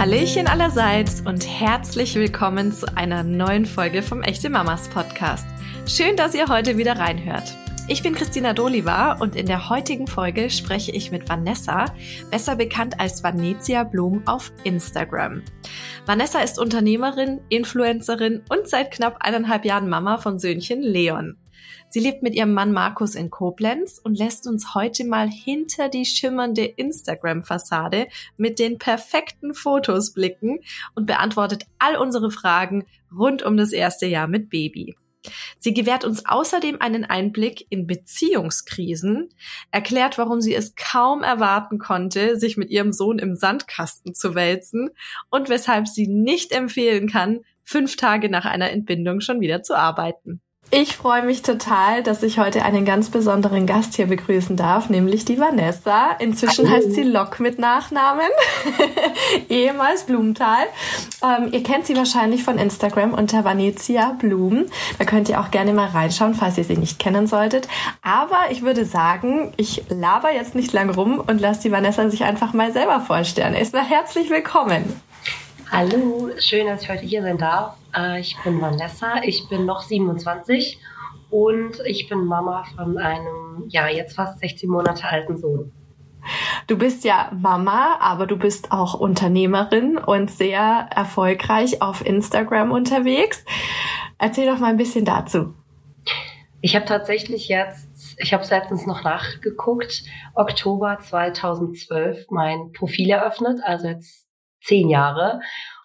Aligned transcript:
Hallöchen 0.00 0.46
allerseits 0.46 1.20
und 1.20 1.46
herzlich 1.46 2.14
willkommen 2.14 2.72
zu 2.72 2.86
einer 2.96 3.22
neuen 3.22 3.66
Folge 3.66 4.02
vom 4.02 4.22
Echte 4.22 4.48
Mamas 4.48 4.88
Podcast. 4.88 5.44
Schön, 5.86 6.16
dass 6.16 6.34
ihr 6.34 6.48
heute 6.48 6.78
wieder 6.78 6.98
reinhört. 6.98 7.54
Ich 7.86 8.02
bin 8.02 8.14
Christina 8.14 8.54
Doliva 8.54 9.18
und 9.20 9.36
in 9.36 9.44
der 9.44 9.68
heutigen 9.68 10.06
Folge 10.06 10.48
spreche 10.48 10.90
ich 10.90 11.10
mit 11.10 11.28
Vanessa, 11.28 11.94
besser 12.30 12.56
bekannt 12.56 12.98
als 12.98 13.22
Vanezia 13.22 13.84
Blum 13.84 14.22
auf 14.24 14.50
Instagram. 14.64 15.42
Vanessa 16.06 16.40
ist 16.40 16.58
Unternehmerin, 16.58 17.42
Influencerin 17.50 18.40
und 18.48 18.68
seit 18.68 18.92
knapp 18.92 19.18
eineinhalb 19.20 19.66
Jahren 19.66 19.90
Mama 19.90 20.16
von 20.16 20.38
Söhnchen 20.38 20.80
Leon. 20.80 21.36
Sie 21.92 21.98
lebt 21.98 22.22
mit 22.22 22.36
ihrem 22.36 22.54
Mann 22.54 22.72
Markus 22.72 23.16
in 23.16 23.30
Koblenz 23.30 24.00
und 24.02 24.16
lässt 24.16 24.46
uns 24.46 24.76
heute 24.76 25.04
mal 25.04 25.28
hinter 25.28 25.88
die 25.88 26.04
schimmernde 26.04 26.64
Instagram-Fassade 26.64 28.06
mit 28.36 28.60
den 28.60 28.78
perfekten 28.78 29.54
Fotos 29.54 30.12
blicken 30.12 30.60
und 30.94 31.06
beantwortet 31.06 31.64
all 31.80 31.96
unsere 31.96 32.30
Fragen 32.30 32.86
rund 33.12 33.42
um 33.42 33.56
das 33.56 33.72
erste 33.72 34.06
Jahr 34.06 34.28
mit 34.28 34.50
Baby. 34.50 34.94
Sie 35.58 35.74
gewährt 35.74 36.04
uns 36.04 36.24
außerdem 36.26 36.80
einen 36.80 37.04
Einblick 37.04 37.66
in 37.70 37.88
Beziehungskrisen, 37.88 39.28
erklärt, 39.72 40.16
warum 40.16 40.40
sie 40.40 40.54
es 40.54 40.76
kaum 40.76 41.24
erwarten 41.24 41.78
konnte, 41.78 42.38
sich 42.38 42.56
mit 42.56 42.70
ihrem 42.70 42.92
Sohn 42.92 43.18
im 43.18 43.34
Sandkasten 43.34 44.14
zu 44.14 44.36
wälzen 44.36 44.90
und 45.28 45.48
weshalb 45.48 45.88
sie 45.88 46.06
nicht 46.06 46.52
empfehlen 46.52 47.08
kann, 47.08 47.40
fünf 47.64 47.96
Tage 47.96 48.30
nach 48.30 48.44
einer 48.44 48.70
Entbindung 48.70 49.20
schon 49.20 49.40
wieder 49.40 49.64
zu 49.64 49.76
arbeiten. 49.76 50.40
Ich 50.72 50.96
freue 50.96 51.24
mich 51.24 51.42
total, 51.42 52.04
dass 52.04 52.22
ich 52.22 52.38
heute 52.38 52.62
einen 52.62 52.84
ganz 52.84 53.10
besonderen 53.10 53.66
Gast 53.66 53.96
hier 53.96 54.06
begrüßen 54.06 54.56
darf, 54.56 54.88
nämlich 54.88 55.24
die 55.24 55.40
Vanessa. 55.40 56.12
Inzwischen 56.20 56.70
Hallo. 56.70 56.76
heißt 56.76 56.92
sie 56.92 57.02
Lok 57.02 57.40
mit 57.40 57.58
Nachnamen, 57.58 58.28
ehemals 59.48 60.04
Blumenthal. 60.04 60.62
Ähm, 61.24 61.48
ihr 61.50 61.64
kennt 61.64 61.86
sie 61.86 61.96
wahrscheinlich 61.96 62.44
von 62.44 62.56
Instagram 62.56 63.14
unter 63.14 63.42
Vanezia 63.42 64.12
Blum. 64.12 64.66
Da 65.00 65.04
könnt 65.04 65.28
ihr 65.28 65.40
auch 65.40 65.50
gerne 65.50 65.72
mal 65.72 65.88
reinschauen, 65.88 66.34
falls 66.34 66.56
ihr 66.56 66.64
sie 66.64 66.76
nicht 66.76 67.00
kennen 67.00 67.26
solltet. 67.26 67.66
Aber 68.02 68.52
ich 68.52 68.62
würde 68.62 68.84
sagen, 68.84 69.52
ich 69.56 69.82
laber 69.88 70.32
jetzt 70.32 70.54
nicht 70.54 70.72
lang 70.72 70.90
rum 70.90 71.18
und 71.18 71.40
lasse 71.40 71.62
die 71.62 71.72
Vanessa 71.72 72.08
sich 72.10 72.22
einfach 72.22 72.52
mal 72.52 72.72
selber 72.72 73.00
vorstellen. 73.00 73.54
Erstmal 73.54 73.84
herzlich 73.84 74.30
willkommen. 74.30 75.02
Hallo, 75.72 76.30
schön, 76.38 76.68
dass 76.68 76.82
ich 76.82 76.88
heute 76.88 77.04
hier 77.06 77.22
sein 77.22 77.38
darf. 77.38 77.79
Äh, 77.96 78.20
ich 78.20 78.36
bin 78.44 78.60
Vanessa, 78.60 79.22
ich 79.22 79.48
bin 79.48 79.66
noch 79.66 79.82
27 79.82 80.78
und 81.30 81.80
ich 81.86 82.08
bin 82.08 82.24
Mama 82.26 82.64
von 82.76 82.98
einem, 82.98 83.64
ja, 83.68 83.88
jetzt 83.88 84.16
fast 84.16 84.38
16 84.40 84.68
Monate 84.68 85.06
alten 85.06 85.36
Sohn. 85.36 85.72
Du 86.66 86.76
bist 86.76 87.04
ja 87.04 87.30
Mama, 87.32 87.96
aber 88.00 88.26
du 88.26 88.36
bist 88.36 88.72
auch 88.72 88.94
Unternehmerin 88.94 89.96
und 89.96 90.30
sehr 90.30 90.88
erfolgreich 90.94 91.80
auf 91.80 92.04
Instagram 92.04 92.72
unterwegs. 92.72 93.44
Erzähl 94.18 94.46
doch 94.46 94.58
mal 94.58 94.68
ein 94.68 94.76
bisschen 94.76 95.04
dazu. 95.04 95.54
Ich 96.60 96.76
habe 96.76 96.84
tatsächlich 96.84 97.48
jetzt, 97.48 97.88
ich 98.18 98.34
habe 98.34 98.44
letztens 98.44 98.86
noch 98.86 99.02
nachgeguckt, 99.02 100.02
Oktober 100.34 100.98
2012 101.00 102.26
mein 102.30 102.72
Profil 102.72 103.10
eröffnet, 103.10 103.60
also 103.64 103.88
jetzt 103.88 104.26
zehn 104.62 104.90
Jahre 104.90 105.40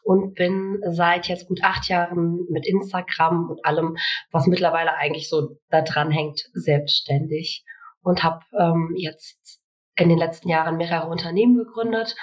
und 0.06 0.36
bin 0.36 0.82
seit 0.92 1.28
jetzt 1.28 1.48
gut 1.48 1.64
acht 1.64 1.90
Jahren 1.90 2.46
mit 2.50 2.68
Instagram 2.68 3.50
und 3.50 3.66
allem, 3.66 3.98
was 4.32 4.46
mittlerweile 4.46 4.96
eigentlich 4.96 5.28
so 5.28 5.58
da 5.70 5.82
dran 5.82 6.12
hängt, 6.12 6.48
selbstständig. 6.54 7.66
Und 8.04 8.24
habe 8.24 8.42
ähm, 8.58 8.94
jetzt 8.96 9.60
in 9.96 10.10
den 10.10 10.20
letzten 10.20 10.48
Jahren 10.48 10.78
mehrere 10.78 11.10
Unternehmen 11.10 11.58
gegründet 11.58 12.16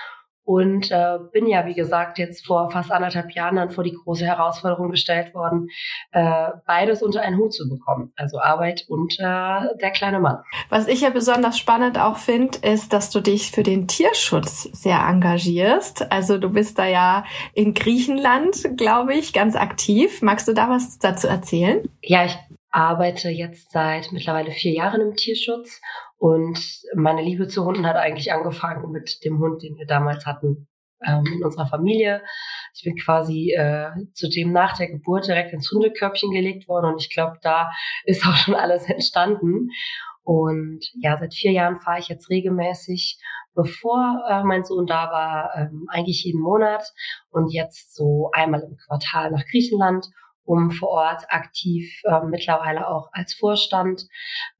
und 0.45 0.91
äh, 0.91 1.19
bin 1.33 1.47
ja, 1.47 1.67
wie 1.67 1.75
gesagt, 1.75 2.19
jetzt 2.19 2.47
vor 2.47 2.71
fast 2.71 2.91
anderthalb 2.91 3.31
Jahren 3.33 3.57
dann 3.57 3.71
vor 3.71 3.84
die 3.84 3.97
große 4.05 4.25
Herausforderung 4.25 4.91
gestellt 4.91 5.34
worden, 5.34 5.69
äh, 6.11 6.49
beides 6.66 7.03
unter 7.03 7.22
einen 7.22 7.39
Hut 7.39 7.55
zu 7.55 7.69
bekommen. 7.69 8.12
Also 8.16 8.41
Arbeit 8.41 8.84
und 8.89 9.15
äh, 9.19 9.77
der 9.81 9.91
kleine 9.94 10.21
Mann. 10.21 10.39
Was 10.69 10.89
ich 10.89 11.03
ja 11.03 11.11
besonders 11.11 11.59
spannend 11.59 11.99
auch 11.99 12.16
finde, 12.16 12.59
ist, 12.59 12.93
dass 12.93 13.11
du 13.11 13.21
dich 13.21 13.53
für 13.53 13.62
den 13.62 13.87
Tierschutz 13.87 14.65
sehr 14.72 14.99
engagierst. 14.99 16.11
Also 16.11 16.39
du 16.39 16.50
bist 16.50 16.78
da 16.78 16.87
ja 16.87 17.25
in 17.55 17.75
Griechenland, 17.75 18.77
glaube 18.77 19.15
ich, 19.15 19.33
ganz 19.33 19.55
aktiv. 19.55 20.22
Magst 20.22 20.49
du 20.49 20.53
da 20.53 20.69
was 20.69 20.99
dazu 20.99 21.28
erzählen? 21.28 21.89
Ja, 22.03 22.25
ich 22.25 22.37
arbeite 22.72 23.28
jetzt 23.28 23.71
seit 23.71 24.12
mittlerweile 24.12 24.50
vier 24.50 24.72
Jahren 24.72 25.00
im 25.03 25.15
Tierschutz 25.15 25.81
und 26.22 26.84
meine 26.94 27.21
Liebe 27.21 27.49
zu 27.49 27.65
Hunden 27.65 27.84
hat 27.84 27.97
eigentlich 27.97 28.33
angefangen 28.33 28.93
mit 28.93 29.25
dem 29.25 29.41
Hund, 29.41 29.60
den 29.65 29.77
wir 29.77 29.87
damals 29.87 30.25
hatten 30.25 30.69
ähm, 31.05 31.25
in 31.27 31.43
unserer 31.43 31.66
Familie. 31.66 32.22
Ich 32.77 32.84
bin 32.84 32.94
quasi 32.94 33.53
äh, 33.59 33.91
zudem 34.15 34.53
nach 34.53 34.77
der 34.77 34.87
Geburt 34.87 35.27
direkt 35.27 35.53
ins 35.53 35.72
Hundekörbchen 35.72 36.31
gelegt 36.31 36.69
worden 36.69 36.93
und 36.93 37.03
ich 37.03 37.12
glaube, 37.12 37.38
da 37.43 37.72
ist 38.05 38.25
auch 38.25 38.37
schon 38.37 38.55
alles 38.55 38.88
entstanden. 38.88 39.71
Und 40.22 40.84
ja, 41.00 41.19
seit 41.19 41.34
vier 41.34 41.50
Jahren 41.50 41.81
fahre 41.81 41.99
ich 41.99 42.06
jetzt 42.06 42.31
regelmäßig, 42.31 43.21
bevor 43.56 44.22
äh, 44.31 44.44
mein 44.44 44.62
Sohn 44.62 44.87
da 44.87 45.10
war, 45.10 45.50
ähm, 45.56 45.87
eigentlich 45.89 46.22
jeden 46.22 46.41
Monat 46.41 46.84
und 47.33 47.53
jetzt 47.53 47.97
so 47.97 48.31
einmal 48.33 48.62
im 48.62 48.77
Quartal 48.77 49.33
nach 49.33 49.44
Griechenland 49.47 50.06
um 50.44 50.70
vor 50.70 50.88
Ort 50.88 51.25
aktiv 51.28 52.00
äh, 52.04 52.20
mittlerweile 52.25 52.88
auch 52.88 53.08
als 53.12 53.34
Vorstand 53.34 54.06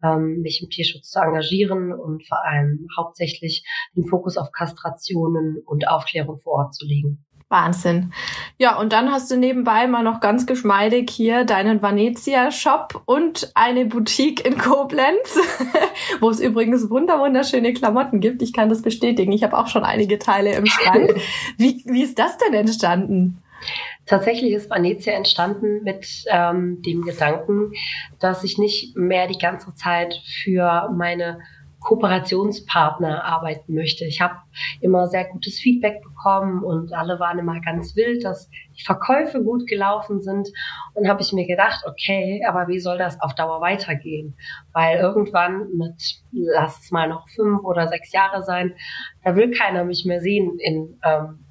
ähm, 0.03 0.41
mich 0.43 0.62
im 0.62 0.70
Tierschutz 0.70 1.10
zu 1.10 1.20
engagieren 1.20 1.93
und 1.93 2.26
vor 2.26 2.44
allem 2.44 2.87
hauptsächlich 2.97 3.65
den 3.97 4.04
Fokus 4.04 4.37
auf 4.37 4.53
Kastrationen 4.53 5.62
und 5.65 5.88
Aufklärung 5.88 6.38
vor 6.38 6.54
Ort 6.54 6.75
zu 6.75 6.87
legen. 6.87 7.25
Wahnsinn. 7.53 8.12
Ja, 8.59 8.78
und 8.78 8.93
dann 8.94 9.12
hast 9.12 9.31
du 9.31 9.37
nebenbei 9.37 9.87
mal 9.87 10.03
noch 10.03 10.20
ganz 10.20 10.47
geschmeidig 10.47 11.10
hier 11.10 11.44
deinen 11.44 11.82
Vanezia-Shop 11.82 13.03
und 13.04 13.53
eine 13.54 13.84
Boutique 13.84 14.44
in 14.44 14.56
Koblenz, 14.56 15.38
wo 16.20 16.31
es 16.31 16.41
übrigens 16.41 16.88
wunder 16.88 17.20
wunderschöne 17.20 17.75
Klamotten 17.75 18.20
gibt. 18.20 18.41
Ich 18.41 18.54
kann 18.54 18.70
das 18.70 18.81
bestätigen. 18.81 19.32
Ich 19.32 19.44
habe 19.44 19.56
auch 19.56 19.69
schon 19.69 19.84
einige 19.84 20.19
Teile 20.19 20.54
im 20.54 20.66
Schrank. 20.66 21.14
Wie, 21.59 21.82
wie 21.84 22.03
ist 22.03 22.19
das 22.19 22.38
denn 22.38 22.54
entstanden? 22.54 23.42
Tatsächlich 24.06 24.53
ist 24.53 24.71
Vanezia 24.71 25.12
entstanden 25.15 25.83
mit 25.83 26.25
ähm, 26.31 26.83
dem 26.83 27.03
Gedanken, 27.03 27.73
dass 28.21 28.45
ich 28.45 28.59
nicht 28.59 28.97
mehr 28.97 29.27
die 29.27 29.39
ganze 29.39 29.75
Zeit 29.75 30.15
für 30.43 30.91
meine 30.95 31.39
Kooperationspartner 31.83 33.25
arbeiten 33.25 33.75
möchte. 33.75 34.05
Ich 34.05 34.21
habe 34.21 34.37
immer 34.81 35.09
sehr 35.09 35.25
gutes 35.25 35.59
Feedback 35.59 36.03
bekommen 36.03 36.62
und 36.62 36.93
alle 36.93 37.19
waren 37.19 37.39
immer 37.39 37.61
ganz 37.61 37.97
wild, 37.97 38.25
dass 38.25 38.49
die 38.77 38.84
Verkäufe 38.84 39.43
gut 39.43 39.67
gelaufen 39.67 40.21
sind. 40.21 40.49
Und 40.94 41.09
habe 41.09 41.23
ich 41.23 41.33
mir 41.33 41.47
gedacht, 41.47 41.84
okay, 41.87 42.43
aber 42.47 42.69
wie 42.69 42.81
soll 42.81 42.99
das 42.99 43.21
auf 43.21 43.34
Dauer 43.34 43.61
weitergehen? 43.61 44.37
Weil 44.73 44.99
irgendwann 44.99 45.69
mit, 45.77 46.23
lass 46.31 46.81
es 46.81 46.91
mal 46.91 47.09
noch 47.09 47.29
fünf 47.29 47.62
oder 47.65 47.89
sechs 47.89 48.12
Jahre 48.12 48.43
sein, 48.43 48.75
da 49.25 49.34
will 49.34 49.50
keiner 49.50 49.84
mich 49.84 50.05
mehr 50.05 50.21
sehen 50.21 50.59
in 50.59 50.99
ähm, 51.05 51.44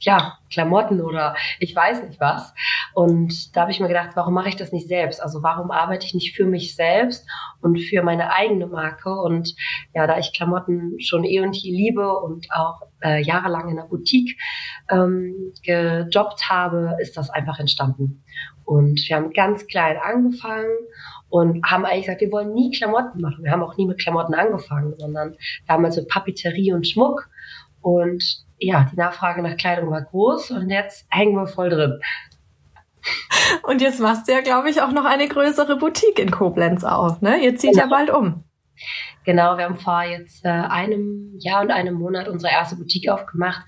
ja, 0.00 0.38
Klamotten 0.50 1.00
oder 1.00 1.34
ich 1.58 1.74
weiß 1.74 2.02
nicht 2.04 2.20
was. 2.20 2.54
Und 2.94 3.54
da 3.54 3.62
habe 3.62 3.70
ich 3.70 3.80
mir 3.80 3.88
gedacht, 3.88 4.10
warum 4.14 4.34
mache 4.34 4.48
ich 4.48 4.56
das 4.56 4.72
nicht 4.72 4.88
selbst? 4.88 5.22
Also 5.22 5.42
warum 5.42 5.70
arbeite 5.70 6.06
ich 6.06 6.14
nicht 6.14 6.36
für 6.36 6.44
mich 6.44 6.74
selbst 6.74 7.26
und 7.60 7.78
für 7.78 8.02
meine 8.02 8.32
eigene 8.32 8.66
Marke? 8.66 9.10
Und 9.10 9.54
ja, 9.94 10.06
da 10.06 10.18
ich 10.18 10.32
Klamotten 10.32 11.00
schon 11.00 11.24
eh 11.24 11.40
und 11.40 11.56
je 11.56 11.72
liebe 11.72 12.18
und 12.18 12.46
auch 12.52 12.82
äh, 13.02 13.22
jahrelang 13.22 13.68
in 13.68 13.76
der 13.76 13.84
Boutique 13.84 14.36
ähm, 14.90 15.52
gejobbt 15.62 16.48
habe, 16.48 16.96
ist 17.00 17.16
das 17.16 17.30
einfach 17.30 17.58
entstanden. 17.58 18.22
Und 18.64 19.00
wir 19.08 19.16
haben 19.16 19.32
ganz 19.32 19.66
klein 19.66 19.96
angefangen 19.96 20.76
und 21.28 21.64
haben 21.64 21.84
eigentlich 21.84 22.06
gesagt, 22.06 22.20
wir 22.20 22.32
wollen 22.32 22.52
nie 22.52 22.70
Klamotten 22.72 23.20
machen. 23.20 23.44
Wir 23.44 23.52
haben 23.52 23.62
auch 23.62 23.76
nie 23.76 23.86
mit 23.86 23.98
Klamotten 23.98 24.34
angefangen, 24.34 24.94
sondern 24.98 25.36
damals 25.68 25.96
mit 25.96 26.08
Papeterie 26.08 26.72
und 26.72 26.86
Schmuck. 26.86 27.28
Und 27.80 28.45
ja, 28.58 28.88
die 28.90 28.96
Nachfrage 28.96 29.42
nach 29.42 29.56
Kleidung 29.56 29.90
war 29.90 30.02
groß 30.02 30.52
und 30.52 30.70
jetzt 30.70 31.06
hängen 31.10 31.34
wir 31.34 31.46
voll 31.46 31.70
drin. 31.70 32.00
Und 33.62 33.80
jetzt 33.80 34.00
machst 34.00 34.26
du 34.26 34.32
ja, 34.32 34.40
glaube 34.40 34.70
ich, 34.70 34.82
auch 34.82 34.92
noch 34.92 35.04
eine 35.04 35.28
größere 35.28 35.76
Boutique 35.76 36.18
in 36.18 36.30
Koblenz 36.30 36.82
auf, 36.84 37.22
ne? 37.22 37.38
Ihr 37.38 37.56
zieht 37.56 37.72
genau. 37.72 37.84
ja 37.84 37.90
bald 37.90 38.10
um. 38.10 38.44
Genau, 39.24 39.58
wir 39.58 39.64
haben 39.64 39.76
vor 39.76 40.04
jetzt 40.04 40.44
äh, 40.44 40.48
einem 40.48 41.34
Jahr 41.40 41.62
und 41.62 41.72
einem 41.72 41.94
Monat 41.94 42.28
unsere 42.28 42.52
erste 42.52 42.76
Boutique 42.76 43.08
aufgemacht, 43.08 43.62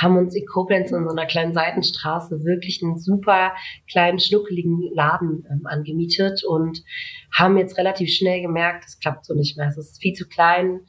haben 0.00 0.16
uns 0.16 0.36
in 0.36 0.46
Koblenz 0.46 0.92
in 0.92 1.02
so 1.02 1.10
einer 1.10 1.26
kleinen 1.26 1.52
Seitenstraße 1.52 2.44
wirklich 2.44 2.80
einen 2.80 2.96
super 2.96 3.52
kleinen, 3.90 4.20
schnuckeligen 4.20 4.88
Laden 4.94 5.44
ähm, 5.50 5.66
angemietet 5.66 6.44
und 6.44 6.84
haben 7.32 7.58
jetzt 7.58 7.76
relativ 7.76 8.10
schnell 8.10 8.40
gemerkt, 8.40 8.84
es 8.86 9.00
klappt 9.00 9.24
so 9.24 9.34
nicht 9.34 9.56
mehr. 9.56 9.66
Es 9.66 9.78
ist 9.78 10.00
viel 10.00 10.12
zu 10.12 10.28
klein, 10.28 10.82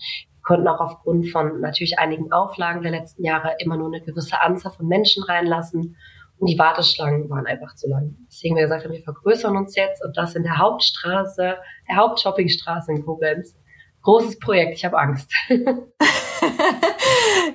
konnten 0.52 0.68
auch 0.68 0.82
aufgrund 0.82 1.30
von 1.30 1.62
natürlich 1.62 1.98
einigen 1.98 2.34
Auflagen 2.34 2.82
der 2.82 2.92
letzten 2.92 3.24
Jahre 3.24 3.56
immer 3.60 3.78
nur 3.78 3.88
eine 3.88 4.02
gewisse 4.02 4.42
Anzahl 4.42 4.74
von 4.74 4.86
Menschen 4.86 5.24
reinlassen. 5.24 5.96
Und 6.40 6.48
die 6.48 6.60
Warteschlangen 6.60 7.30
waren 7.30 7.46
einfach 7.46 7.74
zu 7.76 7.88
lang. 7.88 8.18
Deswegen 8.28 8.56
haben 8.56 8.70
wir 8.70 8.76
gesagt, 8.76 8.92
wir 8.92 9.02
vergrößern 9.02 9.56
uns 9.56 9.78
jetzt 9.78 10.04
und 10.04 10.18
das 10.18 10.36
in 10.36 10.44
der 10.44 10.58
Hauptstraße, 10.58 11.56
der 11.88 11.96
Hauptshoppingstraße 11.96 12.92
in 12.92 13.06
Koblenz. 13.06 13.56
Großes 14.02 14.40
Projekt, 14.40 14.74
ich 14.74 14.84
habe 14.84 15.00
Angst. 15.00 15.32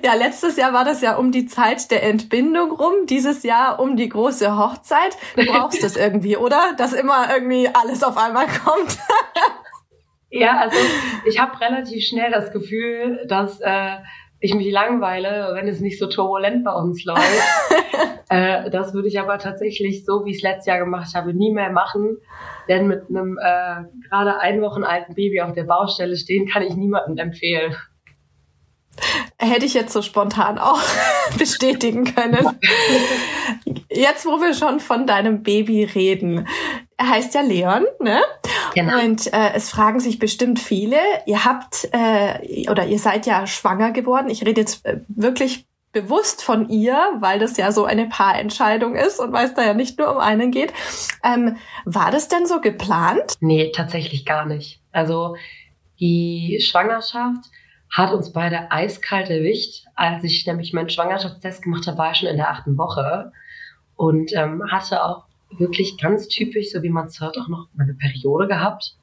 ja, 0.03 0.15
letztes 0.15 0.57
Jahr 0.57 0.73
war 0.73 0.83
das 0.83 1.01
ja 1.01 1.17
um 1.17 1.31
die 1.31 1.45
Zeit 1.45 1.91
der 1.91 2.01
Entbindung 2.01 2.71
rum, 2.71 3.05
dieses 3.07 3.43
Jahr 3.43 3.79
um 3.79 3.95
die 3.95 4.09
große 4.09 4.57
Hochzeit. 4.57 5.15
Du 5.35 5.45
brauchst 5.45 5.83
es 5.83 5.95
irgendwie, 5.97 6.35
oder? 6.35 6.73
Dass 6.77 6.93
immer 6.93 7.31
irgendwie 7.31 7.69
alles 7.71 8.01
auf 8.01 8.17
einmal 8.17 8.47
kommt. 8.47 8.97
ja, 10.29 10.59
also 10.59 10.77
ich 11.25 11.39
habe 11.39 11.59
relativ 11.59 12.03
schnell 12.05 12.31
das 12.31 12.51
Gefühl, 12.51 13.25
dass 13.27 13.59
äh, 13.61 13.97
ich 14.39 14.53
mich 14.53 14.71
langweile, 14.71 15.51
wenn 15.53 15.67
es 15.67 15.79
nicht 15.79 15.97
so 15.97 16.07
turbulent 16.07 16.63
bei 16.63 16.73
uns 16.73 17.03
läuft. 17.05 17.23
äh, 18.29 18.69
das 18.69 18.93
würde 18.93 19.07
ich 19.07 19.19
aber 19.19 19.39
tatsächlich, 19.39 20.05
so 20.05 20.25
wie 20.25 20.31
ich 20.31 20.37
es 20.37 20.43
letztes 20.43 20.67
Jahr 20.67 20.79
gemacht 20.79 21.15
habe, 21.15 21.33
nie 21.33 21.51
mehr 21.51 21.71
machen. 21.71 22.17
Denn 22.67 22.87
mit 22.87 23.09
einem 23.09 23.39
äh, 23.41 23.83
gerade 24.09 24.39
ein 24.39 24.61
Wochen 24.61 24.83
alten 24.83 25.15
Baby 25.15 25.41
auf 25.41 25.53
der 25.53 25.63
Baustelle 25.63 26.17
stehen, 26.17 26.47
kann 26.47 26.63
ich 26.63 26.75
niemandem 26.75 27.17
empfehlen. 27.17 27.75
Hätte 29.39 29.65
ich 29.65 29.73
jetzt 29.73 29.93
so 29.93 30.01
spontan 30.01 30.57
auch 30.57 30.81
bestätigen 31.37 32.03
können. 32.03 32.59
Jetzt, 33.89 34.25
wo 34.25 34.41
wir 34.41 34.53
schon 34.53 34.79
von 34.79 35.05
deinem 35.05 35.43
Baby 35.43 35.83
reden. 35.83 36.47
Er 36.97 37.09
heißt 37.09 37.35
ja 37.35 37.41
Leon, 37.41 37.85
ne? 37.99 38.19
Genau. 38.73 39.03
Und 39.03 39.31
äh, 39.33 39.53
es 39.53 39.69
fragen 39.69 39.99
sich 39.99 40.19
bestimmt 40.19 40.59
viele, 40.59 40.97
ihr 41.25 41.45
habt 41.45 41.89
äh, 41.91 42.69
oder 42.69 42.85
ihr 42.85 42.99
seid 42.99 43.25
ja 43.25 43.47
schwanger 43.47 43.91
geworden. 43.91 44.29
Ich 44.29 44.45
rede 44.45 44.61
jetzt 44.61 44.85
äh, 44.85 45.01
wirklich 45.07 45.65
bewusst 45.91 46.43
von 46.43 46.69
ihr, 46.69 46.95
weil 47.19 47.39
das 47.39 47.57
ja 47.57 47.71
so 47.71 47.85
eine 47.85 48.07
Paarentscheidung 48.07 48.95
ist 48.95 49.19
und 49.19 49.31
weil 49.31 49.45
es 49.45 49.53
da 49.53 49.63
ja 49.63 49.73
nicht 49.73 49.97
nur 49.97 50.11
um 50.11 50.17
einen 50.19 50.51
geht. 50.51 50.73
Ähm, 51.23 51.57
war 51.85 52.11
das 52.11 52.27
denn 52.27 52.45
so 52.45 52.61
geplant? 52.61 53.33
Nee, 53.39 53.71
tatsächlich 53.73 54.25
gar 54.25 54.45
nicht. 54.45 54.81
Also 54.91 55.35
die 55.99 56.59
Schwangerschaft 56.61 57.45
hat 57.89 58.11
uns 58.11 58.33
beide 58.33 58.71
eiskalt 58.71 59.29
erwischt. 59.29 59.85
Als 59.95 60.23
ich 60.23 60.45
nämlich 60.45 60.73
meinen 60.73 60.89
Schwangerschaftstest 60.89 61.63
gemacht 61.63 61.87
habe, 61.87 61.97
war 61.97 62.11
ich 62.11 62.17
schon 62.17 62.29
in 62.29 62.37
der 62.37 62.51
achten 62.51 62.77
Woche 62.77 63.31
und 63.95 64.31
ähm, 64.35 64.63
hatte 64.69 65.03
auch 65.03 65.26
wirklich 65.57 65.97
ganz 65.97 66.27
typisch, 66.27 66.71
so 66.71 66.83
wie 66.83 66.89
man 66.89 67.07
es 67.07 67.19
hört, 67.19 67.37
auch 67.37 67.47
noch 67.47 67.67
meine 67.75 67.93
Periode 67.93 68.47
gehabt. 68.47 68.97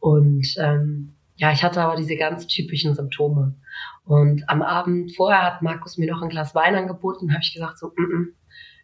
Und 0.00 0.54
ähm, 0.58 1.14
ja, 1.36 1.52
ich 1.52 1.62
hatte 1.62 1.80
aber 1.80 1.96
diese 1.96 2.16
ganz 2.16 2.46
typischen 2.46 2.94
Symptome. 2.94 3.54
Und 4.04 4.48
am 4.48 4.62
Abend 4.62 5.14
vorher 5.14 5.42
hat 5.44 5.62
Markus 5.62 5.98
mir 5.98 6.10
noch 6.10 6.22
ein 6.22 6.28
Glas 6.28 6.54
Wein 6.54 6.74
angeboten. 6.74 7.32
habe 7.32 7.42
ich 7.42 7.54
gesagt, 7.54 7.78
so, 7.78 7.88
mm 7.88 8.02
-mm, 8.02 8.26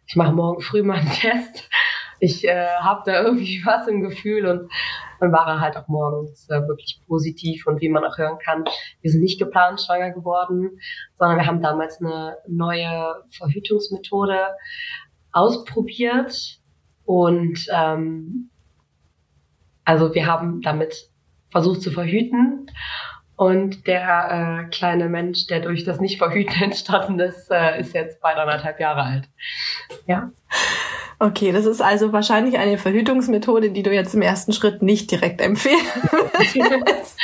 ich 0.07 0.15
mache 0.15 0.33
morgen 0.33 0.61
früh 0.61 0.83
mal 0.83 0.99
einen 0.99 1.09
Test. 1.11 1.69
Ich 2.19 2.47
äh, 2.47 2.67
habe 2.79 3.01
da 3.05 3.23
irgendwie 3.23 3.61
was 3.65 3.87
im 3.87 4.01
Gefühl 4.01 4.45
und 4.45 4.71
dann 5.19 5.31
war 5.31 5.47
er 5.47 5.59
halt 5.59 5.77
auch 5.77 5.87
morgens 5.87 6.49
äh, 6.49 6.61
wirklich 6.67 7.01
positiv. 7.07 7.67
Und 7.67 7.81
wie 7.81 7.89
man 7.89 8.05
auch 8.05 8.17
hören 8.17 8.37
kann, 8.37 8.63
wir 9.01 9.11
sind 9.11 9.21
nicht 9.21 9.39
geplant 9.39 9.81
schwanger 9.81 10.11
geworden, 10.11 10.79
sondern 11.17 11.37
wir 11.37 11.45
haben 11.45 11.61
damals 11.61 11.99
eine 12.01 12.37
neue 12.47 13.15
Verhütungsmethode 13.31 14.39
ausprobiert. 15.31 16.59
Und 17.05 17.67
ähm, 17.71 18.49
also 19.85 20.13
wir 20.13 20.25
haben 20.25 20.61
damit 20.61 21.09
versucht 21.51 21.81
zu 21.81 21.91
verhüten. 21.91 22.67
Und 23.37 23.85
der 23.85 24.65
äh, 24.65 24.69
kleine 24.69 25.09
Mensch, 25.09 25.47
der 25.47 25.59
durch 25.59 25.83
das 25.83 25.99
Nicht-Verhüten 25.99 26.53
entstanden 26.63 27.19
ist, 27.19 27.51
äh, 27.51 27.79
ist 27.79 27.93
jetzt 27.93 28.21
beide 28.21 28.41
anderthalb 28.41 28.79
Jahre 28.79 29.03
alt. 29.03 29.29
Ja. 30.07 30.31
Okay, 31.19 31.51
das 31.51 31.65
ist 31.65 31.81
also 31.81 32.11
wahrscheinlich 32.11 32.57
eine 32.57 32.77
Verhütungsmethode, 32.77 33.71
die 33.71 33.83
du 33.83 33.93
jetzt 33.93 34.13
im 34.15 34.21
ersten 34.21 34.51
Schritt 34.51 34.81
nicht 34.81 35.11
direkt 35.11 35.41
empfehlen 35.41 35.79
würdest. 36.03 37.17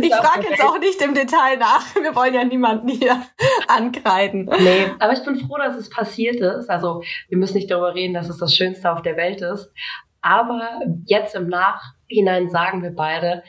Ich 0.00 0.14
frage 0.14 0.48
jetzt 0.48 0.62
auch 0.62 0.78
nicht 0.78 1.00
im 1.02 1.14
Detail 1.14 1.56
nach. 1.58 1.94
Wir 1.94 2.14
wollen 2.14 2.34
ja 2.34 2.44
niemanden 2.44 2.88
hier 2.88 3.22
ankreiden. 3.68 4.44
Nee, 4.44 4.90
aber 4.98 5.12
ich 5.12 5.24
bin 5.24 5.36
froh, 5.38 5.56
dass 5.58 5.76
es 5.76 5.90
passiert 5.90 6.36
ist. 6.36 6.68
Also 6.70 7.02
wir 7.28 7.38
müssen 7.38 7.56
nicht 7.56 7.70
darüber 7.70 7.94
reden, 7.94 8.14
dass 8.14 8.28
es 8.28 8.38
das 8.38 8.54
Schönste 8.54 8.90
auf 8.92 9.02
der 9.02 9.16
Welt 9.16 9.40
ist. 9.40 9.72
Aber 10.20 10.80
jetzt 11.04 11.34
im 11.34 11.48
Nachhinein 11.48 12.48
sagen 12.50 12.82
wir 12.82 12.90
beide, 12.90 13.42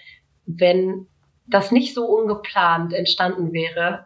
wenn 0.46 1.08
das 1.48 1.72
nicht 1.72 1.94
so 1.94 2.06
ungeplant 2.06 2.94
entstanden 2.94 3.54
wäre, 3.54 4.06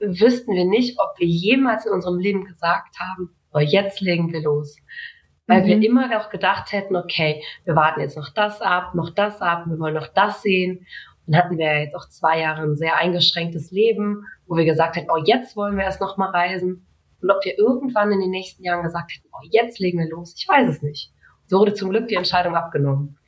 wüssten 0.00 0.54
wir 0.54 0.64
nicht, 0.64 0.98
ob 0.98 1.18
wir 1.18 1.26
jemals 1.26 1.86
in 1.86 1.92
unserem 1.92 2.18
Leben 2.18 2.44
gesagt 2.44 2.98
haben, 2.98 3.34
so 3.52 3.60
jetzt 3.60 4.00
legen 4.00 4.32
wir 4.32 4.42
los. 4.42 4.76
Weil 5.46 5.62
mhm. 5.62 5.66
wir 5.66 5.82
immer 5.82 6.08
noch 6.08 6.30
gedacht 6.30 6.72
hätten, 6.72 6.96
okay, 6.96 7.42
wir 7.64 7.76
warten 7.76 8.00
jetzt 8.00 8.16
noch 8.16 8.30
das 8.32 8.60
ab, 8.60 8.94
noch 8.94 9.10
das 9.10 9.40
ab, 9.40 9.64
wir 9.66 9.78
wollen 9.78 9.94
noch 9.94 10.08
das 10.08 10.42
sehen. 10.42 10.86
Und 11.26 11.36
hatten 11.36 11.56
wir 11.56 11.80
jetzt 11.80 11.94
auch 11.94 12.08
zwei 12.08 12.40
Jahre 12.40 12.62
ein 12.62 12.76
sehr 12.76 12.96
eingeschränktes 12.96 13.70
Leben, 13.70 14.26
wo 14.46 14.56
wir 14.56 14.64
gesagt 14.64 14.96
hätten, 14.96 15.10
oh, 15.10 15.22
jetzt 15.24 15.56
wollen 15.56 15.76
wir 15.76 15.84
erst 15.84 16.00
noch 16.00 16.16
mal 16.16 16.30
reisen. 16.30 16.86
Und 17.22 17.30
ob 17.30 17.44
wir 17.44 17.58
irgendwann 17.58 18.12
in 18.12 18.20
den 18.20 18.30
nächsten 18.30 18.62
Jahren 18.62 18.82
gesagt 18.82 19.12
hätten, 19.12 19.28
oh, 19.32 19.46
jetzt 19.50 19.78
legen 19.78 19.98
wir 19.98 20.08
los, 20.08 20.34
ich 20.36 20.46
weiß 20.46 20.68
es 20.68 20.82
nicht. 20.82 21.12
So 21.46 21.58
wurde 21.58 21.74
zum 21.74 21.90
Glück 21.90 22.08
die 22.08 22.16
Entscheidung 22.16 22.54
abgenommen. 22.54 23.18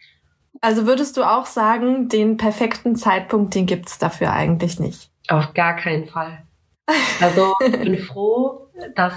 Also 0.60 0.86
würdest 0.86 1.16
du 1.16 1.22
auch 1.22 1.46
sagen, 1.46 2.08
den 2.08 2.36
perfekten 2.36 2.96
Zeitpunkt, 2.96 3.54
den 3.54 3.66
gibt's 3.66 3.98
dafür 3.98 4.32
eigentlich 4.32 4.80
nicht? 4.80 5.10
Auf 5.28 5.54
gar 5.54 5.76
keinen 5.76 6.06
Fall. 6.06 6.44
Also 7.20 7.54
ich 7.64 7.78
bin 7.78 7.98
froh, 7.98 8.68
dass 8.94 9.14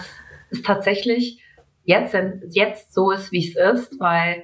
es 0.51 0.61
tatsächlich 0.63 1.41
jetzt, 1.89 2.15
jetzt 2.51 2.93
so 2.93 3.09
ist, 3.09 3.31
wie 3.31 3.47
es 3.47 3.55
ist, 3.55 3.99
weil 3.99 4.43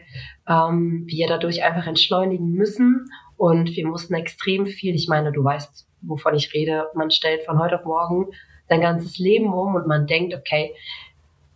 ähm, 0.49 1.03
wir 1.05 1.27
dadurch 1.27 1.63
einfach 1.63 1.85
entschleunigen 1.85 2.51
müssen 2.51 3.05
und 3.37 3.75
wir 3.75 3.87
mussten 3.87 4.15
extrem 4.15 4.65
viel, 4.65 4.95
ich 4.95 5.07
meine, 5.07 5.31
du 5.31 5.43
weißt, 5.43 5.87
wovon 6.01 6.33
ich 6.33 6.53
rede, 6.53 6.87
man 6.95 7.11
stellt 7.11 7.43
von 7.43 7.59
heute 7.59 7.79
auf 7.79 7.85
morgen 7.85 8.31
sein 8.67 8.81
ganzes 8.81 9.19
Leben 9.19 9.53
um 9.53 9.75
und 9.75 9.85
man 9.85 10.07
denkt, 10.07 10.33
okay, 10.33 10.73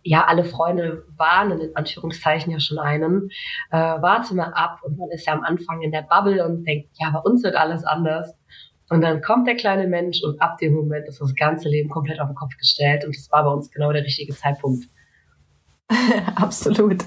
ja, 0.02 0.24
alle 0.26 0.44
Freunde 0.44 1.04
warnen 1.16 1.60
in 1.60 1.76
Anführungszeichen 1.76 2.52
ja 2.52 2.60
schon 2.60 2.78
einen, 2.78 3.28
äh, 3.72 3.76
warte 3.76 4.34
mal 4.34 4.52
ab 4.54 4.78
und 4.84 4.96
man 4.96 5.10
ist 5.10 5.26
ja 5.26 5.32
am 5.32 5.42
Anfang 5.42 5.82
in 5.82 5.90
der 5.90 6.02
Bubble 6.02 6.46
und 6.46 6.64
denkt, 6.64 6.90
ja, 7.00 7.10
bei 7.10 7.18
uns 7.18 7.42
wird 7.42 7.56
alles 7.56 7.84
anders. 7.84 8.32
Und 8.88 9.02
dann 9.02 9.22
kommt 9.22 9.46
der 9.46 9.56
kleine 9.56 9.86
Mensch 9.88 10.22
und 10.22 10.40
ab 10.40 10.58
dem 10.58 10.74
Moment 10.74 11.06
ist 11.06 11.20
das 11.20 11.34
ganze 11.34 11.68
Leben 11.68 11.90
komplett 11.90 12.20
auf 12.20 12.28
den 12.28 12.34
Kopf 12.36 12.56
gestellt 12.56 13.04
und 13.04 13.14
das 13.14 13.30
war 13.30 13.44
bei 13.44 13.50
uns 13.50 13.70
genau 13.70 13.92
der 13.92 14.04
richtige 14.04 14.32
Zeitpunkt. 14.32 14.84
Absolut. 16.36 17.04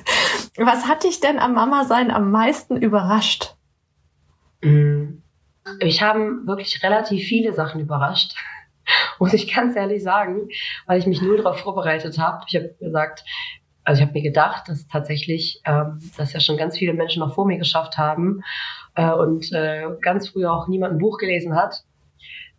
Was 0.57 0.87
hat 0.87 1.03
dich 1.03 1.19
denn 1.19 1.39
am 1.39 1.53
Mama-Sein 1.53 2.11
am 2.11 2.31
meisten 2.31 2.77
überrascht? 2.77 3.55
Mm. 4.61 5.21
Ich 5.79 6.01
habe 6.01 6.45
wirklich 6.45 6.83
relativ 6.83 7.23
viele 7.23 7.53
Sachen 7.53 7.79
überrascht, 7.79 8.35
muss 9.19 9.33
ich 9.33 9.53
ganz 9.53 9.75
ehrlich 9.75 10.03
sagen, 10.03 10.49
weil 10.85 10.99
ich 10.99 11.07
mich 11.07 11.21
null 11.21 11.37
darauf 11.37 11.59
vorbereitet 11.59 12.17
habe. 12.17 12.43
Ich 12.47 12.55
habe 12.55 12.75
gesagt, 12.79 13.23
also 13.85 14.01
ich 14.01 14.07
habe 14.07 14.17
mir 14.17 14.23
gedacht, 14.23 14.67
dass 14.67 14.87
tatsächlich, 14.87 15.61
ähm, 15.65 15.99
dass 16.17 16.33
ja 16.33 16.39
schon 16.39 16.57
ganz 16.57 16.77
viele 16.77 16.93
Menschen 16.93 17.19
noch 17.19 17.33
vor 17.33 17.45
mir 17.45 17.57
geschafft 17.57 17.97
haben 17.97 18.41
äh, 18.95 19.11
und 19.11 19.51
äh, 19.53 19.87
ganz 20.01 20.29
früh 20.29 20.45
auch 20.45 20.67
niemand 20.67 20.93
ein 20.93 20.99
Buch 20.99 21.17
gelesen 21.17 21.55
hat, 21.55 21.83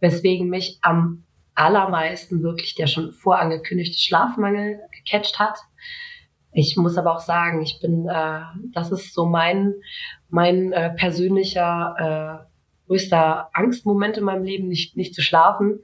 weswegen 0.00 0.48
mich 0.48 0.78
am 0.82 1.25
allermeisten 1.54 2.42
wirklich 2.42 2.75
der 2.75 2.87
schon 2.87 3.12
vorangekündigte 3.12 3.98
Schlafmangel 3.98 4.80
gecatcht 4.92 5.38
hat. 5.38 5.58
Ich 6.54 6.76
muss 6.76 6.96
aber 6.96 7.12
auch 7.12 7.20
sagen, 7.20 7.62
ich 7.62 7.80
bin, 7.80 8.08
äh, 8.08 8.40
das 8.73 8.92
ist 8.92 9.12
so 9.12 9.26
mein, 9.26 9.75
mein 10.28 10.73
äh, 10.73 10.90
persönlicher 10.90 12.46
äh, 12.46 12.87
größter 12.87 13.50
Angstmoment 13.52 14.18
in 14.18 14.25
meinem 14.25 14.44
Leben, 14.44 14.68
nicht, 14.68 14.96
nicht 14.96 15.14
zu 15.14 15.20
schlafen. 15.20 15.80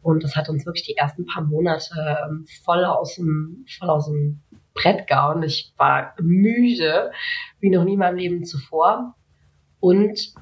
Und 0.00 0.22
das 0.22 0.36
hat 0.36 0.48
uns 0.48 0.64
wirklich 0.64 0.84
die 0.84 0.96
ersten 0.96 1.26
paar 1.26 1.42
Monate 1.42 1.94
ähm, 2.28 2.46
voll 2.64 2.84
aus 2.84 3.16
dem, 3.16 3.64
voll 3.78 3.90
aus 3.90 4.06
dem 4.06 4.42
Brett 4.74 5.08
gehauen. 5.08 5.42
Ich 5.42 5.74
war 5.76 6.14
müde, 6.20 7.10
wie 7.58 7.70
noch 7.70 7.84
nie 7.84 7.94
in 7.94 7.98
meinem 7.98 8.16
Leben 8.16 8.44
zuvor. 8.44 9.16
Und 9.80 10.34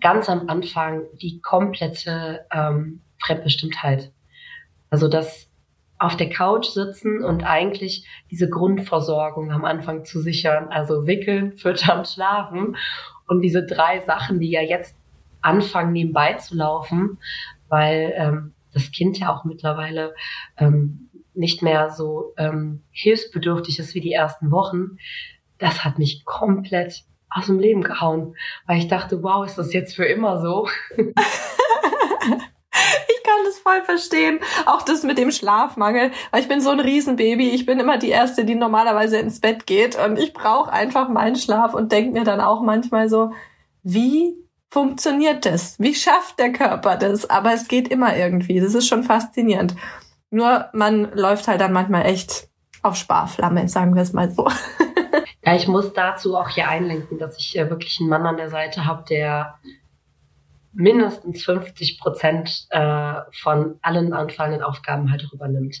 ganz 0.00 0.28
am 0.28 0.48
Anfang 0.48 1.02
die 1.20 1.40
komplette 1.40 2.46
ähm, 2.52 3.00
Fremdbestimmtheit. 3.18 4.12
Also 4.90 5.08
das 5.08 5.50
auf 5.98 6.16
der 6.16 6.28
Couch 6.28 6.66
sitzen 6.66 7.24
und 7.24 7.44
eigentlich 7.44 8.06
diese 8.30 8.48
Grundversorgung 8.48 9.52
am 9.52 9.64
Anfang 9.64 10.04
zu 10.04 10.20
sichern, 10.20 10.68
also 10.68 11.06
wickeln, 11.06 11.52
füttern, 11.56 12.04
schlafen 12.04 12.76
und 13.26 13.40
diese 13.40 13.64
drei 13.64 14.00
Sachen, 14.00 14.40
die 14.40 14.50
ja 14.50 14.62
jetzt 14.62 14.96
anfangen 15.40 15.92
nebenbei 15.92 16.34
zu 16.34 16.56
laufen, 16.56 17.18
weil 17.68 18.12
ähm, 18.16 18.54
das 18.72 18.90
Kind 18.90 19.18
ja 19.18 19.32
auch 19.32 19.44
mittlerweile 19.44 20.14
ähm, 20.56 21.10
nicht 21.34 21.62
mehr 21.62 21.90
so 21.90 22.32
ähm, 22.36 22.82
hilfsbedürftig 22.90 23.78
ist 23.78 23.94
wie 23.94 24.00
die 24.00 24.12
ersten 24.12 24.50
Wochen, 24.50 24.98
das 25.58 25.84
hat 25.84 25.98
mich 25.98 26.24
komplett 26.24 27.04
aus 27.28 27.46
dem 27.46 27.58
Leben 27.58 27.82
gehauen, 27.82 28.36
weil 28.66 28.78
ich 28.78 28.88
dachte, 28.88 29.22
wow, 29.22 29.44
ist 29.44 29.58
das 29.58 29.72
jetzt 29.72 29.94
für 29.94 30.04
immer 30.04 30.40
so? 30.40 30.68
voll 33.64 33.82
verstehen. 33.82 34.38
Auch 34.66 34.82
das 34.82 35.02
mit 35.02 35.18
dem 35.18 35.30
Schlafmangel, 35.30 36.12
weil 36.30 36.40
ich 36.40 36.48
bin 36.48 36.60
so 36.60 36.70
ein 36.70 36.80
Riesenbaby. 36.80 37.50
Ich 37.50 37.66
bin 37.66 37.80
immer 37.80 37.98
die 37.98 38.10
Erste, 38.10 38.44
die 38.44 38.54
normalerweise 38.54 39.16
ins 39.16 39.40
Bett 39.40 39.66
geht 39.66 39.98
und 39.98 40.18
ich 40.18 40.32
brauche 40.32 40.72
einfach 40.72 41.08
meinen 41.08 41.36
Schlaf 41.36 41.74
und 41.74 41.90
denke 41.90 42.12
mir 42.12 42.24
dann 42.24 42.40
auch 42.40 42.60
manchmal 42.60 43.08
so, 43.08 43.32
wie 43.82 44.36
funktioniert 44.70 45.46
das? 45.46 45.78
Wie 45.78 45.94
schafft 45.94 46.38
der 46.38 46.52
Körper 46.52 46.96
das? 46.96 47.28
Aber 47.28 47.52
es 47.52 47.68
geht 47.68 47.88
immer 47.88 48.16
irgendwie. 48.16 48.60
Das 48.60 48.74
ist 48.74 48.86
schon 48.86 49.02
faszinierend. 49.02 49.74
Nur 50.30 50.68
man 50.72 51.12
läuft 51.14 51.48
halt 51.48 51.60
dann 51.60 51.72
manchmal 51.72 52.06
echt 52.06 52.48
auf 52.82 52.96
Sparflamme, 52.96 53.68
sagen 53.68 53.94
wir 53.94 54.02
es 54.02 54.12
mal 54.12 54.30
so. 54.30 54.50
Ja, 55.46 55.54
ich 55.54 55.68
muss 55.68 55.92
dazu 55.92 56.36
auch 56.36 56.48
hier 56.48 56.68
einlenken, 56.68 57.18
dass 57.18 57.38
ich 57.38 57.58
äh, 57.58 57.68
wirklich 57.68 58.00
einen 58.00 58.08
Mann 58.08 58.24
an 58.24 58.38
der 58.38 58.48
Seite 58.48 58.86
habe, 58.86 59.04
der 59.06 59.58
mindestens 60.74 61.44
50 61.44 62.00
Prozent 62.00 62.66
äh, 62.70 63.14
von 63.32 63.78
allen 63.82 64.12
anfallenden 64.12 64.62
Aufgaben 64.62 65.10
halt 65.10 65.26
übernimmt. 65.32 65.76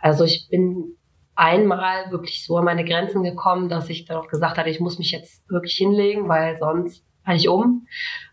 Also 0.00 0.24
ich 0.24 0.48
bin 0.50 0.96
einmal 1.34 2.10
wirklich 2.10 2.44
so 2.44 2.56
an 2.56 2.64
meine 2.64 2.84
Grenzen 2.84 3.22
gekommen, 3.22 3.68
dass 3.68 3.88
ich 3.88 4.04
dann 4.04 4.18
auch 4.18 4.28
gesagt 4.28 4.58
hatte, 4.58 4.70
ich 4.70 4.80
muss 4.80 4.98
mich 4.98 5.12
jetzt 5.12 5.48
wirklich 5.48 5.74
hinlegen, 5.74 6.28
weil 6.28 6.58
sonst 6.58 7.04
falle 7.24 7.36
ich 7.36 7.48
um. 7.48 7.86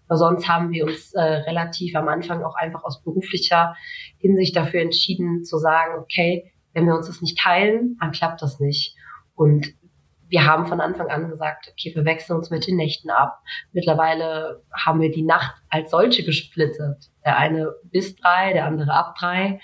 Sonst 0.10 0.48
haben 0.48 0.72
wir 0.72 0.86
uns 0.86 1.13
äh, 1.13 1.22
relativ 1.22 1.96
am 1.96 2.08
Anfang 2.08 2.44
auch 2.44 2.56
einfach 2.56 2.84
aus 2.84 3.04
beruflicher 3.04 3.75
Hinsicht 4.18 4.56
dafür 4.56 4.82
entschieden 4.82 5.44
zu 5.44 5.60
sagen, 5.60 6.00
okay, 6.00 6.51
wenn 6.74 6.86
wir 6.86 6.96
uns 6.96 7.08
das 7.08 7.22
nicht 7.22 7.38
teilen, 7.38 7.98
dann 8.00 8.12
klappt 8.12 8.42
das 8.42 8.60
nicht. 8.60 8.96
Und 9.36 9.68
wir 10.30 10.46
haben 10.46 10.68
von 10.68 10.80
Anfang 10.80 11.10
an 11.10 11.30
gesagt, 11.30 11.70
okay, 11.72 11.92
wir 11.96 12.06
wechseln 12.06 12.38
uns 12.38 12.50
mit 12.50 12.68
den 12.68 12.78
Nächten 12.78 13.10
ab. 13.10 13.42
Mittlerweile 13.74 14.64
haben 14.72 15.02
wir 15.02 15.12
die 15.12 15.24
Nacht 15.24 15.56
als 15.70 15.92
solche 15.92 16.24
gesplittet. 16.24 17.10
Der 17.26 17.38
eine 17.38 17.74
bis 17.84 18.16
drei, 18.16 18.54
der 18.54 18.66
andere 18.66 18.94
ab 18.94 19.16
drei. 19.20 19.60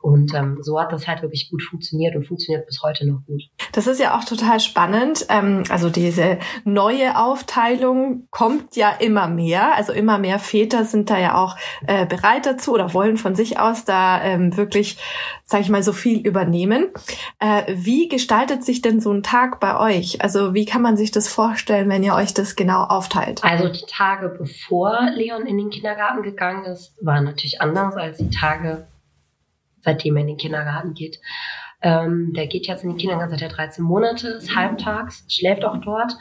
Und 0.00 0.34
ähm, 0.34 0.58
so 0.60 0.78
hat 0.78 0.92
das 0.92 1.08
halt 1.08 1.22
wirklich 1.22 1.50
gut 1.50 1.62
funktioniert 1.62 2.14
und 2.14 2.26
funktioniert 2.26 2.66
bis 2.66 2.82
heute 2.82 3.06
noch 3.06 3.24
gut. 3.26 3.42
Das 3.74 3.88
ist 3.88 3.98
ja 3.98 4.16
auch 4.16 4.24
total 4.24 4.60
spannend. 4.60 5.26
Ähm, 5.28 5.64
also 5.68 5.90
diese 5.90 6.38
neue 6.64 7.18
Aufteilung 7.18 8.28
kommt 8.30 8.76
ja 8.76 8.90
immer 8.90 9.26
mehr. 9.26 9.74
Also 9.74 9.92
immer 9.92 10.18
mehr 10.18 10.38
Väter 10.38 10.84
sind 10.84 11.10
da 11.10 11.18
ja 11.18 11.34
auch 11.34 11.56
äh, 11.86 12.06
bereit 12.06 12.46
dazu 12.46 12.72
oder 12.72 12.94
wollen 12.94 13.16
von 13.16 13.34
sich 13.34 13.58
aus 13.58 13.84
da 13.84 14.22
ähm, 14.22 14.56
wirklich, 14.56 14.96
sag 15.44 15.60
ich 15.60 15.68
mal, 15.68 15.82
so 15.82 15.92
viel 15.92 16.24
übernehmen. 16.24 16.86
Äh, 17.40 17.64
wie 17.74 18.08
gestaltet 18.08 18.64
sich 18.64 18.80
denn 18.80 19.00
so 19.00 19.12
ein 19.12 19.24
Tag 19.24 19.58
bei 19.58 19.78
euch? 19.78 20.22
Also 20.22 20.54
wie 20.54 20.66
kann 20.66 20.80
man 20.80 20.96
sich 20.96 21.10
das 21.10 21.28
vorstellen, 21.28 21.88
wenn 21.88 22.04
ihr 22.04 22.14
euch 22.14 22.32
das 22.32 22.54
genau 22.54 22.84
aufteilt? 22.84 23.42
Also 23.42 23.68
die 23.68 23.86
Tage 23.88 24.28
bevor 24.28 25.10
Leon 25.14 25.46
in 25.46 25.58
den 25.58 25.70
Kindergarten 25.70 26.22
gegangen 26.22 26.64
ist, 26.64 26.94
waren 27.04 27.24
natürlich 27.24 27.60
anders 27.60 27.96
als 27.96 28.18
die 28.18 28.30
Tage 28.30 28.86
seitdem 29.84 30.16
er 30.16 30.22
in 30.22 30.28
den 30.28 30.36
Kindergarten 30.38 30.94
geht. 30.94 31.20
Ähm, 31.84 32.32
der 32.32 32.46
geht 32.46 32.66
jetzt 32.66 32.82
in 32.82 32.90
den 32.90 32.96
Kindergarten 32.96 33.32
seit 33.32 33.42
er 33.42 33.54
13 33.54 33.84
Monate, 33.84 34.28
ist 34.28 34.56
halbtags, 34.56 35.26
schläft 35.28 35.66
auch 35.66 35.76
dort. 35.76 36.16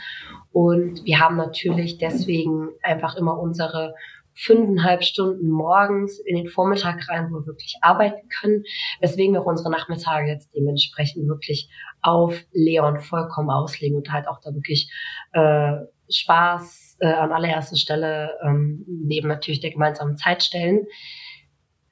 Und 0.51 1.05
wir 1.05 1.19
haben 1.19 1.37
natürlich 1.37 1.97
deswegen 1.97 2.69
einfach 2.83 3.15
immer 3.15 3.39
unsere 3.39 3.95
fünfeinhalb 4.35 5.03
Stunden 5.03 5.49
morgens 5.49 6.19
in 6.19 6.35
den 6.35 6.47
Vormittag 6.47 7.07
rein, 7.07 7.29
wo 7.29 7.35
wir 7.35 7.45
wirklich 7.45 7.75
arbeiten 7.81 8.27
können, 8.41 8.63
weswegen 8.99 9.33
wir 9.33 9.41
auch 9.41 9.45
unsere 9.45 9.71
Nachmittage 9.71 10.27
jetzt 10.27 10.53
dementsprechend 10.53 11.27
wirklich 11.29 11.69
auf 12.01 12.37
Leon 12.51 12.99
vollkommen 12.99 13.49
auslegen 13.49 13.95
und 13.95 14.11
halt 14.11 14.27
auch 14.27 14.41
da 14.41 14.53
wirklich 14.53 14.91
äh, 15.31 15.75
Spaß 16.09 16.97
äh, 16.99 17.07
an 17.07 17.31
allererster 17.31 17.77
Stelle 17.77 18.31
ähm, 18.43 18.83
neben 18.87 19.29
natürlich 19.29 19.61
der 19.61 19.71
gemeinsamen 19.71 20.17
Zeit 20.17 20.43
stellen. 20.43 20.87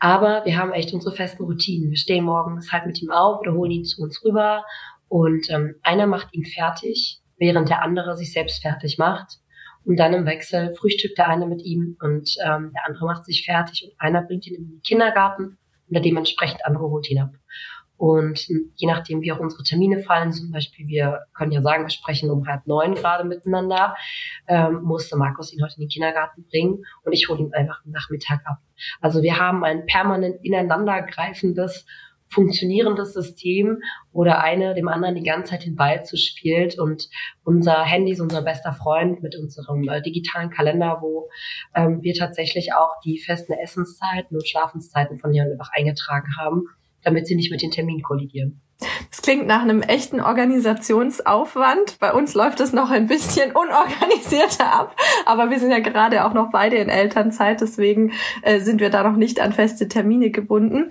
Aber 0.03 0.43
wir 0.45 0.57
haben 0.57 0.73
echt 0.73 0.93
unsere 0.95 1.15
festen 1.15 1.43
Routinen. 1.43 1.91
Wir 1.91 1.97
stehen 1.97 2.23
morgens 2.23 2.71
halt 2.71 2.87
mit 2.87 2.99
ihm 3.03 3.11
auf 3.11 3.39
oder 3.39 3.53
holen 3.53 3.69
ihn 3.69 3.85
zu 3.85 4.01
uns 4.01 4.25
rüber 4.25 4.65
und 5.07 5.47
ähm, 5.51 5.75
einer 5.83 6.07
macht 6.07 6.33
ihn 6.33 6.43
fertig, 6.43 7.21
während 7.37 7.69
der 7.69 7.83
andere 7.83 8.17
sich 8.17 8.33
selbst 8.33 8.63
fertig 8.63 8.97
macht. 8.97 9.37
Und 9.85 9.97
dann 9.97 10.13
im 10.13 10.25
Wechsel 10.25 10.73
frühstückt 10.73 11.19
der 11.19 11.29
eine 11.29 11.45
mit 11.45 11.61
ihm 11.61 11.97
und 12.01 12.35
ähm, 12.43 12.71
der 12.73 12.87
andere 12.87 13.05
macht 13.05 13.25
sich 13.25 13.45
fertig 13.45 13.83
und 13.83 14.01
einer 14.01 14.23
bringt 14.23 14.47
ihn 14.47 14.55
in 14.55 14.69
den 14.69 14.81
Kindergarten 14.81 15.43
und 15.43 15.93
der 15.93 16.01
dementsprechend 16.01 16.65
andere 16.65 16.89
holt 16.89 17.07
ihn 17.11 17.19
ab. 17.19 17.33
Und 18.01 18.47
je 18.47 18.87
nachdem, 18.87 19.21
wie 19.21 19.31
auch 19.31 19.37
unsere 19.37 19.61
Termine 19.61 19.99
fallen, 19.99 20.31
zum 20.31 20.49
Beispiel, 20.49 20.87
wir 20.87 21.19
können 21.35 21.51
ja 21.51 21.61
sagen, 21.61 21.83
wir 21.83 21.91
sprechen 21.91 22.31
um 22.31 22.47
halb 22.47 22.65
neun 22.65 22.95
gerade 22.95 23.25
miteinander, 23.25 23.95
ähm, 24.47 24.81
musste 24.81 25.17
Markus 25.17 25.53
ihn 25.53 25.61
heute 25.61 25.75
in 25.77 25.81
den 25.81 25.89
Kindergarten 25.89 26.43
bringen 26.49 26.83
und 27.03 27.13
ich 27.13 27.29
hole 27.29 27.41
ihn 27.41 27.53
einfach 27.53 27.85
am 27.85 27.91
Nachmittag 27.91 28.41
ab. 28.45 28.57
Also 29.01 29.21
wir 29.21 29.37
haben 29.37 29.63
ein 29.63 29.85
permanent 29.85 30.43
ineinandergreifendes, 30.43 31.85
funktionierendes 32.27 33.13
System, 33.13 33.77
oder 34.11 34.41
eine 34.41 34.73
dem 34.73 34.87
anderen 34.87 35.13
die 35.13 35.21
ganze 35.21 35.51
Zeit 35.51 35.65
den 35.65 35.75
Ball 35.75 36.03
zu 36.03 36.17
spielt 36.17 36.79
und 36.79 37.07
unser 37.43 37.83
Handy 37.83 38.13
ist 38.13 38.19
unser 38.19 38.41
bester 38.41 38.73
Freund 38.73 39.21
mit 39.21 39.35
unserem 39.35 39.87
äh, 39.87 40.01
digitalen 40.01 40.49
Kalender, 40.49 40.97
wo 41.01 41.29
ähm, 41.75 42.01
wir 42.01 42.15
tatsächlich 42.15 42.73
auch 42.73 42.99
die 43.05 43.19
festen 43.19 43.53
Essenszeiten 43.53 44.35
und 44.35 44.47
Schlafenszeiten 44.47 45.19
von 45.19 45.31
Leon 45.31 45.51
einfach 45.51 45.69
eingetragen 45.71 46.29
haben 46.39 46.63
damit 47.03 47.27
sie 47.27 47.35
nicht 47.35 47.51
mit 47.51 47.61
den 47.61 47.71
Terminen 47.71 48.03
kollidieren. 48.03 48.61
Das 49.09 49.21
klingt 49.21 49.45
nach 49.45 49.61
einem 49.61 49.81
echten 49.81 50.21
Organisationsaufwand. 50.21 51.99
Bei 51.99 52.13
uns 52.13 52.33
läuft 52.33 52.59
es 52.59 52.73
noch 52.73 52.89
ein 52.89 53.07
bisschen 53.07 53.51
unorganisierter 53.55 54.73
ab, 54.73 54.95
aber 55.25 55.49
wir 55.49 55.59
sind 55.59 55.71
ja 55.71 55.79
gerade 55.79 56.25
auch 56.25 56.33
noch 56.33 56.51
beide 56.51 56.77
in 56.77 56.89
Elternzeit, 56.89 57.61
deswegen 57.61 58.13
äh, 58.41 58.59
sind 58.59 58.81
wir 58.81 58.89
da 58.89 59.03
noch 59.03 59.17
nicht 59.17 59.39
an 59.39 59.53
feste 59.53 59.87
Termine 59.87 60.31
gebunden. 60.31 60.89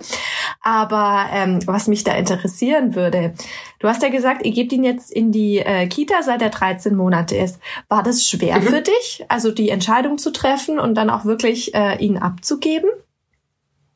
Aber 0.61 1.25
ähm, 1.33 1.59
was 1.65 1.87
mich 1.87 2.03
da 2.03 2.13
interessieren 2.15 2.95
würde, 2.95 3.33
du 3.79 3.87
hast 3.87 4.03
ja 4.03 4.09
gesagt, 4.09 4.45
ihr 4.45 4.51
gebt 4.51 4.71
ihn 4.71 4.83
jetzt 4.83 5.11
in 5.11 5.31
die 5.31 5.59
äh, 5.59 5.87
Kita, 5.87 6.21
seit 6.21 6.41
er 6.41 6.49
13 6.49 6.95
Monate 6.95 7.35
ist. 7.35 7.59
War 7.89 8.03
das 8.03 8.27
schwer 8.27 8.59
mhm. 8.59 8.63
für 8.63 8.81
dich, 8.81 9.25
also 9.27 9.51
die 9.51 9.69
Entscheidung 9.69 10.17
zu 10.17 10.31
treffen 10.31 10.79
und 10.79 10.95
dann 10.95 11.09
auch 11.09 11.25
wirklich 11.25 11.73
äh, 11.73 11.97
ihn 11.97 12.17
abzugeben? 12.17 12.89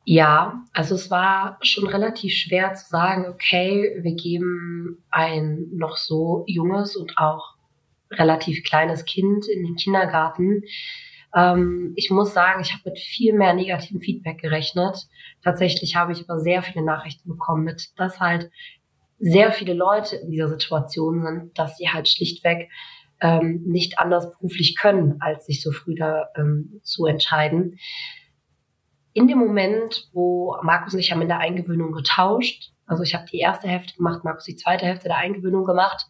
Ja, 0.08 0.62
also 0.72 0.94
es 0.94 1.10
war 1.10 1.58
schon 1.62 1.88
relativ 1.88 2.32
schwer 2.32 2.72
zu 2.74 2.88
sagen, 2.88 3.26
okay, 3.26 3.98
wir 4.02 4.14
geben 4.14 5.02
ein 5.10 5.66
noch 5.72 5.96
so 5.96 6.44
junges 6.46 6.94
und 6.94 7.18
auch 7.18 7.56
relativ 8.12 8.62
kleines 8.62 9.04
Kind 9.04 9.48
in 9.48 9.64
den 9.64 9.74
Kindergarten. 9.74 10.62
Ähm, 11.34 11.92
ich 11.96 12.10
muss 12.10 12.32
sagen, 12.32 12.60
ich 12.60 12.72
habe 12.72 12.90
mit 12.90 13.00
viel 13.00 13.32
mehr 13.34 13.52
negativem 13.52 14.00
Feedback 14.00 14.38
gerechnet. 14.38 15.08
Tatsächlich 15.42 15.96
habe 15.96 16.12
ich 16.12 16.22
aber 16.22 16.38
sehr 16.38 16.62
viele 16.62 16.84
Nachrichten 16.84 17.28
bekommen 17.28 17.64
mit, 17.64 17.88
dass 17.96 18.20
halt 18.20 18.48
sehr 19.18 19.50
viele 19.50 19.74
Leute 19.74 20.14
in 20.14 20.30
dieser 20.30 20.48
Situation 20.48 21.24
sind, 21.24 21.58
dass 21.58 21.78
sie 21.78 21.88
halt 21.88 22.06
schlichtweg 22.06 22.70
ähm, 23.20 23.64
nicht 23.66 23.98
anders 23.98 24.30
beruflich 24.30 24.76
können, 24.76 25.16
als 25.18 25.46
sich 25.46 25.62
so 25.62 25.72
früh 25.72 25.96
da 25.96 26.28
ähm, 26.36 26.80
zu 26.84 27.06
entscheiden 27.06 27.76
in 29.16 29.28
dem 29.28 29.38
Moment, 29.38 30.10
wo 30.12 30.58
Markus 30.62 30.92
und 30.92 31.00
ich 31.00 31.10
haben 31.10 31.22
in 31.22 31.28
der 31.28 31.38
Eingewöhnung 31.38 31.92
getauscht, 31.92 32.70
also 32.84 33.02
ich 33.02 33.14
habe 33.14 33.24
die 33.24 33.38
erste 33.38 33.66
Hälfte 33.66 33.96
gemacht, 33.96 34.24
Markus 34.24 34.44
die 34.44 34.56
zweite 34.56 34.84
Hälfte 34.84 35.08
der 35.08 35.16
Eingewöhnung 35.16 35.64
gemacht. 35.64 36.04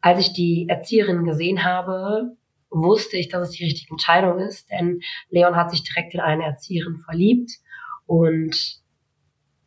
Als 0.00 0.18
ich 0.18 0.32
die 0.32 0.66
Erzieherin 0.68 1.24
gesehen 1.24 1.62
habe, 1.62 2.36
wusste 2.68 3.16
ich, 3.16 3.28
dass 3.28 3.48
es 3.48 3.56
die 3.56 3.64
richtige 3.64 3.92
Entscheidung 3.92 4.40
ist, 4.40 4.68
denn 4.72 5.02
Leon 5.30 5.54
hat 5.54 5.70
sich 5.70 5.84
direkt 5.84 6.14
in 6.14 6.20
eine 6.20 6.42
Erzieherin 6.42 6.98
verliebt 6.98 7.52
und 8.06 8.82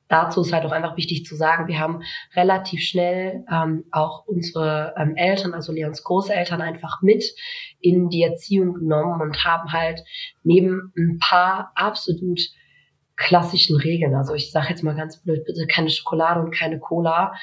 dazu 0.10 0.42
ist 0.42 0.52
halt 0.52 0.66
auch 0.66 0.72
einfach 0.72 0.98
wichtig 0.98 1.26
zu 1.26 1.36
sagen, 1.36 1.68
wir 1.68 1.80
haben 1.80 2.02
relativ 2.36 2.82
schnell 2.82 3.46
ähm, 3.50 3.86
auch 3.92 4.26
unsere 4.26 4.94
ähm, 4.98 5.16
Eltern, 5.16 5.54
also 5.54 5.72
Leons 5.72 6.04
Großeltern, 6.04 6.62
einfach 6.62 7.02
mit 7.02 7.24
in 7.80 8.10
die 8.10 8.24
Erziehung 8.24 8.74
genommen 8.74 9.22
und 9.22 9.46
haben 9.46 9.72
halt 9.72 10.02
neben 10.44 10.92
ein 10.98 11.20
paar 11.20 11.72
absolut 11.76 12.42
klassischen 13.16 13.76
Regeln, 13.76 14.16
also 14.16 14.34
ich 14.34 14.52
sage 14.52 14.70
jetzt 14.70 14.82
mal 14.82 14.96
ganz 14.96 15.22
blöd, 15.22 15.44
bitte 15.46 15.68
keine 15.68 15.90
Schokolade 15.90 16.40
und 16.40 16.52
keine 16.52 16.80
Cola, 16.80 17.34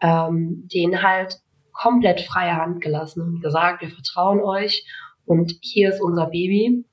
ähm, 0.00 0.68
denen 0.72 1.02
halt 1.02 1.40
komplett 1.72 2.20
freie 2.20 2.56
Hand 2.56 2.80
gelassen 2.80 3.20
und 3.20 3.40
gesagt, 3.40 3.82
wir 3.82 3.90
vertrauen 3.90 4.40
euch 4.40 4.86
und 5.26 5.52
hier 5.60 5.90
ist 5.90 6.00
unser 6.00 6.26
Baby. 6.26 6.84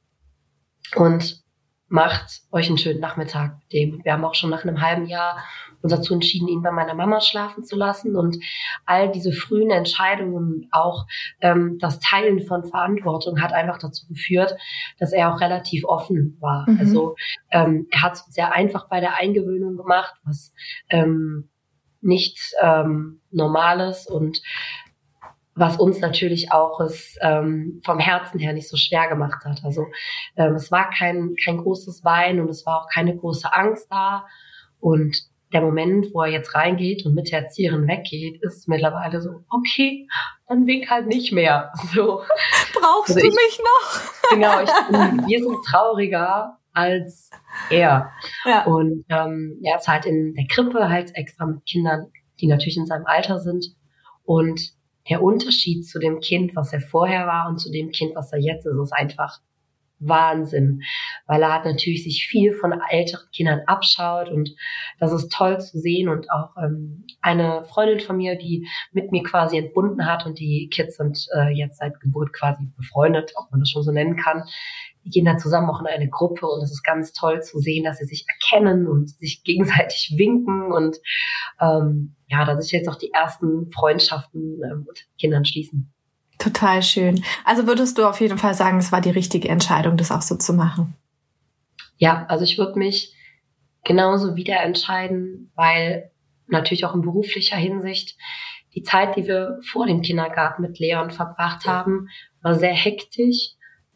Und 0.95 1.41
macht 1.91 2.43
euch 2.51 2.69
einen 2.69 2.77
schönen 2.77 3.01
Nachmittag 3.01 3.59
mit 3.59 3.73
dem. 3.73 4.03
Wir 4.05 4.13
haben 4.13 4.23
auch 4.23 4.33
schon 4.33 4.49
nach 4.49 4.63
einem 4.63 4.81
halben 4.81 5.07
Jahr 5.07 5.43
uns 5.81 5.91
dazu 5.91 6.13
entschieden, 6.13 6.47
ihn 6.47 6.61
bei 6.61 6.71
meiner 6.71 6.93
Mama 6.93 7.19
schlafen 7.19 7.65
zu 7.65 7.75
lassen 7.75 8.15
und 8.15 8.37
all 8.85 9.11
diese 9.11 9.33
frühen 9.33 9.71
Entscheidungen, 9.71 10.69
auch 10.71 11.05
ähm, 11.41 11.79
das 11.79 11.99
Teilen 11.99 12.45
von 12.45 12.63
Verantwortung 12.63 13.41
hat 13.41 13.51
einfach 13.51 13.77
dazu 13.77 14.07
geführt, 14.07 14.55
dass 14.99 15.11
er 15.11 15.33
auch 15.33 15.41
relativ 15.41 15.83
offen 15.83 16.37
war. 16.39 16.65
Mhm. 16.69 16.79
Also 16.79 17.15
ähm, 17.51 17.87
er 17.91 18.03
hat 18.03 18.13
es 18.13 18.25
sehr 18.29 18.53
einfach 18.53 18.87
bei 18.87 19.01
der 19.01 19.17
Eingewöhnung 19.19 19.75
gemacht, 19.75 20.13
was 20.23 20.53
ähm, 20.89 21.49
nichts 21.99 22.53
ähm, 22.61 23.19
Normales 23.31 24.07
und 24.07 24.41
was 25.61 25.77
uns 25.77 25.99
natürlich 25.99 26.51
auch 26.51 26.81
es 26.81 27.15
ähm, 27.21 27.81
vom 27.85 27.99
Herzen 27.99 28.39
her 28.39 28.51
nicht 28.51 28.67
so 28.67 28.75
schwer 28.75 29.07
gemacht 29.07 29.45
hat. 29.45 29.63
Also 29.63 29.85
ähm, 30.35 30.55
es 30.55 30.71
war 30.71 30.89
kein, 30.89 31.35
kein 31.41 31.59
großes 31.59 32.03
Wein 32.03 32.41
und 32.41 32.49
es 32.49 32.65
war 32.65 32.81
auch 32.81 32.87
keine 32.91 33.15
große 33.15 33.53
Angst 33.53 33.87
da. 33.91 34.25
Und 34.79 35.15
der 35.53 35.61
Moment, 35.61 36.07
wo 36.13 36.23
er 36.23 36.31
jetzt 36.31 36.55
reingeht 36.55 37.05
und 37.05 37.13
mit 37.13 37.31
der 37.31 37.43
Erzieherin 37.43 37.87
weggeht, 37.87 38.41
ist 38.41 38.67
mittlerweile 38.67 39.21
so, 39.21 39.43
okay, 39.49 40.07
dann 40.47 40.65
wink 40.65 40.89
halt 40.89 41.07
nicht 41.07 41.31
mehr. 41.31 41.71
So. 41.93 42.23
Brauchst 42.73 43.15
also 43.15 43.19
ich, 43.19 43.23
du 43.23 43.35
mich 43.35 43.59
noch? 43.59 44.31
genau, 44.31 44.61
ich, 44.61 44.69
wir 45.27 45.43
sind 45.43 45.57
trauriger 45.69 46.57
als 46.73 47.29
er. 47.69 48.11
Ja. 48.45 48.63
Und 48.63 49.05
ähm, 49.09 49.59
er 49.63 49.77
ist 49.77 49.87
halt 49.87 50.05
in 50.05 50.33
der 50.33 50.47
Krippe 50.47 50.89
halt 50.89 51.11
extra 51.15 51.45
mit 51.45 51.65
Kindern, 51.65 52.07
die 52.39 52.47
natürlich 52.47 52.77
in 52.77 52.87
seinem 52.87 53.05
Alter 53.05 53.39
sind. 53.39 53.75
Und 54.23 54.80
der 55.09 55.21
Unterschied 55.21 55.85
zu 55.85 55.99
dem 55.99 56.19
Kind, 56.19 56.55
was 56.55 56.73
er 56.73 56.81
vorher 56.81 57.27
war 57.27 57.49
und 57.49 57.59
zu 57.59 57.71
dem 57.71 57.91
Kind, 57.91 58.15
was 58.15 58.31
er 58.31 58.39
jetzt 58.39 58.65
ist, 58.65 58.77
ist 58.77 58.93
einfach 58.93 59.39
Wahnsinn, 60.01 60.81
weil 61.27 61.43
er 61.43 61.53
hat 61.53 61.65
natürlich 61.65 62.03
sich 62.03 62.27
viel 62.27 62.53
von 62.53 62.73
älteren 62.89 63.27
Kindern 63.31 63.61
abschaut 63.67 64.29
und 64.29 64.49
das 64.99 65.13
ist 65.13 65.31
toll 65.31 65.59
zu 65.59 65.79
sehen 65.79 66.09
und 66.09 66.29
auch 66.31 66.55
ähm, 66.57 67.05
eine 67.21 67.63
Freundin 67.65 67.99
von 67.99 68.17
mir, 68.17 68.35
die 68.35 68.67
mit 68.91 69.11
mir 69.11 69.23
quasi 69.23 69.57
entbunden 69.57 70.05
hat 70.05 70.25
und 70.25 70.39
die 70.39 70.69
Kids 70.73 70.97
sind 70.97 71.27
äh, 71.35 71.49
jetzt 71.51 71.77
seit 71.77 71.99
Geburt 71.99 72.33
quasi 72.33 72.65
befreundet, 72.75 73.31
ob 73.35 73.51
man 73.51 73.59
das 73.59 73.69
schon 73.69 73.83
so 73.83 73.91
nennen 73.91 74.17
kann. 74.17 74.43
Die 75.03 75.09
gehen 75.09 75.25
dann 75.25 75.39
zusammen 75.39 75.69
auch 75.69 75.79
in 75.79 75.87
eine 75.87 76.09
Gruppe 76.09 76.47
und 76.47 76.61
es 76.61 76.71
ist 76.71 76.83
ganz 76.83 77.13
toll 77.13 77.41
zu 77.41 77.59
sehen, 77.59 77.83
dass 77.83 77.97
sie 77.97 78.05
sich 78.05 78.25
erkennen 78.27 78.87
und 78.87 79.09
sich 79.09 79.43
gegenseitig 79.43 80.13
winken 80.17 80.71
und 80.71 80.97
ähm, 81.59 82.15
ja, 82.27 82.45
dass 82.45 82.63
sich 82.63 82.71
jetzt 82.71 82.87
auch 82.87 82.97
die 82.97 83.11
ersten 83.11 83.71
Freundschaften 83.71 84.61
ähm, 84.63 84.85
mit 84.87 85.07
Kindern 85.19 85.45
schließen. 85.45 85.93
Total 86.37 86.81
schön. 86.81 87.23
Also 87.45 87.67
würdest 87.67 87.97
du 87.97 88.07
auf 88.07 88.19
jeden 88.19 88.37
Fall 88.37 88.53
sagen, 88.53 88.79
es 88.79 88.91
war 88.91 89.01
die 89.01 89.11
richtige 89.11 89.49
Entscheidung, 89.49 89.97
das 89.97 90.11
auch 90.11 90.23
so 90.23 90.35
zu 90.35 90.53
machen? 90.53 90.95
Ja, 91.97 92.25
also 92.29 92.43
ich 92.43 92.57
würde 92.57 92.79
mich 92.79 93.15
genauso 93.83 94.35
wieder 94.35 94.59
entscheiden, 94.61 95.51
weil 95.55 96.11
natürlich 96.47 96.85
auch 96.85 96.95
in 96.95 97.01
beruflicher 97.01 97.57
Hinsicht 97.57 98.17
die 98.73 98.83
Zeit, 98.83 99.15
die 99.15 99.27
wir 99.27 99.59
vor 99.71 99.85
dem 99.85 100.01
Kindergarten 100.01 100.61
mit 100.61 100.79
Leon 100.79 101.11
verbracht 101.11 101.65
haben, 101.65 102.07
war 102.41 102.55
sehr 102.55 102.73
hektisch, 102.73 103.51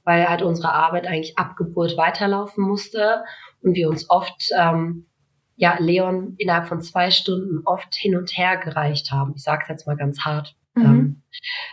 weil 0.05 0.29
halt 0.29 0.41
unsere 0.41 0.71
Arbeit 0.71 1.07
eigentlich 1.07 1.37
ab 1.37 1.57
Geburt 1.57 1.97
weiterlaufen 1.97 2.63
musste 2.63 3.23
und 3.61 3.75
wir 3.75 3.89
uns 3.89 4.09
oft 4.09 4.49
ähm, 4.57 5.07
ja 5.55 5.75
Leon 5.79 6.35
innerhalb 6.37 6.67
von 6.67 6.81
zwei 6.81 7.11
Stunden 7.11 7.61
oft 7.65 7.93
hin 7.95 8.15
und 8.15 8.37
her 8.37 8.57
gereicht 8.57 9.11
haben. 9.11 9.33
Ich 9.35 9.43
sage 9.43 9.65
jetzt 9.67 9.87
mal 9.87 9.97
ganz 9.97 10.21
hart. 10.21 10.55
Mhm. 10.75 10.83
Ähm, 10.83 11.23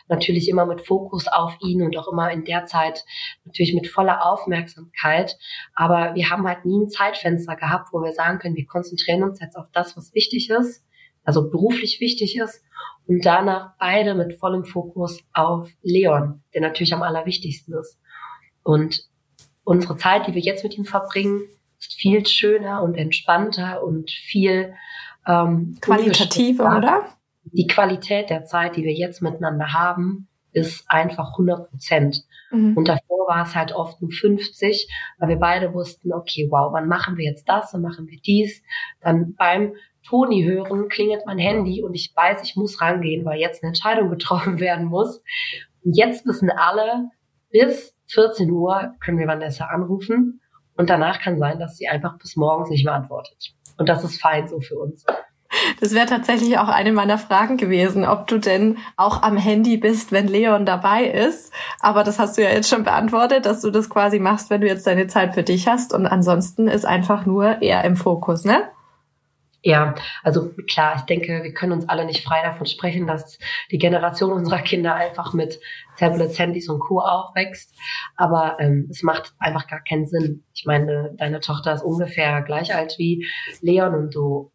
natürlich 0.08 0.48
immer 0.48 0.64
mit 0.64 0.86
Fokus 0.86 1.26
auf 1.28 1.56
ihn 1.60 1.82
und 1.82 1.96
auch 1.96 2.10
immer 2.10 2.30
in 2.30 2.44
der 2.44 2.66
Zeit 2.66 3.04
natürlich 3.44 3.74
mit 3.74 3.88
voller 3.88 4.24
Aufmerksamkeit. 4.24 5.36
Aber 5.74 6.14
wir 6.14 6.30
haben 6.30 6.46
halt 6.46 6.64
nie 6.64 6.84
ein 6.84 6.88
Zeitfenster 6.88 7.56
gehabt, 7.56 7.88
wo 7.92 8.00
wir 8.00 8.12
sagen 8.12 8.38
können, 8.38 8.56
wir 8.56 8.66
konzentrieren 8.66 9.22
uns 9.24 9.40
jetzt 9.40 9.56
auf 9.56 9.66
das, 9.72 9.96
was 9.96 10.14
wichtig 10.14 10.50
ist, 10.50 10.84
also 11.24 11.50
beruflich 11.50 12.00
wichtig 12.00 12.36
ist. 12.38 12.62
Und 13.06 13.26
danach 13.26 13.72
beide 13.78 14.14
mit 14.14 14.38
vollem 14.38 14.64
Fokus 14.64 15.20
auf 15.32 15.68
Leon, 15.82 16.42
der 16.54 16.60
natürlich 16.60 16.94
am 16.94 17.02
allerwichtigsten 17.02 17.74
ist. 17.74 17.98
Und 18.62 19.04
unsere 19.64 19.96
Zeit, 19.96 20.26
die 20.26 20.34
wir 20.34 20.42
jetzt 20.42 20.64
mit 20.64 20.76
ihm 20.76 20.84
verbringen, 20.84 21.42
ist 21.78 21.94
viel 21.94 22.26
schöner 22.26 22.82
und 22.82 22.94
entspannter 22.94 23.82
und 23.82 24.10
viel 24.10 24.74
ähm, 25.26 25.76
qualitativer, 25.80 26.76
oder? 26.76 27.06
die 27.44 27.66
Qualität 27.66 28.30
der 28.30 28.44
Zeit, 28.44 28.76
die 28.76 28.84
wir 28.84 28.92
jetzt 28.92 29.22
miteinander 29.22 29.72
haben, 29.72 30.28
ist 30.52 30.84
einfach 30.88 31.32
100 31.32 31.70
Prozent. 31.70 32.24
Mhm. 32.50 32.76
Und 32.76 32.88
davor 32.88 33.26
war 33.26 33.44
es 33.44 33.54
halt 33.54 33.72
oft 33.72 34.00
nur 34.02 34.10
50, 34.10 34.88
weil 35.18 35.28
wir 35.30 35.36
beide 35.36 35.72
wussten, 35.72 36.12
okay, 36.12 36.48
wow, 36.50 36.72
wann 36.72 36.88
machen 36.88 37.16
wir 37.16 37.24
jetzt 37.24 37.48
das, 37.48 37.72
dann 37.72 37.82
machen 37.82 38.06
wir 38.06 38.20
dies. 38.20 38.62
Dann 39.00 39.34
beim 39.34 39.74
Toni 40.06 40.44
hören 40.44 40.88
klingelt 40.88 41.22
mein 41.26 41.38
Handy 41.38 41.82
und 41.82 41.94
ich 41.94 42.12
weiß, 42.14 42.42
ich 42.42 42.56
muss 42.56 42.80
rangehen, 42.80 43.24
weil 43.24 43.40
jetzt 43.40 43.62
eine 43.62 43.68
Entscheidung 43.68 44.10
getroffen 44.10 44.60
werden 44.60 44.86
muss. 44.86 45.22
Und 45.84 45.96
jetzt 45.96 46.26
wissen 46.26 46.50
alle, 46.50 47.10
bis 47.50 47.96
14 48.12 48.50
Uhr 48.50 48.94
können 49.00 49.18
wir 49.18 49.26
Vanessa 49.26 49.66
anrufen 49.66 50.40
und 50.76 50.90
danach 50.90 51.20
kann 51.20 51.38
sein, 51.38 51.58
dass 51.58 51.76
sie 51.76 51.88
einfach 51.88 52.18
bis 52.18 52.36
morgens 52.36 52.70
nicht 52.70 52.84
mehr 52.84 52.94
antwortet. 52.94 53.54
Und 53.76 53.88
das 53.88 54.04
ist 54.04 54.20
fein 54.20 54.48
so 54.48 54.60
für 54.60 54.78
uns. 54.78 55.04
Das 55.80 55.94
wäre 55.94 56.06
tatsächlich 56.06 56.58
auch 56.58 56.68
eine 56.68 56.92
meiner 56.92 57.18
Fragen 57.18 57.56
gewesen, 57.56 58.06
ob 58.06 58.26
du 58.26 58.38
denn 58.38 58.78
auch 58.96 59.22
am 59.22 59.36
Handy 59.36 59.76
bist, 59.76 60.10
wenn 60.10 60.26
Leon 60.26 60.64
dabei 60.64 61.04
ist. 61.04 61.52
Aber 61.80 62.04
das 62.04 62.18
hast 62.18 62.38
du 62.38 62.42
ja 62.42 62.50
jetzt 62.50 62.70
schon 62.70 62.84
beantwortet, 62.84 63.44
dass 63.44 63.60
du 63.60 63.70
das 63.70 63.90
quasi 63.90 64.18
machst, 64.18 64.48
wenn 64.48 64.62
du 64.62 64.66
jetzt 64.66 64.86
deine 64.86 65.08
Zeit 65.08 65.34
für 65.34 65.42
dich 65.42 65.68
hast. 65.68 65.92
Und 65.92 66.06
ansonsten 66.06 66.68
ist 66.68 66.86
einfach 66.86 67.26
nur 67.26 67.60
er 67.60 67.84
im 67.84 67.96
Fokus, 67.96 68.44
ne? 68.44 68.62
Ja, 69.64 69.94
also 70.24 70.52
klar, 70.68 70.96
ich 70.96 71.02
denke, 71.02 71.44
wir 71.44 71.54
können 71.54 71.72
uns 71.72 71.88
alle 71.88 72.04
nicht 72.04 72.24
frei 72.24 72.42
davon 72.42 72.66
sprechen, 72.66 73.06
dass 73.06 73.38
die 73.70 73.78
Generation 73.78 74.32
unserer 74.32 74.58
Kinder 74.58 74.94
einfach 74.94 75.34
mit 75.34 75.60
Tablets, 75.96 76.36
Handys 76.38 76.68
und 76.68 76.80
Co. 76.80 77.00
aufwächst. 77.00 77.72
Aber 78.16 78.56
ähm, 78.58 78.88
es 78.90 79.04
macht 79.04 79.34
einfach 79.38 79.68
gar 79.68 79.80
keinen 79.84 80.06
Sinn. 80.06 80.44
Ich 80.52 80.64
meine, 80.66 81.14
deine 81.16 81.38
Tochter 81.38 81.74
ist 81.74 81.82
ungefähr 81.82 82.42
gleich 82.42 82.74
alt 82.74 82.96
wie 82.98 83.26
Leon 83.60 83.94
und 83.94 84.14
du 84.14 84.50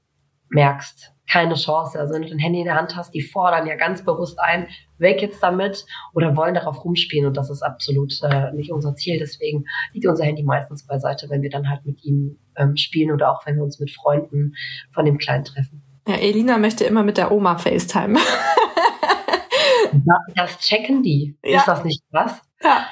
merkst, 0.50 1.14
keine 1.30 1.56
Chance. 1.56 2.00
Also 2.00 2.14
wenn 2.14 2.22
du 2.22 2.30
dein 2.30 2.40
Handy 2.40 2.60
in 2.60 2.66
der 2.66 2.76
Hand 2.76 2.96
hast, 2.96 3.14
die 3.14 3.22
fordern 3.22 3.68
ja 3.68 3.76
ganz 3.76 4.04
bewusst 4.04 4.40
ein, 4.40 4.68
weg 4.98 5.22
jetzt 5.22 5.42
damit 5.44 5.86
oder 6.14 6.36
wollen 6.36 6.54
darauf 6.54 6.84
rumspielen 6.84 7.28
und 7.28 7.38
das 7.38 7.50
ist 7.50 7.62
absolut 7.62 8.14
äh, 8.24 8.52
nicht 8.54 8.72
unser 8.72 8.96
Ziel. 8.96 9.20
Deswegen 9.20 9.66
liegt 9.94 10.08
unser 10.08 10.26
Handy 10.26 10.44
meistens 10.44 10.86
beiseite, 10.86 11.30
wenn 11.30 11.42
wir 11.42 11.50
dann 11.50 11.70
halt 11.70 11.86
mit 11.86 12.04
ihm 12.04 12.38
ähm, 12.56 12.78
spielen 12.78 13.12
oder 13.12 13.32
auch 13.32 13.46
wenn 13.46 13.58
wir 13.58 13.64
uns 13.64 13.80
mit 13.80 13.92
Freunden 13.92 14.56
von 14.92 15.06
dem 15.06 15.18
Kleinen 15.18 15.44
treffen. 15.44 15.84
Ja, 16.08 16.16
Elina 16.16 16.58
möchte 16.58 16.86
immer 16.86 17.04
mit 17.04 17.18
der 17.18 17.32
Oma 17.32 17.58
FaceTime. 17.58 18.18
das 20.36 20.60
checken 20.60 21.04
die. 21.04 21.38
Ja. 21.44 21.60
Ist 21.60 21.68
das 21.68 21.84
nicht 21.84 22.02
was? 22.12 22.42
Ja. 22.64 22.88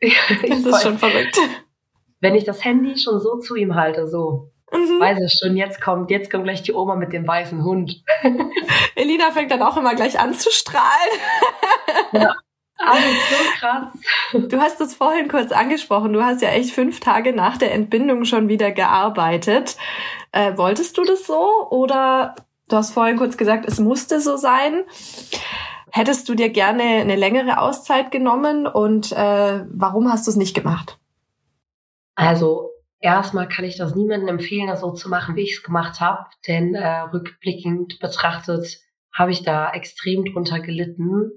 das 0.48 0.64
ist 0.64 0.82
schon 0.82 0.98
verrückt. 0.98 1.38
Wenn 2.20 2.34
ich 2.34 2.44
das 2.44 2.64
Handy 2.64 2.98
schon 2.98 3.20
so 3.20 3.38
zu 3.38 3.54
ihm 3.54 3.76
halte, 3.76 4.08
so, 4.08 4.50
Mhm. 4.72 5.00
Weiß 5.00 5.18
es 5.20 5.38
schon, 5.38 5.56
jetzt 5.56 5.80
kommt, 5.80 6.10
jetzt 6.10 6.30
kommt 6.30 6.44
gleich 6.44 6.62
die 6.62 6.72
Oma 6.72 6.94
mit 6.94 7.12
dem 7.12 7.26
weißen 7.26 7.64
Hund. 7.64 8.02
Elina 8.94 9.30
fängt 9.32 9.50
dann 9.50 9.62
auch 9.62 9.76
immer 9.76 9.94
gleich 9.94 10.18
an 10.18 10.34
zu 10.34 10.50
strahlen. 10.50 11.18
ja. 12.12 12.34
Also 12.78 13.08
so 13.08 13.58
krass. 13.58 14.48
Du 14.48 14.58
hast 14.58 14.80
es 14.80 14.94
vorhin 14.94 15.28
kurz 15.28 15.52
angesprochen. 15.52 16.14
Du 16.14 16.22
hast 16.22 16.40
ja 16.40 16.48
echt 16.48 16.70
fünf 16.70 17.00
Tage 17.00 17.34
nach 17.34 17.58
der 17.58 17.74
Entbindung 17.74 18.24
schon 18.24 18.48
wieder 18.48 18.70
gearbeitet. 18.70 19.76
Äh, 20.32 20.56
wolltest 20.56 20.96
du 20.96 21.04
das 21.04 21.26
so? 21.26 21.68
Oder 21.70 22.36
du 22.68 22.76
hast 22.76 22.92
vorhin 22.92 23.18
kurz 23.18 23.36
gesagt, 23.36 23.66
es 23.66 23.80
musste 23.80 24.20
so 24.20 24.36
sein. 24.36 24.84
Hättest 25.92 26.28
du 26.28 26.34
dir 26.34 26.48
gerne 26.48 26.82
eine 26.82 27.16
längere 27.16 27.60
Auszeit 27.60 28.10
genommen 28.10 28.66
und 28.66 29.12
äh, 29.12 29.64
warum 29.68 30.10
hast 30.10 30.26
du 30.26 30.30
es 30.30 30.36
nicht 30.36 30.54
gemacht? 30.54 30.98
Also 32.14 32.70
Erstmal 33.00 33.48
kann 33.48 33.64
ich 33.64 33.76
das 33.76 33.94
niemandem 33.94 34.28
empfehlen, 34.28 34.66
das 34.66 34.82
so 34.82 34.92
zu 34.92 35.08
machen, 35.08 35.34
wie 35.34 35.42
ich 35.42 35.54
es 35.54 35.62
gemacht 35.62 36.00
habe, 36.00 36.26
denn 36.46 36.74
äh, 36.74 37.00
rückblickend 37.00 37.98
betrachtet 37.98 38.78
habe 39.12 39.32
ich 39.32 39.42
da 39.42 39.72
extrem 39.72 40.24
drunter 40.24 40.60
gelitten 40.60 41.32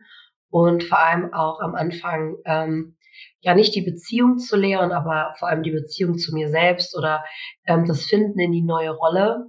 und 0.49 0.83
vor 0.83 0.99
allem 0.99 1.33
auch 1.33 1.61
am 1.61 1.73
Anfang 1.73 2.35
ähm, 2.45 2.97
ja 3.39 3.55
nicht 3.55 3.75
die 3.75 3.81
Beziehung 3.81 4.37
zu 4.37 4.57
Leon, 4.57 4.91
aber 4.91 5.33
vor 5.39 5.47
allem 5.47 5.63
die 5.63 5.71
Beziehung 5.71 6.17
zu 6.17 6.33
mir 6.33 6.49
selbst 6.49 6.97
oder 6.97 7.23
ähm, 7.65 7.85
das 7.85 8.05
Finden 8.05 8.39
in 8.39 8.51
die 8.51 8.61
neue 8.61 8.91
Rolle, 8.91 9.47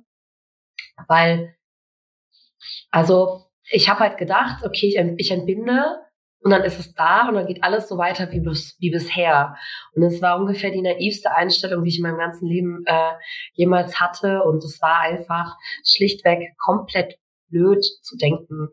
weil 1.08 1.54
also 2.90 3.46
ich 3.70 3.88
habe 3.88 4.00
halt 4.00 4.18
gedacht, 4.18 4.64
okay, 4.64 5.14
ich 5.18 5.30
entbinde 5.30 6.00
und 6.44 6.50
dann 6.50 6.62
ist 6.62 6.78
es 6.78 6.92
da 6.92 7.26
und 7.26 7.36
dann 7.36 7.46
geht 7.46 7.64
alles 7.64 7.88
so 7.88 7.96
weiter 7.96 8.30
wie, 8.30 8.40
bis, 8.40 8.76
wie 8.78 8.90
bisher. 8.90 9.56
Und 9.94 10.02
es 10.02 10.20
war 10.20 10.38
ungefähr 10.38 10.70
die 10.70 10.82
naivste 10.82 11.34
Einstellung, 11.34 11.82
die 11.82 11.88
ich 11.88 11.96
in 11.96 12.02
meinem 12.02 12.18
ganzen 12.18 12.46
Leben 12.46 12.84
äh, 12.84 13.12
jemals 13.54 13.98
hatte. 13.98 14.42
Und 14.42 14.62
es 14.62 14.80
war 14.82 15.00
einfach 15.00 15.56
schlichtweg 15.86 16.54
komplett 16.58 17.18
blöd 17.48 17.82
zu 18.02 18.18
denken, 18.18 18.68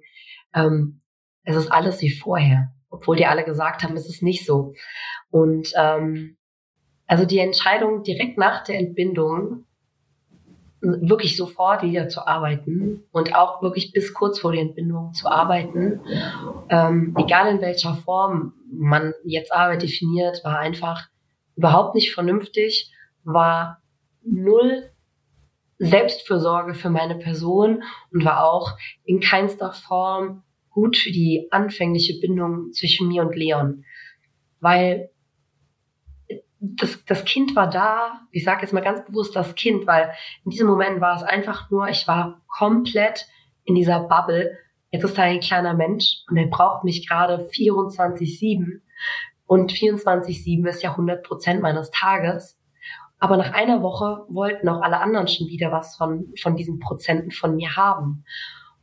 ähm, 0.54 1.02
es 1.44 1.56
ist 1.56 1.72
alles 1.72 2.02
wie 2.02 2.12
vorher. 2.12 2.74
Obwohl 2.90 3.16
die 3.16 3.26
alle 3.26 3.46
gesagt 3.46 3.84
haben, 3.84 3.96
es 3.96 4.10
ist 4.10 4.22
nicht 4.22 4.46
so. 4.46 4.74
Und 5.30 5.72
ähm, 5.78 6.36
also 7.08 7.24
die 7.24 7.40
Entscheidung 7.40 8.04
direkt 8.04 8.38
nach 8.38 8.66
der 8.66 8.80
Entbindung 8.80 9.64
wirklich 10.82 11.38
sofort 11.38 11.84
wieder 11.84 12.10
zu 12.10 12.26
arbeiten 12.26 13.04
und 13.12 13.36
auch 13.36 13.62
wirklich 13.62 13.94
bis 13.94 14.14
kurz 14.14 14.40
vor 14.40 14.52
der 14.52 14.62
Entbindung 14.62 15.14
zu 15.14 15.30
arbeiten, 15.30 16.02
ähm, 16.70 17.16
egal 17.18 17.52
in 17.54 17.62
welcher 17.62 17.96
Form 17.96 18.54
man 18.72 19.14
jetzt 19.24 19.54
Arbeit 19.54 19.84
definiert, 19.84 20.44
war 20.44 20.58
einfach 20.58 21.08
überhaupt 21.56 21.94
nicht 21.94 22.14
vernünftig, 22.14 22.92
war 23.24 23.82
null 24.24 24.90
Selbstfürsorge 25.78 26.74
für 26.74 26.90
meine 26.90 27.16
Person 27.16 27.84
und 28.12 28.26
war 28.26 28.44
auch 28.44 28.78
in 29.04 29.20
keinster 29.20 29.74
Form 29.74 30.44
gut 30.70 30.98
für 30.98 31.12
die 31.12 31.48
anfängliche 31.52 32.20
Bindung 32.20 32.72
zwischen 32.72 33.08
mir 33.08 33.24
und 33.24 33.36
Leon. 33.36 33.84
Weil 34.60 35.10
das, 36.62 37.04
das 37.06 37.26
Kind 37.26 37.56
war 37.56 37.70
da. 37.70 38.22
Ich 38.32 38.44
sage 38.44 38.62
jetzt 38.62 38.72
mal 38.72 38.84
ganz 38.84 39.04
bewusst 39.06 39.36
das 39.36 39.56
Kind, 39.56 39.88
weil 39.88 40.14
in 40.46 40.52
diesem 40.52 40.68
Moment 40.68 41.02
war 41.02 41.18
es 41.18 41.24
einfach 41.24 41.72
nur, 41.72 41.88
ich 41.90 42.08
war 42.08 42.40
komplett 42.48 43.26
in 43.66 43.74
dieser 43.74 44.02
Bubble. 44.02 44.58
Jetzt 44.92 45.04
ist 45.04 45.18
da 45.18 45.24
ein 45.24 45.40
kleiner 45.40 45.74
Mensch 45.74 46.18
und 46.30 46.38
er 46.38 46.48
braucht 46.48 46.84
mich 46.84 47.08
gerade 47.08 47.50
24-7. 47.52 48.82
Und 49.48 49.74
24-7 49.74 50.68
ist 50.68 50.84
ja 50.84 50.92
100 50.92 51.24
Prozent 51.24 51.62
meines 51.62 51.90
Tages. 51.90 52.58
Aber 53.18 53.38
nach 53.38 53.54
einer 53.54 53.82
Woche 53.82 54.26
wollten 54.30 54.70
auch 54.70 54.82
alle 54.82 55.00
anderen 55.00 55.28
schon 55.28 55.48
wieder 55.48 55.72
was 55.72 55.96
von, 55.96 56.34
von 56.40 56.56
diesen 56.56 56.80
Prozenten 56.80 57.32
von 57.32 57.56
mir 57.56 57.76
haben. 57.76 58.24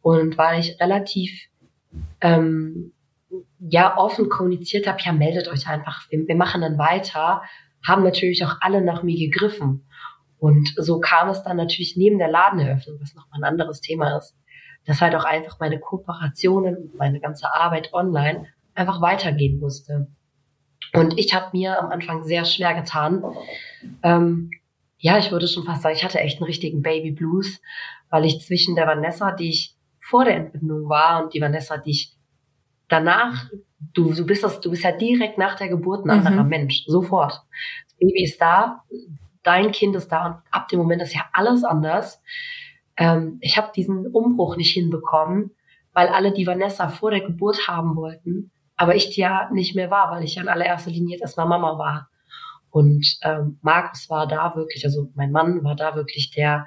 Und 0.03 0.37
weil 0.37 0.61
ich 0.61 0.81
relativ 0.81 1.49
ähm, 2.21 2.93
ja 3.61 3.97
offen 3.97 4.29
kommuniziert 4.29 4.87
habe, 4.87 4.99
ja, 5.01 5.13
meldet 5.13 5.49
euch 5.49 5.69
einfach, 5.69 6.11
wir, 6.11 6.27
wir 6.27 6.37
machen 6.37 6.61
dann 6.61 6.79
weiter, 6.79 7.43
haben 7.89 8.05
natürlich 8.05 8.45
auch 8.45 8.57
alle 8.61 8.83
nach 8.83 9.03
mir 9.03 9.19
gegriffen. 9.19 9.87
Und 10.39 10.73
so 10.77 11.01
kam 11.01 11.29
es 11.31 11.43
dann 11.43 11.57
natürlich 11.57 11.97
neben 11.97 12.19
der 12.19 12.31
Ladeneröffnung, 12.31 13.01
was 13.01 13.15
nochmal 13.15 13.41
ein 13.41 13.51
anderes 13.51 13.81
Thema 13.81 14.17
ist, 14.19 14.37
dass 14.87 15.01
halt 15.01 15.15
auch 15.15 15.25
einfach 15.25 15.59
meine 15.59 15.81
Kooperationen 15.81 16.93
meine 16.97 17.21
ganze 17.21 17.53
Arbeit 17.53 17.93
online 17.93 18.47
einfach 18.75 19.01
weitergehen 19.01 19.59
musste. 19.59 20.07
Und 20.95 21.19
ich 21.19 21.35
habe 21.35 21.57
mir 21.57 21.79
am 21.83 21.91
Anfang 21.91 22.23
sehr 22.25 22.45
schwer 22.45 22.75
getan. 22.75 23.23
Ähm, 24.03 24.51
ja, 24.99 25.19
ich 25.19 25.31
würde 25.31 25.49
schon 25.49 25.65
fast 25.65 25.83
sagen, 25.83 25.97
ich 25.97 26.05
hatte 26.05 26.21
echt 26.21 26.39
einen 26.39 26.47
richtigen 26.47 26.83
Baby 26.83 27.13
Blues, 27.13 27.61
weil 28.11 28.25
ich 28.25 28.41
zwischen 28.41 28.75
der 28.75 28.87
Vanessa, 28.87 29.33
die 29.33 29.51
ich 29.51 29.77
vor 30.01 30.25
der 30.25 30.37
Entbindung 30.37 30.89
war, 30.89 31.23
und 31.23 31.35
die 31.35 31.41
Vanessa, 31.41 31.77
die 31.77 31.91
ich 31.91 32.18
danach, 32.89 33.51
du, 33.95 34.13
du 34.13 34.27
bist 34.27 34.43
das, 34.43 34.61
du 34.61 34.71
bist 34.71 34.85
ja 34.85 34.93
direkt 34.93 35.39
nach 35.39 35.57
der 35.57 35.69
Geburt 35.69 36.05
ein 36.05 36.11
anderer 36.11 36.45
mhm. 36.45 36.49
Mensch, 36.49 36.85
sofort. 36.87 37.43
Das 37.85 37.95
Baby 37.99 38.25
ist 38.25 38.41
da, 38.41 38.83
dein 39.43 39.73
Kind 39.73 39.97
ist 39.97 40.09
da 40.09 40.27
und 40.27 40.37
ab 40.51 40.69
dem 40.69 40.79
Moment 40.79 41.03
ist 41.03 41.15
ja 41.15 41.23
alles 41.33 41.65
anders. 41.65 42.23
Ähm, 42.97 43.39
ich 43.41 43.57
habe 43.57 43.73
diesen 43.75 44.07
Umbruch 44.07 44.57
nicht 44.57 44.73
hinbekommen, 44.73 45.53
weil 45.93 46.09
alle 46.09 46.33
die 46.33 46.47
Vanessa 46.47 46.89
vor 46.89 47.11
der 47.11 47.21
Geburt 47.21 47.69
haben 47.69 47.97
wollten, 47.97 48.51
aber 48.77 48.95
ich 48.95 49.11
die 49.11 49.21
ja 49.21 49.51
nicht 49.53 49.75
mehr 49.75 49.91
war, 49.91 50.11
weil 50.11 50.25
ich 50.25 50.37
ja 50.37 50.43
in 50.43 50.49
allererster 50.49 50.91
Linie 50.91 51.13
jetzt 51.13 51.23
erstmal 51.23 51.49
Mama 51.49 51.79
war. 51.79 52.09
Und 52.71 53.19
ähm, 53.23 53.59
Markus 53.63 54.11
war 54.11 54.27
da 54.27 54.55
wirklich, 54.55 54.85
also 54.85 55.11
mein 55.15 55.33
Mann 55.33 55.65
war 55.65 55.75
da 55.75 55.95
wirklich 55.95 56.31
der 56.31 56.67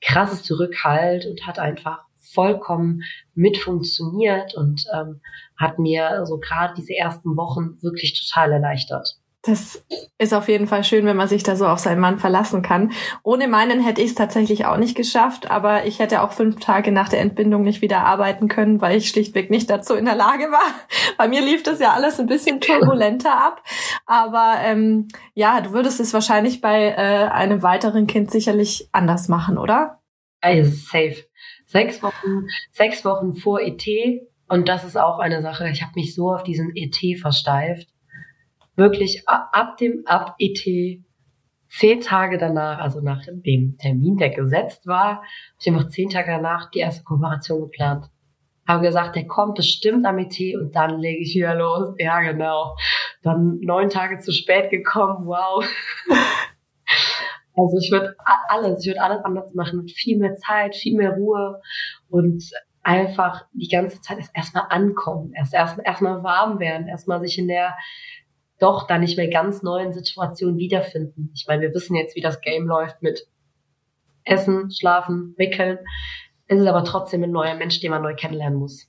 krasseste 0.00 0.58
Rückhalt 0.58 1.26
und 1.26 1.46
hat 1.46 1.58
einfach 1.58 2.04
vollkommen 2.32 3.02
mit 3.34 3.58
funktioniert 3.58 4.54
und 4.54 4.84
ähm, 4.94 5.20
hat 5.56 5.78
mir 5.78 6.24
so 6.26 6.38
gerade 6.38 6.74
diese 6.76 6.94
ersten 6.94 7.36
Wochen 7.36 7.82
wirklich 7.82 8.18
total 8.18 8.52
erleichtert. 8.52 9.20
Das 9.42 9.82
ist 10.18 10.34
auf 10.34 10.48
jeden 10.48 10.66
Fall 10.66 10.84
schön, 10.84 11.06
wenn 11.06 11.16
man 11.16 11.26
sich 11.26 11.42
da 11.42 11.56
so 11.56 11.66
auf 11.66 11.78
seinen 11.78 12.00
Mann 12.00 12.18
verlassen 12.18 12.60
kann. 12.60 12.92
Ohne 13.22 13.48
meinen 13.48 13.80
hätte 13.80 14.02
ich 14.02 14.08
es 14.08 14.14
tatsächlich 14.14 14.66
auch 14.66 14.76
nicht 14.76 14.94
geschafft, 14.94 15.50
aber 15.50 15.86
ich 15.86 15.98
hätte 15.98 16.20
auch 16.20 16.32
fünf 16.32 16.60
Tage 16.60 16.92
nach 16.92 17.08
der 17.08 17.20
Entbindung 17.20 17.62
nicht 17.62 17.80
wieder 17.80 18.04
arbeiten 18.04 18.48
können, 18.48 18.82
weil 18.82 18.98
ich 18.98 19.08
schlichtweg 19.08 19.50
nicht 19.50 19.70
dazu 19.70 19.94
in 19.94 20.04
der 20.04 20.14
Lage 20.14 20.44
war. 20.52 20.74
Bei 21.16 21.26
mir 21.26 21.40
lief 21.40 21.62
das 21.62 21.80
ja 21.80 21.92
alles 21.92 22.20
ein 22.20 22.26
bisschen 22.26 22.60
turbulenter 22.60 23.32
ab. 23.32 23.62
Aber 24.04 24.56
ähm, 24.62 25.08
ja, 25.32 25.62
du 25.62 25.72
würdest 25.72 26.00
es 26.00 26.12
wahrscheinlich 26.12 26.60
bei 26.60 26.88
äh, 26.88 27.28
einem 27.30 27.62
weiteren 27.62 28.06
Kind 28.06 28.30
sicherlich 28.30 28.90
anders 28.92 29.28
machen, 29.28 29.56
oder? 29.56 30.00
Also 30.42 30.70
safe. 30.70 31.24
Sechs 31.70 32.02
Wochen, 32.02 32.48
sechs 32.72 33.04
Wochen 33.04 33.34
vor 33.36 33.60
ET. 33.60 33.86
Und 34.48 34.68
das 34.68 34.84
ist 34.84 34.96
auch 34.96 35.20
eine 35.20 35.40
Sache. 35.40 35.68
Ich 35.68 35.82
habe 35.82 35.92
mich 35.94 36.16
so 36.16 36.32
auf 36.32 36.42
diesen 36.42 36.72
ET 36.74 36.96
versteift. 37.20 37.88
Wirklich 38.74 39.22
ab 39.28 39.76
dem 39.76 40.02
ab 40.04 40.34
ET 40.40 40.66
zehn 41.68 42.00
Tage 42.00 42.38
danach, 42.38 42.80
also 42.80 43.00
nach 43.00 43.22
dem 43.24 43.76
Termin, 43.78 44.16
der 44.16 44.30
gesetzt 44.30 44.88
war, 44.88 45.18
habe 45.18 45.26
ich 45.60 45.68
einfach 45.68 45.88
zehn 45.90 46.10
Tage 46.10 46.32
danach 46.32 46.72
die 46.72 46.80
erste 46.80 47.04
Kooperation 47.04 47.60
geplant. 47.60 48.06
Habe 48.66 48.82
gesagt, 48.82 49.14
der 49.14 49.28
kommt 49.28 49.54
bestimmt 49.54 50.04
am 50.06 50.18
ET 50.18 50.36
und 50.60 50.74
dann 50.74 50.98
lege 50.98 51.22
ich 51.22 51.36
wieder 51.36 51.54
los. 51.54 51.94
Ja, 51.98 52.20
genau. 52.20 52.76
Dann 53.22 53.60
neun 53.60 53.90
Tage 53.90 54.18
zu 54.18 54.32
spät 54.32 54.70
gekommen. 54.70 55.24
Wow. 55.24 55.64
Also 57.60 57.78
ich 57.78 57.90
würde 57.90 58.14
alles, 58.48 58.84
ich 58.84 58.90
würde 58.90 59.02
alles 59.02 59.24
anders 59.24 59.54
machen, 59.54 59.80
mit 59.80 59.90
viel 59.92 60.18
mehr 60.18 60.34
Zeit, 60.36 60.74
viel 60.74 60.96
mehr 60.96 61.12
Ruhe 61.12 61.60
und 62.08 62.42
einfach 62.82 63.44
die 63.52 63.68
ganze 63.68 64.00
Zeit 64.00 64.18
erstmal 64.34 64.64
ankommen, 64.70 65.32
erst 65.34 65.52
erstmal 65.52 65.86
erstmal 65.86 66.22
warm 66.22 66.58
werden, 66.58 66.88
erstmal 66.88 67.20
sich 67.20 67.38
in 67.38 67.48
der 67.48 67.74
doch 68.58 68.86
da 68.86 68.98
nicht 68.98 69.16
mehr 69.16 69.28
ganz 69.28 69.62
neuen 69.62 69.92
Situation 69.92 70.58
wiederfinden. 70.58 71.30
Ich 71.34 71.46
meine, 71.48 71.62
wir 71.62 71.74
wissen 71.74 71.96
jetzt, 71.96 72.14
wie 72.14 72.20
das 72.20 72.40
Game 72.40 72.66
läuft 72.66 73.02
mit 73.02 73.26
Essen, 74.24 74.70
Schlafen, 74.70 75.34
Wickeln. 75.38 75.78
Es 76.46 76.58
ist 76.58 76.66
aber 76.66 76.84
trotzdem 76.84 77.22
ein 77.22 77.30
neuer 77.30 77.54
Mensch, 77.54 77.80
den 77.80 77.90
man 77.90 78.02
neu 78.02 78.14
kennenlernen 78.14 78.58
muss. 78.58 78.86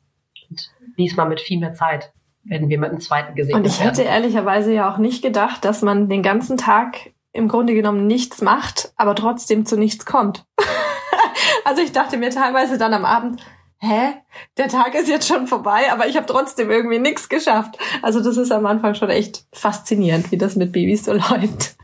Und 0.49 0.71
diesmal 0.97 1.29
mit 1.29 1.39
viel 1.39 1.59
mehr 1.59 1.73
Zeit 1.73 2.11
werden 2.43 2.69
wir 2.69 2.79
mit 2.79 2.89
einem 2.89 2.99
zweiten 2.99 3.35
gesehen. 3.35 3.55
Und 3.55 3.65
ich 3.65 3.81
hätte 3.81 4.01
ehrlicherweise 4.01 4.73
ja 4.73 4.91
auch 4.91 4.97
nicht 4.97 5.21
gedacht, 5.21 5.63
dass 5.63 5.81
man 5.81 6.09
den 6.09 6.23
ganzen 6.23 6.57
Tag 6.57 7.11
im 7.33 7.47
Grunde 7.47 7.73
genommen 7.73 8.07
nichts 8.07 8.41
macht, 8.41 8.91
aber 8.95 9.15
trotzdem 9.15 9.65
zu 9.65 9.77
nichts 9.77 10.05
kommt. 10.05 10.45
also 11.65 11.81
ich 11.81 11.91
dachte 11.91 12.17
mir 12.17 12.29
teilweise 12.29 12.77
dann 12.77 12.93
am 12.93 13.05
Abend, 13.05 13.41
hä, 13.79 14.13
der 14.57 14.67
Tag 14.67 14.93
ist 14.95 15.09
jetzt 15.09 15.27
schon 15.27 15.47
vorbei, 15.47 15.91
aber 15.91 16.07
ich 16.07 16.15
habe 16.15 16.27
trotzdem 16.27 16.69
irgendwie 16.69 16.99
nichts 16.99 17.29
geschafft. 17.29 17.77
Also 18.01 18.21
das 18.21 18.37
ist 18.37 18.51
am 18.51 18.65
Anfang 18.65 18.95
schon 18.95 19.09
echt 19.09 19.45
faszinierend, 19.53 20.31
wie 20.31 20.37
das 20.37 20.55
mit 20.55 20.71
Babys 20.71 21.05
so 21.05 21.13
läuft. 21.13 21.75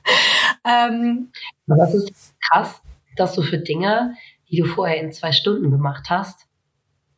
Ähm, 0.65 1.31
das 1.65 1.93
ist 1.93 2.35
krass, 2.51 2.81
dass 3.15 3.33
du 3.33 3.41
für 3.41 3.57
Dinge, 3.57 4.15
die 4.49 4.61
du 4.61 4.65
vorher 4.65 5.01
in 5.01 5.11
zwei 5.11 5.31
Stunden 5.31 5.71
gemacht 5.71 6.05
hast, 6.09 6.45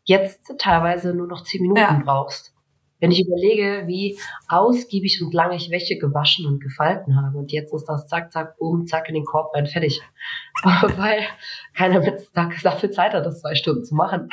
jetzt 0.04 0.54
teilweise 0.58 1.14
nur 1.14 1.28
noch 1.28 1.44
zehn 1.44 1.62
Minuten 1.62 1.80
ja. 1.80 2.02
brauchst. 2.04 2.54
Wenn 3.00 3.12
ich 3.12 3.26
überlege, 3.26 3.84
wie 3.88 4.20
ausgiebig 4.48 5.22
und 5.24 5.34
lange 5.34 5.56
ich 5.56 5.72
Wäsche 5.72 5.98
gewaschen 5.98 6.46
und 6.46 6.62
gefalten 6.62 7.16
habe 7.16 7.38
und 7.38 7.52
jetzt 7.52 7.74
ist 7.74 7.86
das 7.86 8.08
zack, 8.08 8.32
zack, 8.32 8.58
boom, 8.58 8.88
zack 8.88 9.08
in 9.08 9.16
den 9.16 9.26
Korb 9.26 9.56
rein, 9.56 9.68
fertig. 9.68 10.02
Weil 10.98 11.26
keiner 11.76 12.00
mit 12.00 12.30
dafür 12.34 12.92
Zeit 12.92 13.14
hat, 13.14 13.26
das 13.26 13.42
zwei 13.42 13.56
Stunden 13.56 13.86
zu 13.86 13.96
machen. 13.96 14.30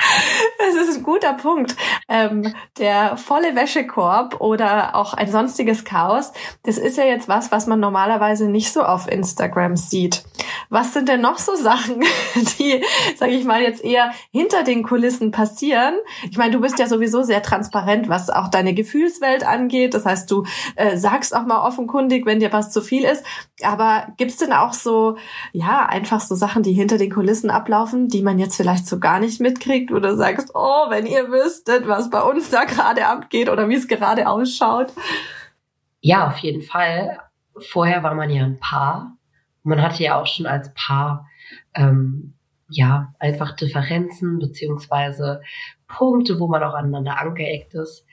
Das 0.58 0.74
ist 0.74 0.96
ein 0.96 1.02
guter 1.04 1.34
Punkt. 1.34 1.76
Ähm, 2.08 2.54
der 2.78 3.16
volle 3.16 3.54
Wäschekorb 3.54 4.40
oder 4.40 4.96
auch 4.96 5.14
ein 5.14 5.30
sonstiges 5.30 5.84
Chaos, 5.84 6.32
das 6.64 6.76
ist 6.76 6.96
ja 6.96 7.04
jetzt 7.04 7.28
was, 7.28 7.52
was 7.52 7.68
man 7.68 7.78
normalerweise 7.78 8.48
nicht 8.48 8.72
so 8.72 8.82
auf 8.82 9.06
Instagram 9.06 9.76
sieht. 9.76 10.24
Was 10.70 10.92
sind 10.92 11.08
denn 11.08 11.20
noch 11.20 11.38
so 11.38 11.54
Sachen, 11.54 12.00
die, 12.58 12.82
sage 13.16 13.32
ich 13.32 13.44
mal, 13.44 13.62
jetzt 13.62 13.84
eher 13.84 14.10
hinter 14.32 14.64
den 14.64 14.82
Kulissen 14.82 15.30
passieren? 15.30 15.94
Ich 16.28 16.38
meine, 16.38 16.50
du 16.50 16.60
bist 16.60 16.78
ja 16.80 16.88
sowieso 16.88 17.22
sehr 17.22 17.42
transparent, 17.42 18.08
was 18.08 18.30
auch 18.30 18.48
deine 18.48 18.74
Gefühlswelt 18.74 19.46
angeht. 19.46 19.94
Das 19.94 20.04
heißt, 20.04 20.28
du 20.30 20.44
äh, 20.74 20.96
sagst 20.96 21.34
auch 21.36 21.46
mal 21.46 21.60
offenkundig, 21.60 22.26
wenn 22.26 22.40
dir 22.40 22.52
was 22.52 22.72
zu 22.72 22.80
viel 22.80 23.04
ist. 23.04 23.24
Aber 23.62 24.08
gibt's 24.16 24.38
denn 24.38 24.52
auch 24.52 24.72
so, 24.72 25.16
ja, 25.52 25.86
einfach 25.86 26.15
so 26.20 26.34
Sachen, 26.34 26.62
die 26.62 26.72
hinter 26.72 26.98
den 26.98 27.10
Kulissen 27.10 27.50
ablaufen, 27.50 28.08
die 28.08 28.22
man 28.22 28.38
jetzt 28.38 28.56
vielleicht 28.56 28.86
so 28.86 28.98
gar 28.98 29.20
nicht 29.20 29.40
mitkriegt, 29.40 29.90
wo 29.90 29.98
du 29.98 30.14
sagst, 30.16 30.50
oh, 30.54 30.90
wenn 30.90 31.06
ihr 31.06 31.30
wüsstet, 31.30 31.88
was 31.88 32.10
bei 32.10 32.22
uns 32.22 32.50
da 32.50 32.64
gerade 32.64 33.06
abgeht 33.06 33.48
oder 33.48 33.68
wie 33.68 33.74
es 33.74 33.88
gerade 33.88 34.28
ausschaut? 34.28 34.92
Ja, 36.00 36.28
auf 36.28 36.38
jeden 36.38 36.62
Fall. 36.62 37.18
Vorher 37.58 38.02
war 38.02 38.14
man 38.14 38.30
ja 38.30 38.44
ein 38.44 38.60
Paar. 38.60 39.16
Man 39.62 39.82
hatte 39.82 40.02
ja 40.02 40.20
auch 40.20 40.26
schon 40.26 40.46
als 40.46 40.72
Paar 40.74 41.26
ähm, 41.74 42.34
ja 42.68 43.14
einfach 43.18 43.56
Differenzen 43.56 44.38
beziehungsweise 44.38 45.40
Punkte, 45.88 46.38
wo 46.38 46.48
man 46.48 46.62
auch 46.62 46.74
aneinander 46.74 47.20
angeeckt 47.20 47.74
ist. 47.74 48.04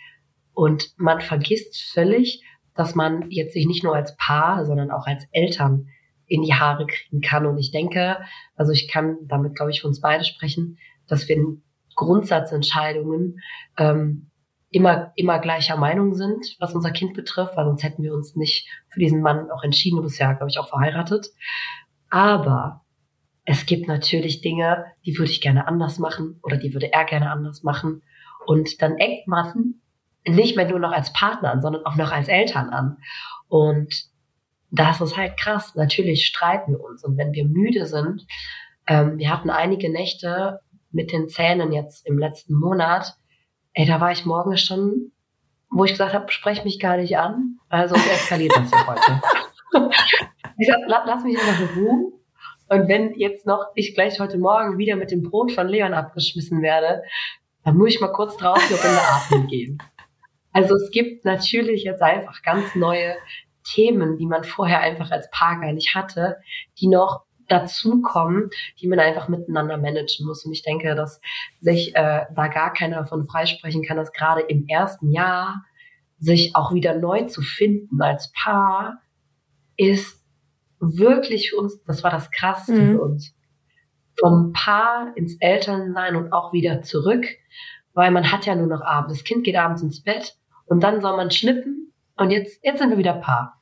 Und 0.54 0.94
man 0.98 1.22
vergisst 1.22 1.92
völlig, 1.94 2.44
dass 2.76 2.96
man 2.96 3.30
jetzt 3.30 3.54
sich 3.54 3.66
nicht 3.66 3.84
nur 3.84 3.96
als 3.96 4.16
Paar, 4.18 4.66
sondern 4.66 4.92
auch 4.92 5.06
als 5.06 5.26
Eltern 5.32 5.88
in 6.34 6.42
die 6.42 6.56
Haare 6.56 6.88
kriegen 6.88 7.22
kann. 7.22 7.46
Und 7.46 7.60
ich 7.60 7.72
denke, 7.72 8.18
also 8.56 8.72
ich 8.72 8.88
kann 8.88 9.18
damit, 9.28 9.56
glaube 9.56 9.70
ich, 9.70 9.82
für 9.82 9.88
uns 9.88 10.02
beide 10.02 10.26
sprechen, 10.26 10.80
dass 11.08 11.30
wir 11.30 11.36
in 11.36 11.62
Grundsatzentscheidungen 11.96 13.40
ähm, 13.78 14.32
immer, 14.72 15.12
immer 15.16 15.38
gleicher 15.38 15.78
Meinung 15.78 16.16
sind, 16.16 16.56
was 16.60 16.74
unser 16.74 16.90
Kind 16.90 17.14
betrifft, 17.14 17.56
weil 17.56 17.66
sonst 17.66 17.84
hätten 17.84 18.02
wir 18.02 18.16
uns 18.16 18.36
nicht 18.36 18.68
für 18.90 19.00
diesen 19.00 19.22
Mann 19.22 19.52
auch 19.52 19.64
entschieden. 19.64 19.98
Du 19.98 20.02
bist 20.02 20.20
ja, 20.20 20.34
glaube 20.34 20.50
ich, 20.50 20.58
auch 20.58 20.70
verheiratet. 20.70 21.28
Aber 22.10 22.82
es 23.46 23.68
gibt 23.68 23.88
natürlich 23.88 24.42
Dinge, 24.42 24.86
die 25.06 25.16
würde 25.20 25.32
ich 25.32 25.42
gerne 25.42 25.68
anders 25.68 26.00
machen 26.00 26.40
oder 26.42 26.58
die 26.58 26.74
würde 26.74 26.92
er 26.92 27.06
gerne 27.06 27.30
anders 27.30 27.62
machen. 27.62 28.02
Und 28.48 28.82
dann 28.82 28.98
eckt 28.98 29.28
man 29.28 29.76
nicht 30.28 30.56
mehr 30.56 30.68
nur 30.68 30.80
noch 30.80 30.94
als 30.94 31.14
Partner 31.14 31.52
an, 31.52 31.62
sondern 31.62 31.86
auch 31.86 31.96
noch 31.96 32.12
als 32.12 32.28
Eltern 32.28 32.70
an. 32.70 32.98
Und 33.48 34.12
das 34.74 35.02
ist 35.02 35.16
halt 35.16 35.38
krass. 35.38 35.76
Natürlich 35.76 36.26
streiten 36.26 36.74
wir 36.74 36.84
uns. 36.84 37.04
Und 37.04 37.18
wenn 37.18 37.32
wir 37.32 37.46
müde 37.46 37.86
sind, 37.86 38.26
ähm, 38.88 39.18
wir 39.20 39.30
hatten 39.30 39.50
einige 39.50 39.92
Nächte 39.92 40.60
mit 40.92 41.12
den 41.12 41.30
Zähnen 41.30 41.72
jetzt 41.72 42.06
im 42.08 42.18
letzten 42.18 42.56
Monat, 42.56 43.14
ey, 43.74 43.86
da 43.86 44.02
war 44.02 44.12
ich 44.12 44.26
morgens 44.26 44.62
schon, 44.62 45.12
wo 45.70 45.86
ich 45.86 45.92
gesagt 45.92 46.14
habe, 46.14 46.32
sprech 46.32 46.64
mich 46.64 46.80
gar 46.80 46.98
nicht 46.98 47.18
an. 47.18 47.60
Also 47.70 47.96
eskaliert 47.96 48.54
das 48.56 48.70
hier 48.70 48.88
heute. 48.88 49.22
ich 50.58 50.68
sag, 50.68 50.80
lass 50.88 51.24
mich 51.24 51.38
einfach 51.38 51.76
ruhen. 51.76 52.14
Und 52.70 52.88
wenn 52.88 53.14
jetzt 53.20 53.46
noch 53.46 53.66
ich 53.76 53.94
gleich 53.94 54.20
heute 54.20 54.40
Morgen 54.40 54.80
wieder 54.80 54.96
mit 54.96 55.12
dem 55.12 55.22
Brot 55.22 55.52
von 55.52 55.68
Leon 55.68 55.94
abgeschmissen 55.94 56.64
werde, 56.64 57.04
dann 57.64 57.78
muss 57.78 57.94
ich 57.94 58.02
mal 58.02 58.12
kurz 58.12 58.36
draußen 58.38 58.76
in 58.76 58.82
der 58.82 59.14
Atmung 59.14 59.48
gehen. 59.48 59.78
Also 60.52 60.76
es 60.76 60.90
gibt 60.92 61.26
natürlich 61.26 61.84
jetzt 61.84 62.02
einfach 62.02 62.42
ganz 62.42 62.76
neue 62.76 63.16
Themen, 63.64 64.18
die 64.18 64.26
man 64.26 64.44
vorher 64.44 64.82
einfach 64.82 65.12
als 65.12 65.30
Paar 65.32 65.60
gar 65.60 65.74
nicht 65.74 65.96
hatte, 65.96 66.38
die 66.80 66.88
noch 66.88 67.24
dazukommen, 67.48 68.50
die 68.80 68.88
man 68.88 69.00
einfach 69.00 69.28
miteinander 69.28 69.78
managen 69.78 70.26
muss. 70.26 70.46
Und 70.46 70.54
ich 70.54 70.64
denke, 70.64 70.96
dass 70.96 71.20
sich 71.60 71.96
äh, 71.96 72.26
da 72.34 72.48
gar 72.48 72.74
keiner 72.74 72.98
davon 72.98 73.26
freisprechen 73.26 73.84
kann, 73.84 73.98
dass 73.98 74.14
gerade 74.14 74.42
im 74.42 74.66
ersten 74.68 75.12
Jahr 75.12 75.64
sich 76.20 76.56
auch 76.56 76.74
wieder 76.74 76.96
neu 76.96 77.24
zu 77.24 77.42
finden 77.42 78.02
als 78.02 78.32
Paar 78.32 79.00
ist 79.76 80.24
wirklich 80.80 81.50
für 81.50 81.58
uns, 81.58 81.84
das 81.84 82.04
war 82.04 82.12
das 82.12 82.32
Krasseste 82.32 82.82
mhm. 82.82 82.96
für 82.96 83.02
uns. 83.02 83.36
Vom 84.20 84.54
Paar 84.54 85.12
ins 85.16 85.38
Elternsein 85.40 86.16
und 86.16 86.32
auch 86.32 86.54
wieder 86.54 86.82
zurück, 86.82 87.26
weil 87.94 88.12
man 88.12 88.32
hat 88.32 88.46
ja 88.46 88.56
nur 88.56 88.68
noch 88.68 88.82
abends. 88.82 89.14
Das 89.14 89.24
Kind 89.24 89.44
geht 89.44 89.56
abends 89.56 89.82
ins 89.82 90.04
Bett 90.04 90.36
und 90.66 90.84
dann 90.84 91.02
soll 91.02 91.18
man 91.18 91.32
schnippen 91.32 91.93
und 92.18 92.32
jetzt, 92.32 92.60
jetzt 92.64 92.80
sind 92.80 92.90
wir 92.90 92.98
wieder 92.98 93.14
Paar. 93.14 93.60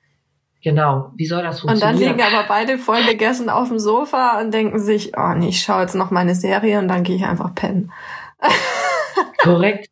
Genau, 0.64 1.12
wie 1.16 1.26
soll 1.26 1.42
das 1.42 1.62
funktionieren? 1.62 1.96
Und 1.96 2.02
dann 2.02 2.18
liegen 2.18 2.36
aber 2.36 2.48
beide 2.48 2.78
voll 2.78 3.04
gegessen 3.04 3.50
auf 3.50 3.70
dem 3.70 3.80
Sofa 3.80 4.40
und 4.40 4.54
denken 4.54 4.80
sich, 4.80 5.18
oh 5.18 5.34
nee, 5.36 5.50
ich 5.50 5.62
schaue 5.62 5.82
jetzt 5.82 5.96
noch 5.96 6.12
meine 6.12 6.36
Serie 6.36 6.78
und 6.80 6.88
dann 6.88 7.04
gehe 7.04 7.16
ich 7.16 7.26
einfach 7.26 7.56
pennen. 7.56 7.92
Korrekt 9.40 9.91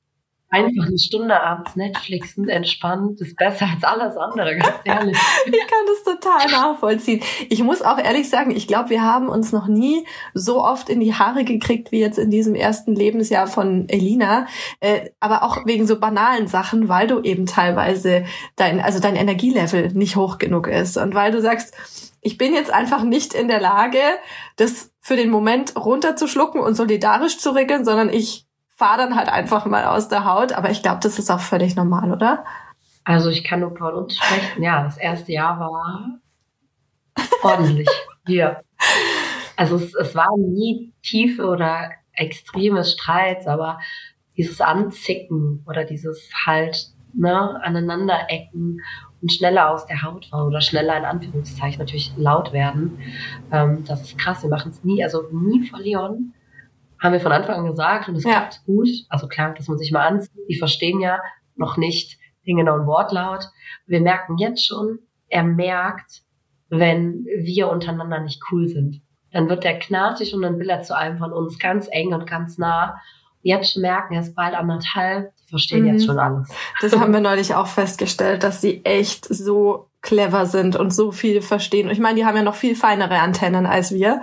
einfach 0.49 0.87
eine 0.87 0.97
Stunde 0.97 1.41
abends 1.41 1.75
Netflixen, 1.75 2.49
entspannt, 2.49 3.21
ist 3.21 3.35
besser 3.37 3.67
als 3.73 3.83
alles 3.83 4.17
andere, 4.17 4.57
ganz 4.57 4.75
ehrlich. 4.83 5.17
ich 5.45 5.51
kann 5.51 5.85
das 5.87 6.03
total 6.03 6.51
nachvollziehen. 6.51 7.21
Ich 7.49 7.63
muss 7.63 7.81
auch 7.81 7.99
ehrlich 7.99 8.29
sagen, 8.29 8.51
ich 8.51 8.67
glaube, 8.67 8.89
wir 8.89 9.03
haben 9.03 9.29
uns 9.29 9.51
noch 9.51 9.67
nie 9.67 10.05
so 10.33 10.63
oft 10.63 10.89
in 10.89 10.99
die 10.99 11.13
Haare 11.13 11.43
gekriegt 11.43 11.91
wie 11.91 11.99
jetzt 11.99 12.17
in 12.17 12.31
diesem 12.31 12.55
ersten 12.55 12.95
Lebensjahr 12.95 13.47
von 13.47 13.87
Elina, 13.89 14.47
äh, 14.79 15.11
aber 15.19 15.43
auch 15.43 15.65
wegen 15.65 15.85
so 15.85 15.99
banalen 15.99 16.47
Sachen, 16.47 16.89
weil 16.89 17.07
du 17.07 17.21
eben 17.21 17.45
teilweise 17.45 18.25
dein, 18.55 18.79
also 18.79 18.99
dein 18.99 19.15
Energielevel 19.15 19.93
nicht 19.93 20.15
hoch 20.15 20.39
genug 20.39 20.67
ist 20.67 20.97
und 20.97 21.13
weil 21.13 21.31
du 21.31 21.41
sagst, 21.41 21.75
ich 22.21 22.37
bin 22.37 22.53
jetzt 22.53 22.71
einfach 22.71 23.03
nicht 23.03 23.33
in 23.33 23.47
der 23.47 23.61
Lage, 23.61 23.99
das 24.57 24.91
für 24.99 25.15
den 25.15 25.29
Moment 25.29 25.75
runterzuschlucken 25.77 26.59
und 26.59 26.75
solidarisch 26.75 27.37
zu 27.37 27.51
regeln, 27.51 27.85
sondern 27.85 28.09
ich 28.09 28.48
fahre 28.79 28.97
dann 28.97 29.15
halt 29.17 29.27
einfach 29.27 29.65
mal 29.65 29.85
aus 29.85 30.07
der 30.07 30.23
Haut. 30.23 30.53
Aber 30.53 30.71
ich 30.71 30.81
glaube, 30.81 30.99
das 31.03 31.19
ist 31.19 31.29
auch 31.29 31.41
völlig 31.41 31.75
normal, 31.75 32.11
oder? 32.13 32.45
Also 33.03 33.29
ich 33.29 33.43
kann 33.43 33.59
nur 33.59 33.75
von 33.75 33.93
uns 33.93 34.15
sprechen. 34.15 34.63
Ja, 34.63 34.83
das 34.83 34.97
erste 34.97 35.33
Jahr 35.33 35.59
war 35.59 36.19
ordentlich. 37.43 37.89
Hier. 38.25 38.61
Also 39.57 39.75
es, 39.75 39.93
es 39.95 40.15
war 40.15 40.29
nie 40.37 40.93
tiefe 41.03 41.45
oder 41.45 41.91
extreme 42.13 42.85
Streits, 42.85 43.47
aber 43.47 43.79
dieses 44.37 44.61
Anzicken 44.61 45.65
oder 45.67 45.83
dieses 45.83 46.29
halt 46.45 46.87
ne, 47.13 47.61
aneinanderecken 47.61 48.81
und 49.21 49.33
schneller 49.33 49.71
aus 49.71 49.87
der 49.87 50.03
Haut 50.03 50.27
fahren 50.27 50.47
oder 50.47 50.61
schneller 50.61 50.95
in 50.97 51.03
Anführungszeichen 51.03 51.79
natürlich 51.79 52.13
laut 52.15 52.53
werden. 52.53 52.97
Ähm, 53.51 53.83
das 53.85 54.03
ist 54.03 54.17
krass. 54.17 54.41
Wir 54.41 54.49
machen 54.49 54.71
es 54.71 54.85
nie, 54.85 55.03
also 55.03 55.23
nie 55.33 55.67
verlieren 55.67 56.33
haben 57.01 57.13
wir 57.13 57.19
von 57.19 57.31
Anfang 57.31 57.55
an 57.55 57.65
gesagt 57.65 58.09
und 58.09 58.15
es 58.15 58.23
ja. 58.23 58.31
klappt 58.31 58.63
gut. 58.65 58.89
Also 59.09 59.27
klar, 59.27 59.53
dass 59.53 59.67
man 59.67 59.77
sich 59.77 59.91
mal 59.91 60.05
anzieht. 60.05 60.31
Die 60.49 60.57
verstehen 60.57 60.99
ja 60.99 61.19
noch 61.55 61.77
nicht 61.77 62.19
den 62.45 62.57
genauen 62.57 62.85
Wortlaut. 62.85 63.45
Wir 63.85 64.01
merken 64.01 64.37
jetzt 64.37 64.65
schon, 64.65 64.99
er 65.27 65.43
merkt, 65.43 66.21
wenn 66.69 67.25
wir 67.25 67.69
untereinander 67.69 68.19
nicht 68.19 68.41
cool 68.51 68.67
sind. 68.67 69.01
Dann 69.31 69.47
wird 69.49 69.63
er 69.63 69.77
knartig 69.77 70.33
und 70.33 70.41
dann 70.41 70.59
will 70.59 70.69
er 70.69 70.81
zu 70.81 70.95
einem 70.95 71.19
von 71.19 71.31
uns 71.31 71.59
ganz 71.59 71.87
eng 71.91 72.13
und 72.13 72.27
ganz 72.27 72.57
nah. 72.57 72.97
Jetzt 73.41 73.77
merken, 73.77 74.15
er 74.15 74.21
ist 74.21 74.35
bald 74.35 74.53
anderthalb, 74.53 75.33
die 75.37 75.47
verstehen 75.47 75.83
mhm. 75.83 75.93
jetzt 75.93 76.05
schon 76.05 76.19
alles. 76.19 76.49
Das 76.81 76.95
haben 76.99 77.13
wir 77.13 77.21
neulich 77.21 77.55
auch 77.55 77.67
festgestellt, 77.67 78.43
dass 78.43 78.61
sie 78.61 78.83
echt 78.83 79.25
so 79.25 79.88
clever 80.01 80.45
sind 80.45 80.75
und 80.75 80.93
so 80.93 81.11
viel 81.11 81.41
verstehen. 81.41 81.87
Und 81.87 81.93
ich 81.93 81.99
meine, 81.99 82.15
die 82.15 82.25
haben 82.25 82.37
ja 82.37 82.43
noch 82.43 82.55
viel 82.55 82.75
feinere 82.75 83.19
Antennen 83.19 83.65
als 83.65 83.91
wir. 83.93 84.21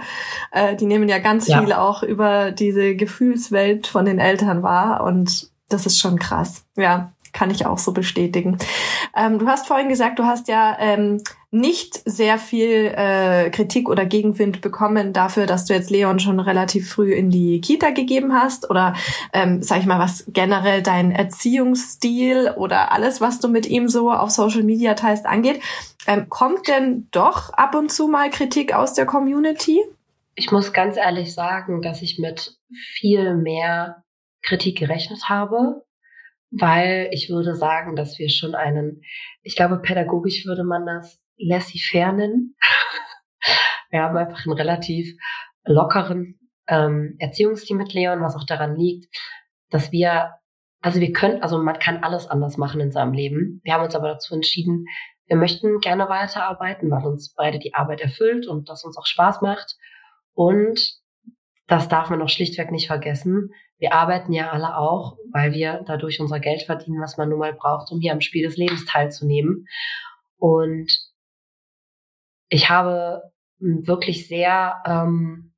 Äh, 0.53 0.77
die 0.77 0.87
nehmen 0.87 1.09
ja 1.09 1.19
ganz 1.19 1.49
ja. 1.49 1.61
viel 1.61 1.73
auch 1.73 2.03
über 2.03 2.51
diese 2.51 2.97
Gefühlswelt 2.97 3.87
von 3.87 4.05
den 4.05 4.19
Eltern 4.19 4.63
wahr 4.63 5.05
und 5.05 5.51
das 5.69 5.85
ist 5.85 5.99
schon 5.99 6.19
krass. 6.19 6.65
Ja, 6.77 7.13
kann 7.33 7.51
ich 7.51 7.67
auch 7.67 7.79
so 7.79 7.93
bestätigen. 7.93 8.57
Ähm, 9.15 9.39
du 9.39 9.47
hast 9.47 9.67
vorhin 9.67 9.89
gesagt, 9.89 10.19
du 10.19 10.25
hast 10.25 10.49
ja 10.49 10.77
ähm, 10.81 11.23
nicht 11.61 12.01
sehr 12.05 12.39
viel 12.39 12.93
äh, 12.97 13.51
Kritik 13.51 13.89
oder 13.89 14.07
Gegenwind 14.07 14.61
bekommen 14.61 15.13
dafür, 15.13 15.47
dass 15.47 15.65
du 15.65 15.75
jetzt 15.75 15.91
Leon 15.91 16.19
schon 16.21 16.41
relativ 16.41 16.91
früh 16.91 17.13
in 17.13 17.31
die 17.31 17.61
Kita 17.61 17.91
gegeben 17.91 18.35
hast 18.35 18.71
oder 18.71 18.95
ähm, 19.33 19.63
sag 19.63 19.81
ich 19.81 19.87
mal, 19.87 19.99
was 19.99 20.25
generell 20.29 20.83
dein 20.83 21.11
Erziehungsstil 21.11 22.53
oder 22.57 22.93
alles, 22.93 23.21
was 23.21 23.41
du 23.41 23.49
mit 23.49 23.67
ihm 23.67 23.89
so 23.89 24.11
auf 24.11 24.31
Social 24.31 24.63
Media 24.63 24.95
teilst, 24.95 25.27
angeht. 25.27 25.61
Ähm, 26.07 26.29
kommt 26.29 26.69
denn 26.69 27.09
doch 27.11 27.53
ab 27.53 27.75
und 27.75 27.91
zu 27.91 28.09
mal 28.09 28.31
Kritik 28.31 28.75
aus 28.75 28.95
der 28.95 29.07
Community? 29.07 29.81
Ich 30.35 30.53
muss 30.53 30.73
ganz 30.73 30.97
ehrlich 30.97 31.35
sagen, 31.35 31.81
dass 31.83 32.03
ich 32.03 32.19
mit 32.19 32.57
viel 32.71 33.35
mehr 33.35 34.05
Kritik 34.43 34.79
gerechnet 34.79 35.29
habe 35.29 35.83
weil 36.51 37.09
ich 37.13 37.29
würde 37.29 37.55
sagen, 37.55 37.97
dass 37.97 38.19
wir 38.19 38.29
schon 38.31 38.55
einen, 38.55 39.03
ich 39.43 39.57
glaube, 39.57 39.79
pädagogisch 39.79 40.47
würde 40.47 40.65
man 40.65 40.87
das 40.87 41.21
laissez-faire 41.39 42.13
nennen. 42.13 42.57
wir 43.91 44.03
haben 44.03 44.17
einfach 44.17 44.47
einen 44.47 44.57
relativ 44.57 45.17
lockeren 45.65 46.39
ähm, 46.69 47.17
Erziehungsteam 47.19 47.77
mit 47.77 47.93
Leon, 47.93 48.21
was 48.21 48.37
auch 48.37 48.45
daran 48.45 48.77
liegt, 48.77 49.07
dass 49.71 49.93
wir, 49.93 50.35
also 50.81 51.01
wir 51.01 51.13
können, 51.13 51.43
also 51.43 51.59
man 51.59 51.79
kann 51.79 52.03
alles 52.03 52.27
anders 52.27 52.57
machen 52.57 52.81
in 52.81 52.93
seinem 52.93 53.13
Leben. 53.13 53.61
Wir 53.65 53.75
haben 53.75 53.85
uns 53.85 53.95
aber 53.95 54.09
dazu 54.09 54.35
entschieden, 54.35 54.87
wir 55.27 55.37
möchten 55.37 55.81
gerne 55.81 56.09
weiterarbeiten, 56.09 56.91
weil 56.91 57.05
uns 57.05 57.35
beide 57.35 57.59
die 57.59 57.75
Arbeit 57.75 58.01
erfüllt 58.01 58.47
und 58.47 58.69
das 58.69 58.85
uns 58.85 58.97
auch 58.97 59.07
Spaß 59.07 59.41
macht. 59.43 59.75
Und 60.35 60.81
das 61.67 61.89
darf 61.89 62.11
man 62.11 62.23
auch 62.23 62.29
schlichtweg 62.29 62.71
nicht 62.71 62.87
vergessen. 62.87 63.51
Wir 63.79 63.93
arbeiten 63.93 64.33
ja 64.33 64.51
alle 64.51 64.77
auch, 64.77 65.17
weil 65.33 65.53
wir 65.53 65.83
dadurch 65.87 66.21
unser 66.21 66.39
Geld 66.39 66.63
verdienen, 66.63 67.01
was 67.01 67.17
man 67.17 67.29
nun 67.29 67.41
mal 67.41 67.53
braucht, 67.53 67.91
um 67.91 68.01
hier 68.01 68.13
am 68.13 68.21
Spiel 68.21 68.47
des 68.47 68.57
Lebens 68.57 68.85
teilzunehmen. 68.85 69.67
Und 70.39 70.93
ich 72.49 72.71
habe 72.71 73.23
wirklich 73.59 74.29
sehr 74.29 74.83
ähm, 74.87 75.55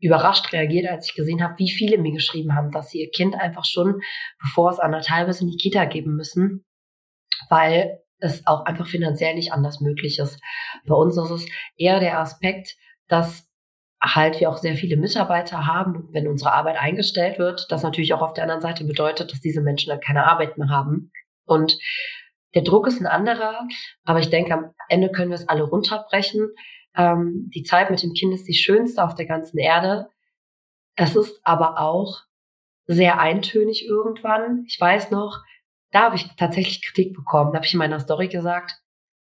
überrascht 0.00 0.52
reagiert, 0.52 0.90
als 0.90 1.08
ich 1.08 1.14
gesehen 1.14 1.42
habe, 1.42 1.54
wie 1.58 1.70
viele 1.70 1.98
mir 1.98 2.12
geschrieben 2.12 2.54
haben, 2.54 2.70
dass 2.70 2.90
sie 2.90 3.02
ihr 3.02 3.10
Kind 3.10 3.34
einfach 3.34 3.64
schon, 3.64 4.00
bevor 4.40 4.70
es 4.70 4.80
anderthalb 4.80 5.28
ist, 5.28 5.40
in 5.40 5.48
die 5.48 5.56
Kita 5.56 5.84
geben 5.84 6.16
müssen, 6.16 6.64
weil 7.48 8.00
es 8.18 8.46
auch 8.46 8.64
einfach 8.64 8.86
finanziell 8.86 9.34
nicht 9.34 9.52
anders 9.52 9.80
möglich 9.80 10.18
ist. 10.18 10.40
Bei 10.86 10.94
uns 10.94 11.16
ist 11.16 11.30
es 11.30 11.46
eher 11.76 12.00
der 12.00 12.18
Aspekt, 12.18 12.76
dass 13.08 13.48
halt 14.00 14.40
wir 14.40 14.50
auch 14.50 14.56
sehr 14.56 14.76
viele 14.76 14.96
Mitarbeiter 14.96 15.66
haben. 15.66 16.08
Wenn 16.12 16.26
unsere 16.26 16.52
Arbeit 16.52 16.76
eingestellt 16.76 17.38
wird, 17.38 17.66
das 17.70 17.82
natürlich 17.82 18.14
auch 18.14 18.22
auf 18.22 18.32
der 18.32 18.44
anderen 18.44 18.60
Seite 18.60 18.84
bedeutet, 18.84 19.32
dass 19.32 19.40
diese 19.40 19.60
Menschen 19.60 19.90
dann 19.90 20.00
keine 20.00 20.26
Arbeit 20.26 20.58
mehr 20.58 20.68
haben. 20.68 21.12
Und 21.44 21.78
der 22.54 22.62
Druck 22.62 22.86
ist 22.86 23.00
ein 23.00 23.06
anderer, 23.06 23.66
aber 24.04 24.18
ich 24.18 24.30
denke, 24.30 24.54
am 24.54 24.74
Ende 24.88 25.10
können 25.10 25.30
wir 25.30 25.36
es 25.36 25.48
alle 25.48 25.62
runterbrechen. 25.62 26.48
Ähm, 26.94 27.50
die 27.54 27.62
Zeit 27.62 27.90
mit 27.90 28.02
dem 28.02 28.12
Kind 28.12 28.34
ist 28.34 28.46
die 28.46 28.54
schönste 28.54 29.02
auf 29.02 29.14
der 29.14 29.26
ganzen 29.26 29.58
Erde. 29.58 30.08
Es 30.96 31.16
ist 31.16 31.40
aber 31.44 31.80
auch 31.80 32.20
sehr 32.86 33.18
eintönig 33.18 33.86
irgendwann. 33.86 34.64
Ich 34.66 34.78
weiß 34.78 35.10
noch, 35.10 35.42
da 35.90 36.02
habe 36.02 36.16
ich 36.16 36.28
tatsächlich 36.36 36.82
Kritik 36.82 37.14
bekommen. 37.14 37.52
Da 37.52 37.56
habe 37.56 37.66
ich 37.66 37.72
in 37.72 37.78
meiner 37.78 38.00
Story 38.00 38.28
gesagt, 38.28 38.72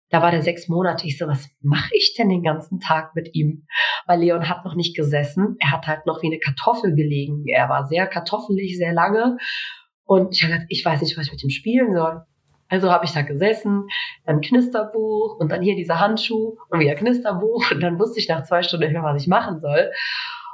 da 0.09 0.21
war 0.21 0.31
der 0.31 0.43
sechs 0.43 0.67
Monate. 0.67 1.07
Ich 1.07 1.17
so, 1.17 1.27
was 1.27 1.49
mache 1.61 1.89
ich 1.93 2.13
denn 2.15 2.29
den 2.29 2.43
ganzen 2.43 2.79
Tag 2.79 3.15
mit 3.15 3.33
ihm? 3.33 3.65
Weil 4.05 4.19
Leon 4.19 4.47
hat 4.49 4.63
noch 4.65 4.75
nicht 4.75 4.95
gesessen. 4.95 5.55
Er 5.59 5.71
hat 5.71 5.87
halt 5.87 6.05
noch 6.05 6.21
wie 6.21 6.27
eine 6.27 6.39
Kartoffel 6.39 6.93
gelegen. 6.95 7.43
Er 7.47 7.69
war 7.69 7.87
sehr 7.87 8.05
kartoffelig, 8.05 8.77
sehr 8.77 8.93
lange. 8.93 9.37
Und 10.03 10.35
ich 10.35 10.43
habe 10.43 10.53
gesagt, 10.53 10.71
ich 10.71 10.85
weiß 10.85 11.01
nicht, 11.01 11.17
was 11.17 11.25
ich 11.25 11.31
mit 11.31 11.43
ihm 11.43 11.49
spielen 11.49 11.95
soll. 11.95 12.23
Also 12.67 12.91
habe 12.91 13.05
ich 13.05 13.11
da 13.11 13.21
gesessen, 13.21 13.87
dann 14.25 14.41
Knisterbuch 14.41 15.37
und 15.39 15.51
dann 15.51 15.61
hier 15.61 15.75
dieser 15.75 15.99
Handschuh 15.99 16.57
und 16.69 16.79
wieder 16.79 16.95
Knisterbuch. 16.95 17.71
Und 17.71 17.81
dann 17.81 17.99
wusste 17.99 18.19
ich 18.19 18.27
nach 18.27 18.43
zwei 18.43 18.63
Stunden 18.63 18.85
nicht 18.85 18.93
mehr, 18.93 19.03
was 19.03 19.21
ich 19.21 19.27
machen 19.27 19.59
soll. 19.59 19.91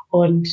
Und 0.10 0.48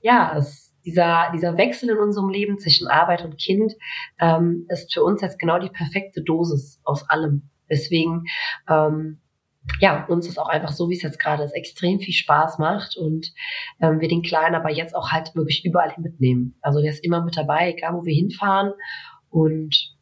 ja, 0.00 0.34
es, 0.36 0.74
dieser, 0.84 1.30
dieser 1.32 1.56
Wechsel 1.56 1.90
in 1.90 1.98
unserem 1.98 2.28
Leben 2.28 2.58
zwischen 2.58 2.88
Arbeit 2.88 3.24
und 3.24 3.38
Kind 3.38 3.74
ähm, 4.18 4.66
ist 4.68 4.92
für 4.92 5.04
uns 5.04 5.22
jetzt 5.22 5.38
genau 5.38 5.58
die 5.58 5.68
perfekte 5.68 6.22
Dosis 6.22 6.80
aus 6.84 7.08
allem. 7.08 7.50
Deswegen, 7.68 8.24
ähm, 8.68 9.20
ja, 9.78 10.06
uns 10.06 10.26
ist 10.26 10.38
auch 10.38 10.48
einfach 10.48 10.72
so, 10.72 10.88
wie 10.88 10.96
es 10.96 11.02
jetzt 11.02 11.20
gerade 11.20 11.44
ist, 11.44 11.52
extrem 11.52 12.00
viel 12.00 12.14
Spaß 12.14 12.58
macht 12.58 12.96
und 12.96 13.32
ähm, 13.80 14.00
wir 14.00 14.08
den 14.08 14.22
Kleinen 14.22 14.56
aber 14.56 14.70
jetzt 14.70 14.96
auch 14.96 15.12
halt 15.12 15.34
wirklich 15.36 15.64
überall 15.64 15.92
hin 15.92 16.02
mitnehmen. 16.02 16.58
Also 16.62 16.80
der 16.80 16.90
ist 16.90 17.04
immer 17.04 17.22
mit 17.22 17.36
dabei, 17.36 17.70
egal 17.70 17.94
wo 17.94 18.04
wir 18.04 18.14
hinfahren. 18.14 18.72
Und 19.28 19.94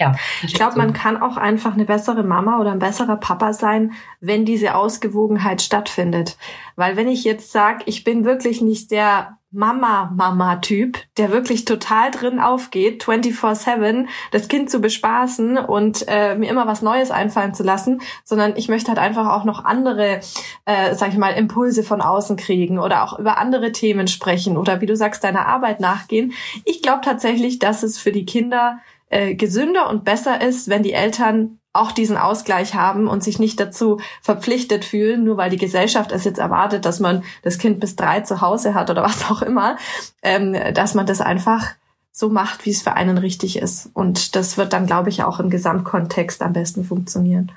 ja. 0.00 0.14
Ich 0.42 0.54
glaube, 0.54 0.78
man 0.78 0.94
kann 0.94 1.20
auch 1.20 1.36
einfach 1.36 1.74
eine 1.74 1.84
bessere 1.84 2.24
Mama 2.24 2.58
oder 2.58 2.72
ein 2.72 2.78
besserer 2.78 3.16
Papa 3.16 3.52
sein, 3.52 3.92
wenn 4.20 4.46
diese 4.46 4.74
Ausgewogenheit 4.74 5.60
stattfindet. 5.60 6.38
Weil 6.74 6.96
wenn 6.96 7.06
ich 7.06 7.22
jetzt 7.22 7.52
sage, 7.52 7.82
ich 7.84 8.02
bin 8.02 8.24
wirklich 8.24 8.62
nicht 8.62 8.90
der 8.90 9.36
Mama-Mama-Typ, 9.52 10.96
der 11.18 11.32
wirklich 11.32 11.64
total 11.66 12.12
drin 12.12 12.38
aufgeht, 12.38 13.04
24-7, 13.04 14.06
das 14.30 14.48
Kind 14.48 14.70
zu 14.70 14.80
bespaßen 14.80 15.58
und 15.58 16.06
äh, 16.08 16.36
mir 16.36 16.48
immer 16.48 16.66
was 16.66 16.82
Neues 16.82 17.10
einfallen 17.10 17.52
zu 17.52 17.62
lassen, 17.62 18.00
sondern 18.24 18.54
ich 18.56 18.68
möchte 18.68 18.88
halt 18.88 19.00
einfach 19.00 19.28
auch 19.28 19.44
noch 19.44 19.64
andere, 19.64 20.20
äh, 20.64 20.94
sag 20.94 21.08
ich 21.08 21.18
mal, 21.18 21.32
Impulse 21.32 21.82
von 21.82 22.00
außen 22.00 22.36
kriegen 22.36 22.78
oder 22.78 23.02
auch 23.02 23.18
über 23.18 23.38
andere 23.38 23.72
Themen 23.72 24.06
sprechen 24.06 24.56
oder 24.56 24.80
wie 24.80 24.86
du 24.86 24.96
sagst, 24.96 25.24
deiner 25.24 25.46
Arbeit 25.46 25.80
nachgehen. 25.80 26.32
Ich 26.64 26.80
glaube 26.80 27.00
tatsächlich, 27.04 27.58
dass 27.58 27.82
es 27.82 27.98
für 27.98 28.12
die 28.12 28.24
Kinder 28.24 28.78
äh, 29.10 29.34
gesünder 29.34 29.90
und 29.90 30.04
besser 30.04 30.40
ist, 30.40 30.68
wenn 30.68 30.82
die 30.82 30.92
Eltern 30.92 31.60
auch 31.72 31.92
diesen 31.92 32.16
Ausgleich 32.16 32.74
haben 32.74 33.06
und 33.06 33.22
sich 33.22 33.38
nicht 33.38 33.60
dazu 33.60 34.00
verpflichtet 34.22 34.84
fühlen, 34.84 35.22
nur 35.22 35.36
weil 35.36 35.50
die 35.50 35.56
Gesellschaft 35.56 36.10
es 36.10 36.24
jetzt 36.24 36.38
erwartet, 36.38 36.84
dass 36.84 36.98
man 36.98 37.22
das 37.42 37.58
Kind 37.58 37.78
bis 37.78 37.94
drei 37.94 38.20
zu 38.20 38.40
Hause 38.40 38.74
hat 38.74 38.90
oder 38.90 39.02
was 39.04 39.30
auch 39.30 39.42
immer, 39.42 39.76
ähm, 40.22 40.56
dass 40.74 40.94
man 40.94 41.06
das 41.06 41.20
einfach 41.20 41.74
so 42.12 42.28
macht, 42.28 42.66
wie 42.66 42.70
es 42.70 42.82
für 42.82 42.94
einen 42.94 43.18
richtig 43.18 43.56
ist. 43.56 43.90
Und 43.94 44.34
das 44.34 44.56
wird 44.56 44.72
dann, 44.72 44.86
glaube 44.86 45.10
ich, 45.10 45.22
auch 45.22 45.38
im 45.38 45.48
Gesamtkontext 45.48 46.42
am 46.42 46.52
besten 46.52 46.84
funktionieren. 46.84 47.52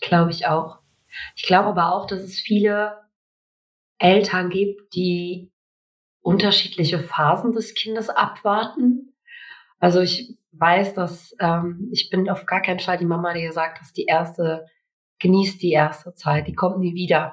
Glaube 0.00 0.30
ich 0.30 0.46
auch. 0.46 0.78
Ich 1.36 1.44
glaube 1.44 1.68
aber 1.68 1.92
auch, 1.94 2.06
dass 2.06 2.20
es 2.20 2.38
viele 2.38 2.96
Eltern 3.98 4.48
gibt, 4.48 4.94
die 4.94 5.50
unterschiedliche 6.20 6.98
Phasen 6.98 7.52
des 7.52 7.74
Kindes 7.74 8.08
abwarten. 8.08 9.14
Also 9.78 10.00
ich 10.00 10.37
weiß, 10.58 10.94
dass 10.94 11.34
ähm, 11.40 11.88
ich 11.92 12.10
bin 12.10 12.28
auf 12.28 12.46
gar 12.46 12.62
keinen 12.62 12.80
Fall 12.80 12.98
die 12.98 13.06
Mama, 13.06 13.32
die 13.34 13.42
gesagt 13.42 13.80
hat, 13.80 13.86
die 13.96 14.04
erste, 14.04 14.66
genießt 15.20 15.62
die 15.62 15.72
erste 15.72 16.14
Zeit, 16.14 16.46
die 16.46 16.54
kommt 16.54 16.78
nie 16.78 16.94
wieder. 16.94 17.32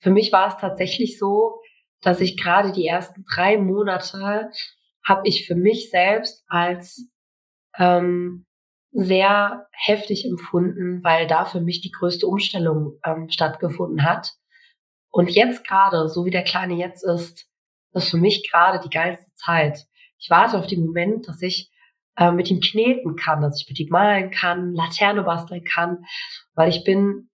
Für 0.00 0.10
mich 0.10 0.32
war 0.32 0.48
es 0.48 0.56
tatsächlich 0.56 1.18
so, 1.18 1.60
dass 2.00 2.20
ich 2.20 2.36
gerade 2.36 2.72
die 2.72 2.86
ersten 2.86 3.24
drei 3.34 3.56
Monate 3.56 4.50
habe 5.06 5.22
ich 5.24 5.46
für 5.46 5.54
mich 5.54 5.90
selbst 5.90 6.44
als 6.48 7.10
ähm, 7.78 8.46
sehr 8.92 9.66
heftig 9.72 10.24
empfunden, 10.24 11.02
weil 11.02 11.26
da 11.26 11.44
für 11.44 11.60
mich 11.60 11.80
die 11.80 11.90
größte 11.90 12.26
Umstellung 12.26 12.98
ähm, 13.04 13.28
stattgefunden 13.28 14.04
hat. 14.04 14.32
Und 15.10 15.30
jetzt 15.30 15.66
gerade, 15.66 16.08
so 16.08 16.24
wie 16.24 16.30
der 16.30 16.44
Kleine 16.44 16.74
jetzt 16.74 17.02
ist, 17.04 17.46
ist 17.92 18.10
für 18.10 18.16
mich 18.16 18.48
gerade 18.50 18.80
die 18.80 18.90
geilste 18.90 19.32
Zeit. 19.34 19.86
Ich 20.18 20.30
warte 20.30 20.58
auf 20.58 20.66
den 20.66 20.84
Moment, 20.84 21.28
dass 21.28 21.42
ich 21.42 21.70
äh, 22.16 22.30
mit 22.30 22.50
ihm 22.50 22.60
kneten 22.60 23.16
kann, 23.16 23.42
dass 23.42 23.60
ich 23.60 23.68
mit 23.68 23.78
ihm 23.80 23.88
malen 23.90 24.30
kann, 24.30 24.72
Laterne 24.72 25.22
basteln 25.22 25.64
kann, 25.64 26.04
weil 26.54 26.68
ich 26.68 26.84
bin 26.84 27.30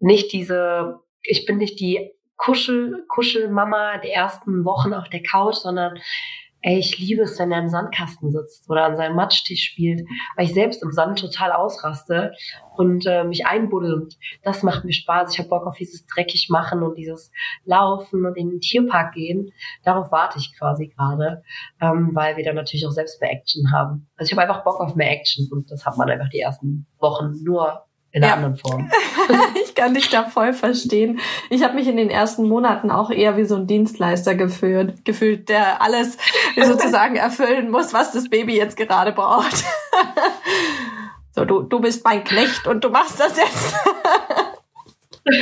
nicht 0.00 0.32
diese, 0.32 1.00
ich 1.22 1.46
bin 1.46 1.58
nicht 1.58 1.78
die 1.80 2.10
Kuschel, 2.36 3.04
Kuschelmama 3.08 3.98
der 3.98 4.12
ersten 4.12 4.64
Wochen 4.64 4.92
auf 4.92 5.08
der 5.08 5.22
Couch, 5.22 5.54
sondern 5.54 5.98
ey, 6.62 6.78
ich 6.78 6.98
liebe 6.98 7.22
es, 7.22 7.38
wenn 7.38 7.52
er 7.52 7.58
im 7.58 7.68
Sandkasten 7.68 8.30
sitzt 8.30 8.70
oder 8.70 8.84
an 8.84 8.96
seinem 8.96 9.16
Matschtisch 9.16 9.64
spielt, 9.64 10.06
weil 10.36 10.46
ich 10.46 10.54
selbst 10.54 10.82
im 10.82 10.92
Sand 10.92 11.18
total 11.18 11.52
ausraste 11.52 12.32
und 12.76 13.04
äh, 13.06 13.24
mich 13.24 13.46
einbuddel 13.46 13.94
und 13.94 14.16
das 14.42 14.62
macht 14.62 14.84
mir 14.84 14.92
Spaß. 14.92 15.32
Ich 15.32 15.38
habe 15.38 15.48
Bock 15.48 15.66
auf 15.66 15.76
dieses 15.76 16.06
dreckig 16.06 16.48
machen 16.50 16.82
und 16.82 16.96
dieses 16.96 17.30
Laufen 17.64 18.24
und 18.24 18.36
in 18.36 18.50
den 18.50 18.60
Tierpark 18.60 19.14
gehen. 19.14 19.50
Darauf 19.84 20.10
warte 20.12 20.38
ich 20.38 20.56
quasi 20.56 20.88
gerade, 20.88 21.42
ähm, 21.80 22.10
weil 22.14 22.36
wir 22.36 22.44
dann 22.44 22.56
natürlich 22.56 22.86
auch 22.86 22.92
selbst 22.92 23.20
mehr 23.20 23.32
Action 23.32 23.72
haben. 23.72 24.08
Also 24.16 24.30
ich 24.30 24.38
habe 24.38 24.48
einfach 24.48 24.64
Bock 24.64 24.80
auf 24.80 24.94
mehr 24.94 25.10
Action 25.10 25.48
und 25.50 25.70
das 25.70 25.84
hat 25.84 25.96
man 25.98 26.08
einfach 26.08 26.30
die 26.30 26.40
ersten 26.40 26.86
Wochen 26.98 27.42
nur 27.42 27.84
in 28.12 28.22
einer 28.22 28.32
ja. 28.32 28.36
anderen 28.36 28.56
Form. 28.56 28.90
ich 29.64 29.74
kann 29.74 29.94
dich 29.94 30.10
da 30.10 30.24
voll 30.24 30.52
verstehen. 30.52 31.18
Ich 31.48 31.62
habe 31.62 31.74
mich 31.74 31.88
in 31.88 31.96
den 31.96 32.10
ersten 32.10 32.46
Monaten 32.46 32.90
auch 32.90 33.10
eher 33.10 33.36
wie 33.38 33.44
so 33.44 33.56
ein 33.56 33.66
Dienstleister 33.66 34.34
gefühlt, 34.34 35.04
gefühlt, 35.04 35.48
der 35.48 35.80
alles 35.80 36.18
sozusagen 36.62 37.16
erfüllen 37.16 37.70
muss, 37.70 37.94
was 37.94 38.12
das 38.12 38.28
Baby 38.28 38.56
jetzt 38.56 38.76
gerade 38.76 39.12
braucht. 39.12 39.64
so, 41.32 41.44
du, 41.46 41.62
du 41.62 41.80
bist 41.80 42.04
mein 42.04 42.22
Knecht 42.22 42.66
und 42.66 42.84
du 42.84 42.90
machst 42.90 43.18
das 43.18 43.36
jetzt. 43.38 43.74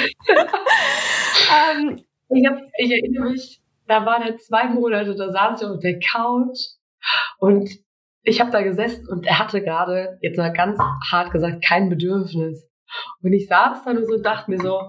ähm, 1.83 2.01
ich, 2.29 2.47
hab, 2.47 2.59
ich 2.79 2.93
erinnere 2.93 3.31
mich, 3.31 3.61
da 3.89 4.07
waren 4.07 4.23
er 4.23 4.39
zwei 4.39 4.69
Monate, 4.69 5.17
da 5.17 5.33
saß 5.33 5.61
ich 5.61 5.67
auf 5.67 5.81
der 5.81 5.99
Couch 5.99 6.59
und 7.39 7.69
ich 8.23 8.41
habe 8.41 8.51
da 8.51 8.63
gesessen 8.63 9.09
und 9.09 9.27
er 9.27 9.39
hatte 9.39 9.63
gerade, 9.63 10.19
jetzt 10.21 10.37
mal 10.37 10.53
ganz 10.53 10.79
hart 11.11 11.33
gesagt, 11.33 11.65
kein 11.65 11.89
Bedürfnis. 11.89 12.69
Und 13.23 13.33
ich 13.33 13.47
saß 13.47 13.85
da 13.85 13.93
nur 13.93 14.05
so 14.05 14.15
und 14.15 14.27
dachte 14.27 14.51
mir 14.51 14.59
so, 14.59 14.89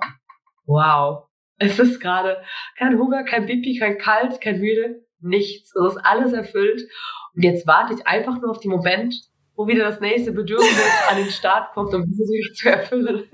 wow, 0.66 1.28
es 1.58 1.80
ist 1.80 2.00
gerade 2.00 2.42
kein 2.78 2.98
Hunger, 2.98 3.24
kein 3.24 3.46
Pipi, 3.46 3.78
kein 3.78 3.98
Kalt, 3.98 4.42
kein 4.42 4.60
Müde, 4.60 5.06
nichts. 5.20 5.76
Es 5.76 5.94
ist 5.94 6.02
alles 6.04 6.34
erfüllt. 6.34 6.82
Und 7.36 7.44
jetzt 7.44 7.68
warte 7.68 7.94
ich 7.94 8.08
einfach 8.08 8.42
nur 8.42 8.52
auf 8.52 8.60
den 8.60 8.72
Moment, 8.72 9.16
wo 9.56 9.68
wieder 9.68 9.84
das 9.84 10.00
nächste 10.00 10.32
Bedürfnis 10.32 11.08
an 11.10 11.18
den 11.18 11.30
Start 11.30 11.74
kommt, 11.74 11.94
um 11.94 12.04
diese 12.06 12.34
wieder 12.34 12.54
zu 12.54 12.70
erfüllen. 12.70 13.30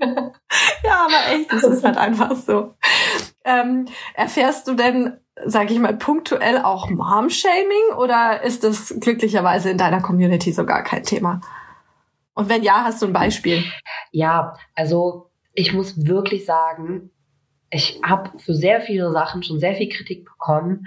ja, 0.84 1.06
aber 1.06 1.34
echt, 1.34 1.52
das 1.52 1.64
ist 1.64 1.84
halt 1.84 1.96
einfach 1.96 2.36
so. 2.36 2.74
Ähm, 3.44 3.86
erfährst 4.14 4.68
du 4.68 4.74
denn 4.74 5.18
sage 5.46 5.72
ich 5.72 5.78
mal, 5.78 5.96
punktuell 5.96 6.58
auch 6.58 6.90
Mom-Shaming 6.90 7.96
oder 7.96 8.42
ist 8.42 8.64
das 8.64 8.94
glücklicherweise 9.00 9.70
in 9.70 9.78
deiner 9.78 10.00
Community 10.00 10.52
so 10.52 10.64
gar 10.64 10.82
kein 10.82 11.02
Thema? 11.02 11.40
Und 12.34 12.48
wenn 12.48 12.62
ja, 12.62 12.84
hast 12.84 13.02
du 13.02 13.06
ein 13.06 13.12
Beispiel? 13.12 13.64
Ja, 14.12 14.54
also 14.74 15.30
ich 15.54 15.72
muss 15.72 16.06
wirklich 16.06 16.44
sagen, 16.44 17.10
ich 17.70 18.00
habe 18.04 18.38
für 18.38 18.54
sehr 18.54 18.80
viele 18.80 19.10
Sachen 19.12 19.42
schon 19.42 19.58
sehr 19.58 19.74
viel 19.74 19.88
Kritik 19.88 20.24
bekommen, 20.24 20.86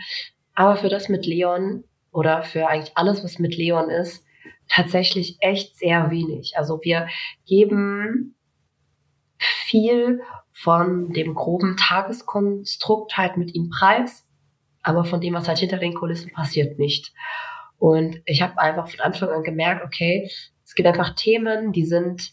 aber 0.56 0.78
für 0.78 0.90
das 0.90 1.10
mit 1.10 1.26
Leon 1.26 1.84
oder 2.12 2.44
für 2.44 2.68
eigentlich 2.68 2.98
alles, 2.98 3.24
was 3.24 3.40
mit 3.40 3.56
Leon 3.58 3.90
ist, 3.90 4.26
tatsächlich 4.68 5.38
echt 5.42 5.78
sehr 5.78 6.10
wenig. 6.10 6.54
Also 6.56 6.80
wir 6.84 7.08
geben 7.46 8.36
viel 9.38 10.22
von 10.52 11.12
dem 11.14 11.36
groben 11.36 11.76
Tageskonstrukt 11.78 13.18
halt 13.18 13.38
mit 13.38 13.54
ihm 13.56 13.70
preis 13.70 14.26
aber 14.84 15.06
von 15.06 15.22
dem, 15.22 15.34
was 15.34 15.48
halt 15.48 15.60
hinter 15.60 15.78
den 15.78 15.94
Kulissen 15.94 16.32
passiert, 16.32 16.80
nicht. 16.80 17.14
Und 17.78 18.22
ich 18.26 18.42
habe 18.42 18.60
einfach 18.60 18.88
von 18.88 19.00
Anfang 19.00 19.30
an 19.30 19.44
gemerkt, 19.44 19.84
okay, 19.84 20.30
es 20.64 20.76
gibt 20.76 20.88
einfach 20.88 21.16
Themen, 21.16 21.72
die 21.72 21.86
sind 21.86 22.32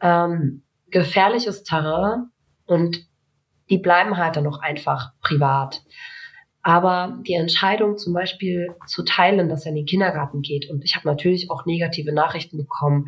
ähm, 0.00 0.62
gefährliches 0.90 1.62
Terrain 1.62 2.30
und 2.66 3.06
die 3.70 3.78
bleiben 3.78 4.16
halt 4.16 4.36
dann 4.36 4.44
noch 4.44 4.60
einfach 4.60 5.12
privat. 5.20 5.82
Aber 6.62 7.18
die 7.26 7.34
Entscheidung 7.34 7.96
zum 7.96 8.12
Beispiel 8.12 8.74
zu 8.86 9.04
teilen, 9.04 9.48
dass 9.48 9.64
er 9.64 9.70
in 9.70 9.76
den 9.76 9.86
Kindergarten 9.86 10.42
geht, 10.42 10.68
und 10.68 10.84
ich 10.84 10.96
habe 10.96 11.06
natürlich 11.06 11.50
auch 11.50 11.64
negative 11.64 12.12
Nachrichten 12.12 12.58
bekommen, 12.58 13.06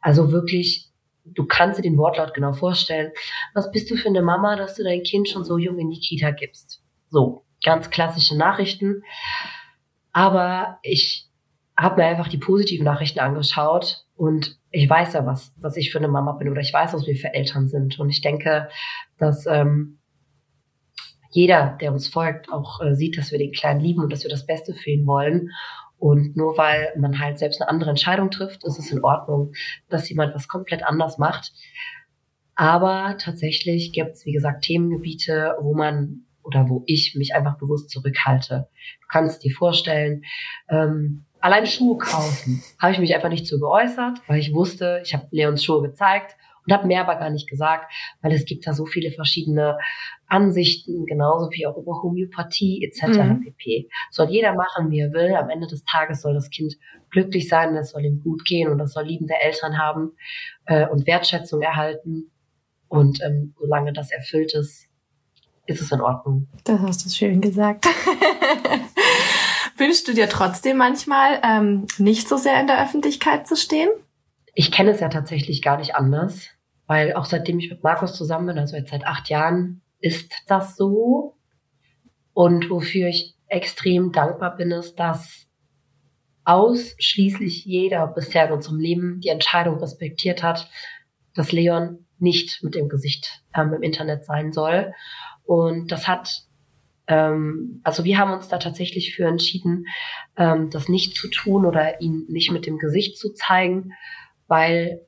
also 0.00 0.30
wirklich, 0.30 0.88
du 1.24 1.44
kannst 1.44 1.78
dir 1.78 1.82
den 1.82 1.98
Wortlaut 1.98 2.32
genau 2.34 2.52
vorstellen, 2.52 3.12
was 3.54 3.70
bist 3.72 3.90
du 3.90 3.96
für 3.96 4.08
eine 4.08 4.22
Mama, 4.22 4.56
dass 4.56 4.76
du 4.76 4.84
dein 4.84 5.02
Kind 5.02 5.28
schon 5.28 5.44
so 5.44 5.58
jung 5.58 5.78
in 5.78 5.90
die 5.90 6.00
Kita 6.00 6.30
gibst? 6.30 6.82
So, 7.10 7.44
ganz 7.62 7.90
klassische 7.90 8.36
Nachrichten. 8.36 9.02
Aber 10.12 10.78
ich 10.82 11.28
habe 11.76 12.00
mir 12.00 12.08
einfach 12.08 12.28
die 12.28 12.38
positiven 12.38 12.84
Nachrichten 12.84 13.20
angeschaut 13.20 14.04
und 14.16 14.58
ich 14.70 14.90
weiß 14.90 15.12
ja, 15.14 15.24
was, 15.24 15.52
was 15.56 15.76
ich 15.76 15.92
für 15.92 15.98
eine 15.98 16.08
Mama 16.08 16.32
bin 16.32 16.48
oder 16.48 16.60
ich 16.60 16.72
weiß, 16.72 16.92
was 16.92 17.06
wir 17.06 17.16
für 17.16 17.32
Eltern 17.32 17.68
sind. 17.68 17.98
Und 18.00 18.10
ich 18.10 18.20
denke, 18.20 18.68
dass 19.16 19.46
ähm, 19.46 19.98
jeder, 21.30 21.78
der 21.80 21.92
uns 21.92 22.08
folgt, 22.08 22.52
auch 22.52 22.80
äh, 22.80 22.94
sieht, 22.94 23.16
dass 23.16 23.30
wir 23.30 23.38
den 23.38 23.52
Kleinen 23.52 23.80
lieben 23.80 24.02
und 24.02 24.12
dass 24.12 24.24
wir 24.24 24.30
das 24.30 24.46
Beste 24.46 24.74
für 24.74 24.90
ihn 24.90 25.06
wollen. 25.06 25.50
Und 25.98 26.36
nur 26.36 26.56
weil 26.58 26.92
man 26.96 27.18
halt 27.18 27.38
selbst 27.38 27.60
eine 27.60 27.70
andere 27.70 27.90
Entscheidung 27.90 28.30
trifft, 28.30 28.64
ist 28.64 28.78
es 28.78 28.90
in 28.90 29.02
Ordnung, 29.02 29.52
dass 29.88 30.08
jemand 30.08 30.34
was 30.34 30.48
komplett 30.48 30.84
anders 30.84 31.18
macht. 31.18 31.52
Aber 32.54 33.16
tatsächlich 33.18 33.92
gibt 33.92 34.12
es, 34.12 34.26
wie 34.26 34.32
gesagt, 34.32 34.64
Themengebiete, 34.64 35.56
wo 35.60 35.74
man 35.74 36.24
oder 36.48 36.68
wo 36.68 36.82
ich 36.86 37.14
mich 37.14 37.34
einfach 37.34 37.58
bewusst 37.58 37.90
zurückhalte. 37.90 38.68
Du 39.02 39.06
kannst 39.08 39.44
dir 39.44 39.54
vorstellen, 39.54 40.24
ähm, 40.70 41.26
allein 41.40 41.66
Schuhe 41.66 41.98
kaufen, 41.98 42.62
habe 42.80 42.92
ich 42.92 42.98
mich 42.98 43.14
einfach 43.14 43.28
nicht 43.28 43.46
so 43.46 43.58
geäußert, 43.58 44.20
weil 44.26 44.40
ich 44.40 44.52
wusste, 44.52 45.00
ich 45.04 45.14
habe 45.14 45.28
Leons 45.30 45.62
Schuhe 45.62 45.82
gezeigt 45.82 46.36
und 46.66 46.72
habe 46.72 46.86
mehr 46.86 47.02
aber 47.02 47.16
gar 47.16 47.30
nicht 47.30 47.48
gesagt, 47.48 47.92
weil 48.22 48.32
es 48.32 48.46
gibt 48.46 48.66
da 48.66 48.72
so 48.72 48.86
viele 48.86 49.10
verschiedene 49.10 49.78
Ansichten, 50.26 51.04
genauso 51.04 51.50
wie 51.50 51.66
auch 51.66 51.76
über 51.76 52.02
Homöopathie 52.02 52.82
etc. 52.84 53.18
Mhm. 53.18 53.40
pp. 53.42 53.88
Soll 54.10 54.30
jeder 54.30 54.54
machen, 54.54 54.90
wie 54.90 55.00
er 55.00 55.12
will. 55.12 55.34
Am 55.34 55.50
Ende 55.50 55.66
des 55.66 55.84
Tages 55.84 56.22
soll 56.22 56.34
das 56.34 56.48
Kind 56.48 56.76
glücklich 57.10 57.48
sein, 57.48 57.76
es 57.76 57.90
soll 57.90 58.04
ihm 58.04 58.22
gut 58.22 58.44
gehen 58.46 58.70
und 58.70 58.80
es 58.80 58.92
soll 58.92 59.04
liebende 59.04 59.34
Eltern 59.40 59.78
haben 59.78 60.12
äh, 60.64 60.86
und 60.88 61.06
Wertschätzung 61.06 61.60
erhalten. 61.60 62.30
Und 62.88 63.20
ähm, 63.22 63.54
solange 63.58 63.92
das 63.92 64.10
erfüllt 64.10 64.54
ist, 64.54 64.87
ist 65.68 65.82
es 65.82 65.92
in 65.92 66.00
Ordnung. 66.00 66.48
Das 66.64 66.80
hast 66.80 67.04
du 67.04 67.10
schön 67.10 67.40
gesagt. 67.40 67.86
Wünschst 69.76 70.08
du 70.08 70.14
dir 70.14 70.28
trotzdem 70.28 70.78
manchmal 70.78 71.40
ähm, 71.44 71.86
nicht 71.98 72.28
so 72.28 72.36
sehr 72.36 72.60
in 72.60 72.66
der 72.66 72.82
Öffentlichkeit 72.82 73.46
zu 73.46 73.54
stehen? 73.54 73.90
Ich 74.54 74.72
kenne 74.72 74.90
es 74.90 75.00
ja 75.00 75.08
tatsächlich 75.08 75.62
gar 75.62 75.76
nicht 75.76 75.94
anders, 75.94 76.48
weil 76.86 77.12
auch 77.12 77.26
seitdem 77.26 77.58
ich 77.60 77.70
mit 77.70 77.84
Markus 77.84 78.14
zusammen 78.14 78.46
bin, 78.46 78.58
also 78.58 78.76
jetzt 78.76 78.90
seit 78.90 79.06
acht 79.06 79.28
Jahren, 79.28 79.82
ist 80.00 80.32
das 80.46 80.74
so. 80.76 81.36
Und 82.32 82.70
wofür 82.70 83.08
ich 83.08 83.36
extrem 83.46 84.10
dankbar 84.10 84.56
bin, 84.56 84.70
ist, 84.70 84.98
dass 84.98 85.46
ausschließlich 86.44 87.66
jeder 87.66 88.06
bisher 88.06 88.46
in 88.46 88.52
unserem 88.52 88.80
Leben 88.80 89.20
die 89.20 89.28
Entscheidung 89.28 89.78
respektiert 89.78 90.42
hat, 90.42 90.70
dass 91.34 91.52
Leon 91.52 92.06
nicht 92.18 92.62
mit 92.62 92.74
dem 92.74 92.88
Gesicht 92.88 93.42
ähm, 93.54 93.74
im 93.74 93.82
Internet 93.82 94.24
sein 94.24 94.52
soll. 94.52 94.92
Und 95.48 95.90
das 95.90 96.06
hat, 96.06 96.42
ähm, 97.06 97.80
also 97.82 98.04
wir 98.04 98.18
haben 98.18 98.32
uns 98.32 98.48
da 98.48 98.58
tatsächlich 98.58 99.14
für 99.14 99.24
entschieden, 99.24 99.86
ähm, 100.36 100.68
das 100.68 100.90
nicht 100.90 101.16
zu 101.16 101.26
tun 101.30 101.64
oder 101.64 102.02
ihn 102.02 102.26
nicht 102.28 102.50
mit 102.52 102.66
dem 102.66 102.76
Gesicht 102.76 103.16
zu 103.16 103.32
zeigen, 103.32 103.92
weil 104.46 105.00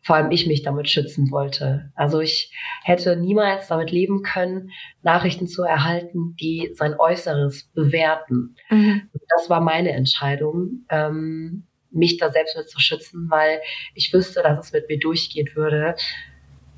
vor 0.00 0.14
allem 0.14 0.30
ich 0.30 0.46
mich 0.46 0.62
damit 0.62 0.88
schützen 0.88 1.32
wollte. 1.32 1.90
Also 1.96 2.20
ich 2.20 2.52
hätte 2.84 3.16
niemals 3.16 3.66
damit 3.66 3.90
leben 3.90 4.22
können, 4.22 4.70
Nachrichten 5.02 5.48
zu 5.48 5.64
erhalten, 5.64 6.36
die 6.40 6.70
sein 6.74 6.94
Äußeres 6.96 7.68
bewerten. 7.74 8.54
Mhm. 8.70 9.10
Das 9.36 9.50
war 9.50 9.60
meine 9.60 9.90
Entscheidung, 9.90 10.84
ähm, 10.88 11.66
mich 11.90 12.16
da 12.16 12.30
selbst 12.30 12.56
mit 12.56 12.70
zu 12.70 12.78
schützen, 12.78 13.26
weil 13.28 13.60
ich 13.96 14.12
wüsste, 14.12 14.40
dass 14.44 14.66
es 14.66 14.72
mit 14.72 14.88
mir 14.88 15.00
durchgehen 15.00 15.48
würde, 15.56 15.96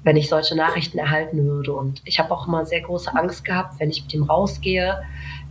wenn 0.05 0.17
ich 0.17 0.29
solche 0.29 0.57
Nachrichten 0.57 0.99
erhalten 0.99 1.45
würde. 1.45 1.73
Und 1.73 2.03
ich 2.05 2.19
habe 2.19 2.33
auch 2.33 2.47
immer 2.47 2.65
sehr 2.65 2.81
große 2.81 3.15
Angst 3.15 3.45
gehabt, 3.45 3.79
wenn 3.79 3.91
ich 3.91 4.03
mit 4.03 4.15
ihm 4.15 4.25
rausgehe. 4.25 5.03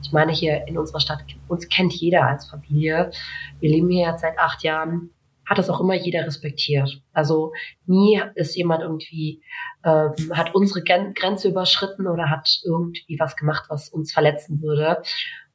Ich 0.04 0.12
meine, 0.12 0.32
hier 0.32 0.68
in 0.68 0.78
unserer 0.78 1.00
Stadt, 1.00 1.24
uns 1.48 1.70
kennt 1.70 1.94
jeder 1.94 2.26
als 2.28 2.50
Familie. 2.50 3.12
Wir 3.60 3.70
leben 3.70 3.90
hier 3.90 4.16
seit 4.18 4.38
acht 4.38 4.64
Jahren 4.64 5.12
hat 5.52 5.58
das 5.58 5.70
auch 5.70 5.82
immer 5.82 5.96
jeder 5.96 6.26
respektiert. 6.26 7.02
Also 7.12 7.52
nie 7.86 8.22
ist 8.36 8.56
jemand 8.56 8.84
irgendwie, 8.84 9.42
ähm, 9.84 10.14
hat 10.34 10.56
unsere 10.56 10.82
Grenze 10.82 11.50
überschritten 11.50 12.08
oder 12.08 12.30
hat 12.30 12.62
irgendwie 12.64 13.18
was 13.20 13.36
gemacht, 13.36 13.66
was 13.68 13.90
uns 13.90 14.14
verletzen 14.14 14.62
würde. 14.62 15.04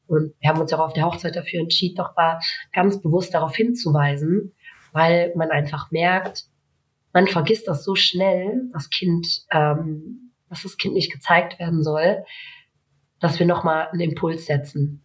Und 0.07 0.35
wir 0.39 0.51
haben 0.51 0.61
uns 0.61 0.73
auch 0.75 0.81
auf 0.81 0.93
der 0.93 1.07
Hochzeit 1.07 1.35
dafür 1.35 1.61
entschieden, 1.61 1.97
doch 1.97 2.15
mal 2.15 2.39
ganz 2.75 3.01
bewusst 3.01 3.33
darauf 3.33 3.57
hinzuweisen, 3.57 4.55
weil 4.93 5.33
man 5.35 5.51
einfach 5.51 5.91
merkt, 5.91 6.45
man 7.17 7.29
vergisst 7.29 7.67
das 7.67 7.83
so 7.83 7.95
schnell, 7.95 8.69
das 8.75 8.91
Kind, 8.91 9.27
ähm, 9.51 10.35
dass 10.51 10.65
das 10.65 10.77
Kind 10.77 10.93
nicht 10.93 11.11
gezeigt 11.11 11.59
werden 11.59 11.83
soll, 11.83 12.23
dass 13.21 13.39
wir 13.39 13.47
nochmal 13.47 13.89
einen 13.89 14.03
Impuls 14.03 14.45
setzen. 14.45 15.03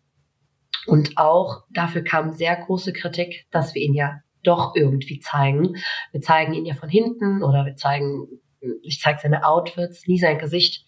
Und 0.87 1.17
auch 1.17 1.63
dafür 1.69 2.03
kam 2.03 2.33
sehr 2.33 2.57
große 2.57 2.91
Kritik, 2.91 3.45
dass 3.49 3.75
wir 3.75 3.81
ihn 3.81 3.93
ja 3.93 4.19
doch 4.43 4.75
irgendwie 4.75 5.19
zeigen. 5.19 5.77
Wir 6.11 6.19
zeigen 6.19 6.53
ihn 6.53 6.65
ja 6.65 6.73
von 6.73 6.89
hinten 6.89 7.43
oder 7.43 7.65
wir 7.65 7.77
zeigen, 7.77 8.27
ich 8.81 8.99
zeige 8.99 9.19
seine 9.21 9.45
Outfits, 9.45 10.05
nie 10.05 10.19
sein 10.19 10.37
Gesicht. 10.37 10.85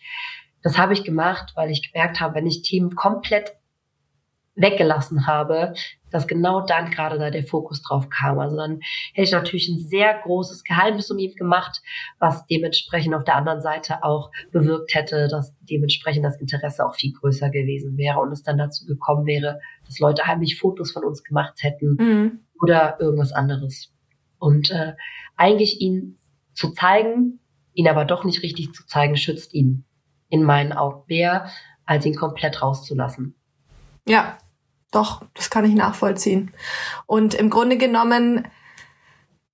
Das 0.62 0.78
habe 0.78 0.92
ich 0.92 1.06
gemacht, 1.06 1.54
weil 1.56 1.72
ich 1.72 1.90
gemerkt 1.90 2.20
habe, 2.20 2.36
wenn 2.36 2.48
ich 2.48 2.64
Team 2.64 2.96
komplett 2.96 3.54
weggelassen 4.56 5.26
habe, 5.26 5.74
dass 6.12 6.28
genau 6.28 6.62
dann 6.66 6.92
gerade 6.92 7.18
da 7.18 7.32
der 7.32 7.44
Fokus 7.44 7.82
drauf 7.82 8.10
kam. 8.10 8.40
Also 8.40 8.56
dann 8.56 8.80
hätte 9.14 9.24
ich 9.24 9.32
natürlich 9.32 9.68
ein 9.68 9.80
sehr 9.80 10.20
großes 10.22 10.64
Geheimnis 10.64 11.10
um 11.10 11.18
ihn 11.18 11.34
gemacht, 11.36 11.82
was 12.20 12.46
dementsprechend 12.46 13.16
auf 13.16 13.24
der 13.24 13.36
anderen 13.36 13.62
Seite 13.62 14.04
auch 14.04 14.32
bewirkt 14.52 14.94
hätte, 14.94 15.28
dass 15.28 15.54
dementsprechend 15.62 16.24
das 16.24 16.40
Interesse 16.40 16.86
auch 16.86 16.96
viel 16.96 17.14
größer 17.14 17.50
gewesen 17.50 17.98
wäre 17.98 18.20
und 18.20 18.32
es 18.32 18.44
dann 18.44 18.58
dazu 18.58 18.86
gekommen 18.86 19.26
wäre, 19.26 19.60
dass 19.86 20.00
Leute 20.00 20.28
heimlich 20.28 20.60
Fotos 20.60 20.92
von 20.92 21.04
uns 21.04 21.24
gemacht 21.24 21.64
hätten 21.64 21.98
mhm. 22.00 22.40
oder 22.62 22.98
irgendwas 23.00 23.32
anderes. 23.32 23.92
Und 24.38 24.70
äh, 24.70 24.94
eigentlich 25.36 25.82
ihn 25.82 26.20
zu 26.54 26.72
zeigen, 26.74 27.40
ihn 27.74 27.88
aber 27.88 28.06
doch 28.06 28.24
nicht 28.24 28.44
richtig 28.44 28.74
zu 28.74 28.86
zeigen, 28.86 29.18
schützt 29.18 29.54
ihn 29.54 29.86
in 30.30 30.44
meinen 30.44 30.74
Augen 30.74 31.04
mehr, 31.08 31.50
als 31.86 32.06
ihn 32.06 32.16
komplett 32.16 32.62
rauszulassen. 32.62 33.36
Ja, 34.08 34.38
doch, 34.92 35.22
das 35.34 35.50
kann 35.50 35.66
ich 35.66 35.74
nachvollziehen. 35.74 36.52
Und 37.06 37.34
im 37.34 37.50
Grunde 37.50 37.78
genommen, 37.78 38.48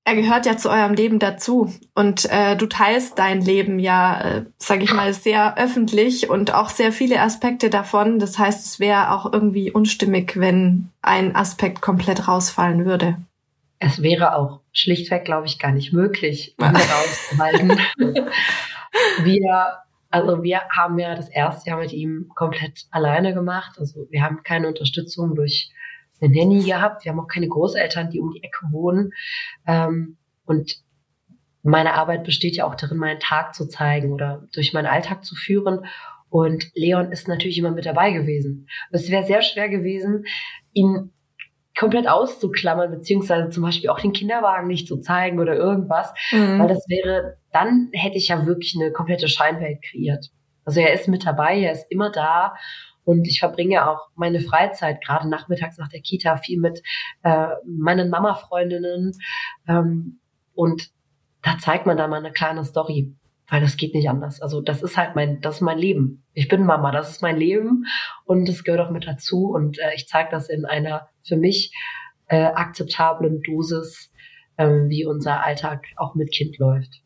er 0.04 0.16
gehört 0.16 0.45
ja 0.45 0.58
zu 0.58 0.70
eurem 0.70 0.93
Leben 0.93 1.20
dazu. 1.20 1.74
Und 1.93 2.26
äh, 2.32 2.58
du 2.58 2.66
teilst 2.66 3.20
dein 3.20 3.41
Leben 3.41 3.80
ja, 3.80 4.22
äh, 4.22 4.45
sage 4.58 4.84
ich 4.84 4.93
mal, 4.93 5.14
sehr 5.14 5.58
öffentlich 5.58 6.30
und 6.30 6.54
auch 6.54 6.70
sehr 6.70 6.91
viele 6.91 7.22
Aspekte 7.22 7.70
davon. 7.70 8.20
Das 8.20 8.38
heißt, 8.38 8.66
es 8.66 8.80
wäre 8.80 9.12
auch 9.12 9.32
irgendwie 9.32 9.72
unstimmig, 9.72 10.39
wenn 10.39 10.89
ein 11.02 11.36
Aspekt 11.36 11.82
komplett 11.82 12.28
rausfallen 12.28 12.86
würde. 12.86 13.18
Es 13.80 14.02
wäre 14.02 14.36
auch 14.36 14.60
schlichtweg, 14.74 15.24
glaube 15.24 15.47
ich, 15.47 15.58
gar 15.58 15.72
nicht 15.72 15.93
möglich, 15.93 16.56
ihn 16.60 16.66
rauszuhalten. 16.76 17.80
Wir 19.24 19.78
also 20.10 20.43
wir 20.43 20.62
haben 20.70 20.97
ja 20.97 21.16
das 21.16 21.30
erste 21.30 21.70
Jahr 21.70 21.80
mit 21.80 21.93
ihm 21.93 22.30
komplett 22.36 22.86
alleine 22.91 23.34
gemacht. 23.34 23.78
Also 23.78 24.07
wir 24.10 24.24
haben 24.24 24.41
keine 24.43 24.68
Unterstützung 24.68 25.36
durch 25.36 25.72
eine 26.20 26.34
Nanny 26.34 26.64
gehabt. 26.64 27.05
Wir 27.05 27.12
haben 27.12 27.20
auch 27.20 27.28
keine 27.28 27.47
Großeltern, 27.47 28.10
die 28.10 28.20
um 28.20 28.32
die 28.32 28.43
Ecke 28.43 28.66
wohnen. 28.72 29.12
Ähm, 29.68 30.18
und 30.45 30.82
meine 31.62 31.93
Arbeit 31.93 32.24
besteht 32.24 32.55
ja 32.55 32.66
auch 32.66 32.76
darin, 32.76 32.97
meinen 32.97 33.20
Tag 33.20 33.53
zu 33.53 33.68
zeigen 33.68 34.12
oder 34.12 34.47
durch 34.53 34.74
meinen 34.74 34.88
Alltag 34.88 35.24
zu 35.24 35.36
führen. 35.36 35.86
Und 36.30 36.72
Leon 36.74 37.12
ist 37.12 37.28
natürlich 37.28 37.57
immer 37.57 37.72
mit 37.72 37.86
dabei 37.86 38.12
gewesen. 38.12 38.68
Es 38.91 39.10
wäre 39.10 39.26
sehr 39.26 39.41
schwer 39.41 39.70
gewesen, 39.70 40.26
ihn 40.74 41.12
komplett 41.80 42.09
auszuklammern, 42.09 42.91
beziehungsweise 42.91 43.49
zum 43.49 43.63
Beispiel 43.63 43.89
auch 43.89 43.99
den 43.99 44.11
Kinderwagen 44.11 44.67
nicht 44.67 44.86
zu 44.86 44.97
zeigen 44.97 45.39
oder 45.39 45.55
irgendwas, 45.55 46.13
mhm. 46.32 46.59
weil 46.59 46.67
das 46.67 46.86
wäre, 46.89 47.38
dann 47.53 47.89
hätte 47.93 48.17
ich 48.17 48.27
ja 48.27 48.45
wirklich 48.45 48.75
eine 48.80 48.91
komplette 48.91 49.30
Scheinwelt 49.30 49.82
kreiert. 49.82 50.27
Also 50.65 50.82
er 50.82 50.93
ist 50.93 51.07
mit 51.07 51.25
dabei, 51.25 51.57
er 51.57 51.71
ist 51.71 51.89
immer 51.89 52.11
da 52.11 52.53
und 53.05 53.25
ich 53.27 53.39
verbringe 53.39 53.89
auch 53.89 54.09
meine 54.15 54.41
Freizeit, 54.41 55.01
gerade 55.01 55.30
nachmittags 55.30 55.77
nach 55.77 55.88
der 55.88 56.01
Kita, 56.01 56.36
viel 56.36 56.59
mit 56.59 56.82
äh, 57.23 57.47
meinen 57.65 58.09
Mama-Freundinnen 58.09 59.13
ähm, 59.69 60.19
und 60.53 60.89
da 61.41 61.57
zeigt 61.59 61.86
man 61.86 61.95
da 61.95 62.09
mal 62.09 62.17
eine 62.17 62.34
kleine 62.34 62.65
Story 62.65 63.15
weil 63.50 63.62
das 63.62 63.78
geht 63.78 63.93
nicht 63.93 64.10
anders. 64.10 64.41
Also 64.41 64.62
das 64.62 64.82
ist 64.82 64.97
halt 64.97 65.16
mein, 65.16 65.41
das 65.41 65.56
ist 65.56 65.62
mein 65.62 65.78
Leben. 65.78 66.24
Ich 66.34 66.47
bin 66.47 66.66
Mama, 66.66 66.91
das 66.91 67.12
ist 67.12 67.22
mein 67.22 67.38
Leben 67.38 67.86
und 68.26 68.47
das 68.47 68.64
gehört 68.64 68.88
auch 68.88 68.91
mit 68.91 69.08
dazu 69.08 69.50
und 69.50 69.80
äh, 69.80 69.93
ich 69.95 70.08
zeige 70.08 70.30
das 70.32 70.50
in 70.50 70.66
einer 70.66 71.10
für 71.24 71.38
mich 71.38 71.74
äh, 72.28 72.45
akzeptablen 72.45 73.41
Dosis, 73.41 74.12
ähm, 74.58 74.89
wie 74.89 75.06
unser 75.06 75.43
Alltag 75.43 75.86
auch 75.97 76.16
mit 76.16 76.32
Kind 76.32 76.58
läuft. 76.58 77.02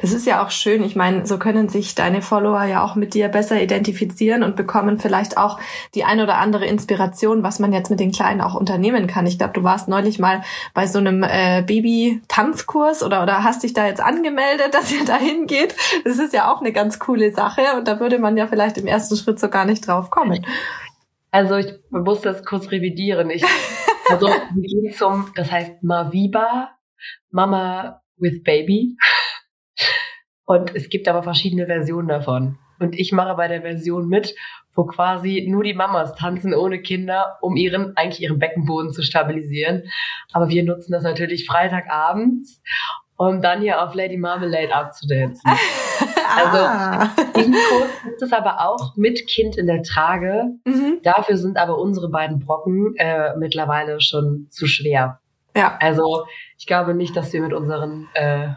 Das 0.00 0.12
ist 0.12 0.26
ja 0.26 0.42
auch 0.42 0.50
schön. 0.50 0.82
Ich 0.82 0.96
meine, 0.96 1.26
so 1.26 1.38
können 1.38 1.68
sich 1.68 1.94
deine 1.94 2.22
Follower 2.22 2.64
ja 2.64 2.82
auch 2.82 2.94
mit 2.94 3.12
dir 3.12 3.28
besser 3.28 3.60
identifizieren 3.60 4.42
und 4.42 4.56
bekommen 4.56 4.98
vielleicht 4.98 5.36
auch 5.36 5.58
die 5.94 6.04
ein 6.04 6.20
oder 6.20 6.38
andere 6.38 6.64
Inspiration, 6.64 7.42
was 7.42 7.58
man 7.58 7.72
jetzt 7.72 7.90
mit 7.90 8.00
den 8.00 8.12
Kleinen 8.12 8.40
auch 8.40 8.54
unternehmen 8.54 9.06
kann. 9.06 9.26
Ich 9.26 9.38
glaube, 9.38 9.52
du 9.52 9.64
warst 9.64 9.88
neulich 9.88 10.18
mal 10.18 10.42
bei 10.72 10.86
so 10.86 10.98
einem 10.98 11.22
äh, 11.22 11.62
Baby-Tanzkurs 11.66 13.02
oder, 13.02 13.22
oder 13.22 13.44
hast 13.44 13.62
dich 13.62 13.74
da 13.74 13.86
jetzt 13.86 14.00
angemeldet, 14.00 14.68
dass 14.72 14.90
ihr 14.90 15.04
da 15.04 15.16
hingeht. 15.16 15.74
Das 16.04 16.18
ist 16.18 16.32
ja 16.32 16.50
auch 16.50 16.60
eine 16.60 16.72
ganz 16.72 16.98
coole 16.98 17.30
Sache 17.32 17.62
und 17.76 17.86
da 17.86 18.00
würde 18.00 18.18
man 18.18 18.36
ja 18.36 18.46
vielleicht 18.46 18.78
im 18.78 18.86
ersten 18.86 19.16
Schritt 19.16 19.38
so 19.38 19.50
gar 19.50 19.66
nicht 19.66 19.86
drauf 19.86 20.10
kommen. 20.10 20.46
Also 21.30 21.56
ich 21.56 21.74
muss 21.90 22.22
das 22.22 22.42
kurz 22.42 22.70
revidieren. 22.70 23.28
Ich, 23.28 23.44
also 24.10 24.28
wir 24.28 24.62
gehen 24.62 24.94
zum, 24.96 25.30
das 25.34 25.52
heißt 25.52 25.82
Maviba, 25.82 26.70
Mama 27.30 28.00
with 28.16 28.42
Baby. 28.42 28.96
Und 30.44 30.74
es 30.74 30.88
gibt 30.88 31.08
aber 31.08 31.22
verschiedene 31.22 31.66
Versionen 31.66 32.08
davon. 32.08 32.58
Und 32.80 32.98
ich 32.98 33.12
mache 33.12 33.34
bei 33.34 33.48
der 33.48 33.62
Version 33.62 34.08
mit, 34.08 34.34
wo 34.74 34.84
quasi 34.84 35.46
nur 35.48 35.64
die 35.64 35.74
Mamas 35.74 36.14
tanzen 36.14 36.54
ohne 36.54 36.80
Kinder, 36.80 37.36
um 37.42 37.56
ihren, 37.56 37.96
eigentlich 37.96 38.22
ihren 38.22 38.38
Beckenboden 38.38 38.92
zu 38.92 39.02
stabilisieren. 39.02 39.82
Aber 40.32 40.48
wir 40.48 40.62
nutzen 40.62 40.92
das 40.92 41.02
natürlich 41.02 41.46
Freitagabends, 41.46 42.62
um 43.16 43.42
dann 43.42 43.60
hier 43.60 43.82
auf 43.82 43.94
Lady 43.94 44.16
Marmalade 44.16 44.72
abzudancen. 44.72 45.50
also, 46.36 46.58
ah. 46.58 47.10
diesen 47.36 47.52
Kurs 47.52 47.90
gibt 48.04 48.22
es 48.22 48.32
aber 48.32 48.60
auch 48.60 48.96
mit 48.96 49.26
Kind 49.26 49.58
in 49.58 49.66
der 49.66 49.82
Trage. 49.82 50.44
Mhm. 50.64 51.00
Dafür 51.02 51.36
sind 51.36 51.56
aber 51.56 51.78
unsere 51.78 52.08
beiden 52.08 52.38
Brocken 52.38 52.94
äh, 52.96 53.36
mittlerweile 53.36 54.00
schon 54.00 54.46
zu 54.50 54.66
schwer. 54.66 55.20
Ja. 55.56 55.76
Also, 55.80 56.24
ich 56.56 56.66
glaube 56.66 56.94
nicht, 56.94 57.16
dass 57.16 57.32
wir 57.32 57.42
mit 57.42 57.52
unseren 57.52 58.08
äh, 58.14 58.50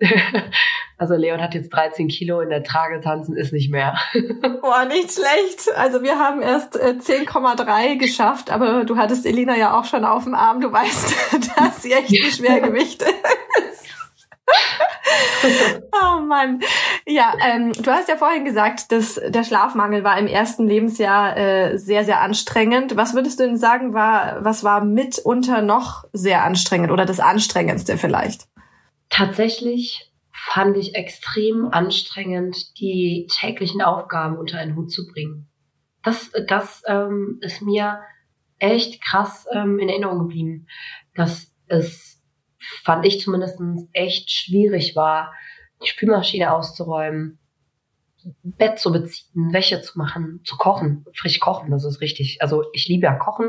Also 1.00 1.14
Leon 1.14 1.40
hat 1.40 1.54
jetzt 1.54 1.70
13 1.70 2.08
Kilo, 2.08 2.42
in 2.42 2.50
der 2.50 2.62
Trage 2.62 3.00
tanzen 3.00 3.34
ist 3.34 3.54
nicht 3.54 3.70
mehr. 3.70 3.96
Boah, 4.60 4.84
nicht 4.84 5.10
schlecht. 5.10 5.74
Also 5.74 6.02
wir 6.02 6.18
haben 6.18 6.42
erst 6.42 6.78
10,3 6.78 7.84
äh, 7.84 7.96
geschafft, 7.96 8.50
aber 8.50 8.84
du 8.84 8.98
hattest 8.98 9.24
Elina 9.24 9.56
ja 9.56 9.78
auch 9.78 9.86
schon 9.86 10.04
auf 10.04 10.24
dem 10.24 10.34
Arm. 10.34 10.60
Du 10.60 10.70
weißt, 10.70 11.14
dass 11.56 11.82
sie 11.82 11.92
echt 11.92 12.10
ein 12.10 12.30
Schwergewicht 12.30 13.00
ist. 13.00 13.88
oh 15.92 16.20
Mann. 16.20 16.60
Ja, 17.06 17.32
ähm, 17.48 17.72
du 17.72 17.90
hast 17.90 18.10
ja 18.10 18.16
vorhin 18.16 18.44
gesagt, 18.44 18.92
dass 18.92 19.18
der 19.26 19.44
Schlafmangel 19.44 20.04
war 20.04 20.18
im 20.18 20.26
ersten 20.26 20.68
Lebensjahr 20.68 21.34
äh, 21.34 21.78
sehr, 21.78 22.04
sehr 22.04 22.20
anstrengend. 22.20 22.98
Was 22.98 23.14
würdest 23.14 23.40
du 23.40 23.44
denn 23.44 23.56
sagen, 23.56 23.94
war, 23.94 24.44
was 24.44 24.64
war 24.64 24.84
mitunter 24.84 25.62
noch 25.62 26.04
sehr 26.12 26.44
anstrengend 26.44 26.90
oder 26.90 27.06
das 27.06 27.20
anstrengendste 27.20 27.96
vielleicht? 27.96 28.50
Tatsächlich 29.10 30.10
fand 30.32 30.76
ich 30.76 30.94
extrem 30.94 31.68
anstrengend, 31.70 32.78
die 32.78 33.26
täglichen 33.30 33.82
Aufgaben 33.82 34.38
unter 34.38 34.58
einen 34.58 34.76
Hut 34.76 34.90
zu 34.90 35.06
bringen. 35.06 35.48
Das, 36.02 36.30
das 36.48 36.82
ähm, 36.86 37.38
ist 37.42 37.60
mir 37.60 38.00
echt 38.58 39.02
krass 39.04 39.46
ähm, 39.52 39.78
in 39.78 39.88
Erinnerung 39.88 40.20
geblieben, 40.20 40.66
dass 41.14 41.52
es, 41.66 42.22
fand 42.58 43.04
ich 43.04 43.20
zumindest, 43.20 43.60
echt 43.92 44.30
schwierig 44.30 44.96
war, 44.96 45.32
die 45.82 45.88
Spülmaschine 45.88 46.52
auszuräumen, 46.52 47.38
Bett 48.42 48.78
zu 48.78 48.92
beziehen, 48.92 49.52
Wäsche 49.52 49.80
zu 49.82 49.98
machen, 49.98 50.40
zu 50.44 50.56
kochen, 50.56 51.06
frisch 51.14 51.40
kochen, 51.40 51.70
das 51.70 51.84
ist 51.84 52.00
richtig. 52.00 52.38
Also 52.40 52.64
ich 52.72 52.86
liebe 52.86 53.06
ja 53.06 53.14
Kochen. 53.14 53.48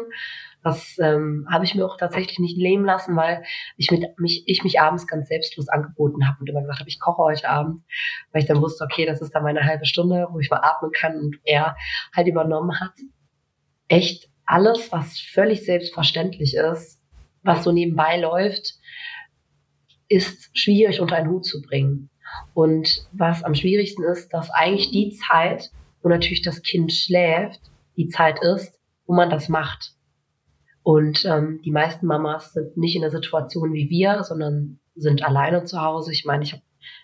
Das 0.63 0.97
ähm, 0.99 1.47
habe 1.51 1.65
ich 1.65 1.73
mir 1.73 1.85
auch 1.85 1.97
tatsächlich 1.97 2.37
nicht 2.37 2.57
leben 2.57 2.85
lassen, 2.85 3.15
weil 3.15 3.43
ich, 3.77 3.89
mit, 3.89 4.03
mich, 4.19 4.43
ich 4.45 4.63
mich 4.63 4.79
abends 4.79 5.07
ganz 5.07 5.27
selbstlos 5.27 5.69
angeboten 5.69 6.27
habe 6.27 6.37
und 6.39 6.49
immer 6.49 6.61
gesagt 6.61 6.79
habe, 6.79 6.89
ich 6.89 6.99
koche 6.99 7.23
heute 7.23 7.49
Abend, 7.49 7.83
weil 8.31 8.43
ich 8.43 8.47
dann 8.47 8.61
wusste, 8.61 8.83
okay, 8.83 9.05
das 9.05 9.21
ist 9.21 9.33
dann 9.33 9.43
meine 9.43 9.63
halbe 9.63 9.85
Stunde, 9.85 10.27
wo 10.31 10.39
ich 10.39 10.51
mal 10.51 10.61
atmen 10.61 10.91
kann 10.91 11.17
und 11.17 11.39
er 11.45 11.75
halt 12.15 12.27
übernommen 12.27 12.79
hat. 12.79 12.93
Echt 13.87 14.29
alles, 14.45 14.91
was 14.91 15.19
völlig 15.19 15.65
selbstverständlich 15.65 16.55
ist, 16.55 17.01
was 17.43 17.63
so 17.63 17.71
nebenbei 17.71 18.17
läuft, 18.17 18.75
ist 20.07 20.55
schwierig 20.57 20.99
unter 20.99 21.15
einen 21.15 21.29
Hut 21.29 21.45
zu 21.45 21.61
bringen. 21.61 22.09
Und 22.53 23.07
was 23.13 23.43
am 23.43 23.55
schwierigsten 23.55 24.03
ist, 24.03 24.29
dass 24.29 24.49
eigentlich 24.51 24.91
die 24.91 25.11
Zeit, 25.11 25.71
wo 26.01 26.09
natürlich 26.09 26.41
das 26.41 26.61
Kind 26.61 26.91
schläft, 26.91 27.61
die 27.97 28.09
Zeit 28.09 28.41
ist, 28.43 28.79
wo 29.05 29.13
man 29.13 29.29
das 29.29 29.49
macht. 29.49 29.93
Und 30.83 31.25
ähm, 31.25 31.61
die 31.63 31.71
meisten 31.71 32.05
Mamas 32.05 32.53
sind 32.53 32.77
nicht 32.77 32.95
in 32.95 33.01
der 33.01 33.11
Situation 33.11 33.73
wie 33.73 33.89
wir, 33.89 34.23
sondern 34.23 34.79
sind 34.95 35.23
alleine 35.23 35.63
zu 35.63 35.81
Hause. 35.81 36.11
Ich 36.11 36.25
meine, 36.25 36.43
ich 36.43 36.53
habe 36.53 36.63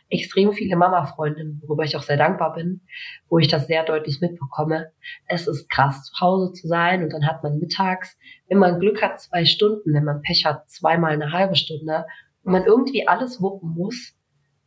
extrem 0.10 0.54
viele 0.54 0.76
Mama-Freundinnen, 0.76 1.62
worüber 1.62 1.84
ich 1.84 1.96
auch 1.96 2.04
sehr 2.04 2.18
dankbar 2.18 2.54
bin, 2.54 2.82
wo 3.30 3.40
ich 3.40 3.48
das 3.48 3.68
sehr 3.68 3.84
deutlich 3.84 4.22
mitbekomme. 4.22 4.92
Es 5.28 5.48
ist 5.48 5.70
krass, 5.70 6.06
zu 6.06 6.20
Hause 6.20 6.54
zu 6.54 6.68
sein 6.68 7.04
und 7.04 7.12
dann 7.12 7.28
hat 7.28 7.44
man 7.44 7.60
mittags, 7.60 8.18
wenn 8.48 8.58
man 8.58 8.80
Glück 8.80 9.02
hat, 9.02 9.20
zwei 9.20 9.46
Stunden, 9.46 9.94
wenn 9.94 10.06
man 10.06 10.22
Pech 10.22 10.46
hat, 10.46 10.70
zweimal 10.70 11.12
eine 11.12 11.32
halbe 11.32 11.56
Stunde 11.56 12.06
und 12.44 12.54
man 12.54 12.66
irgendwie 12.66 13.08
alles 13.08 13.42
wuppen 13.42 13.70
muss 13.70 14.16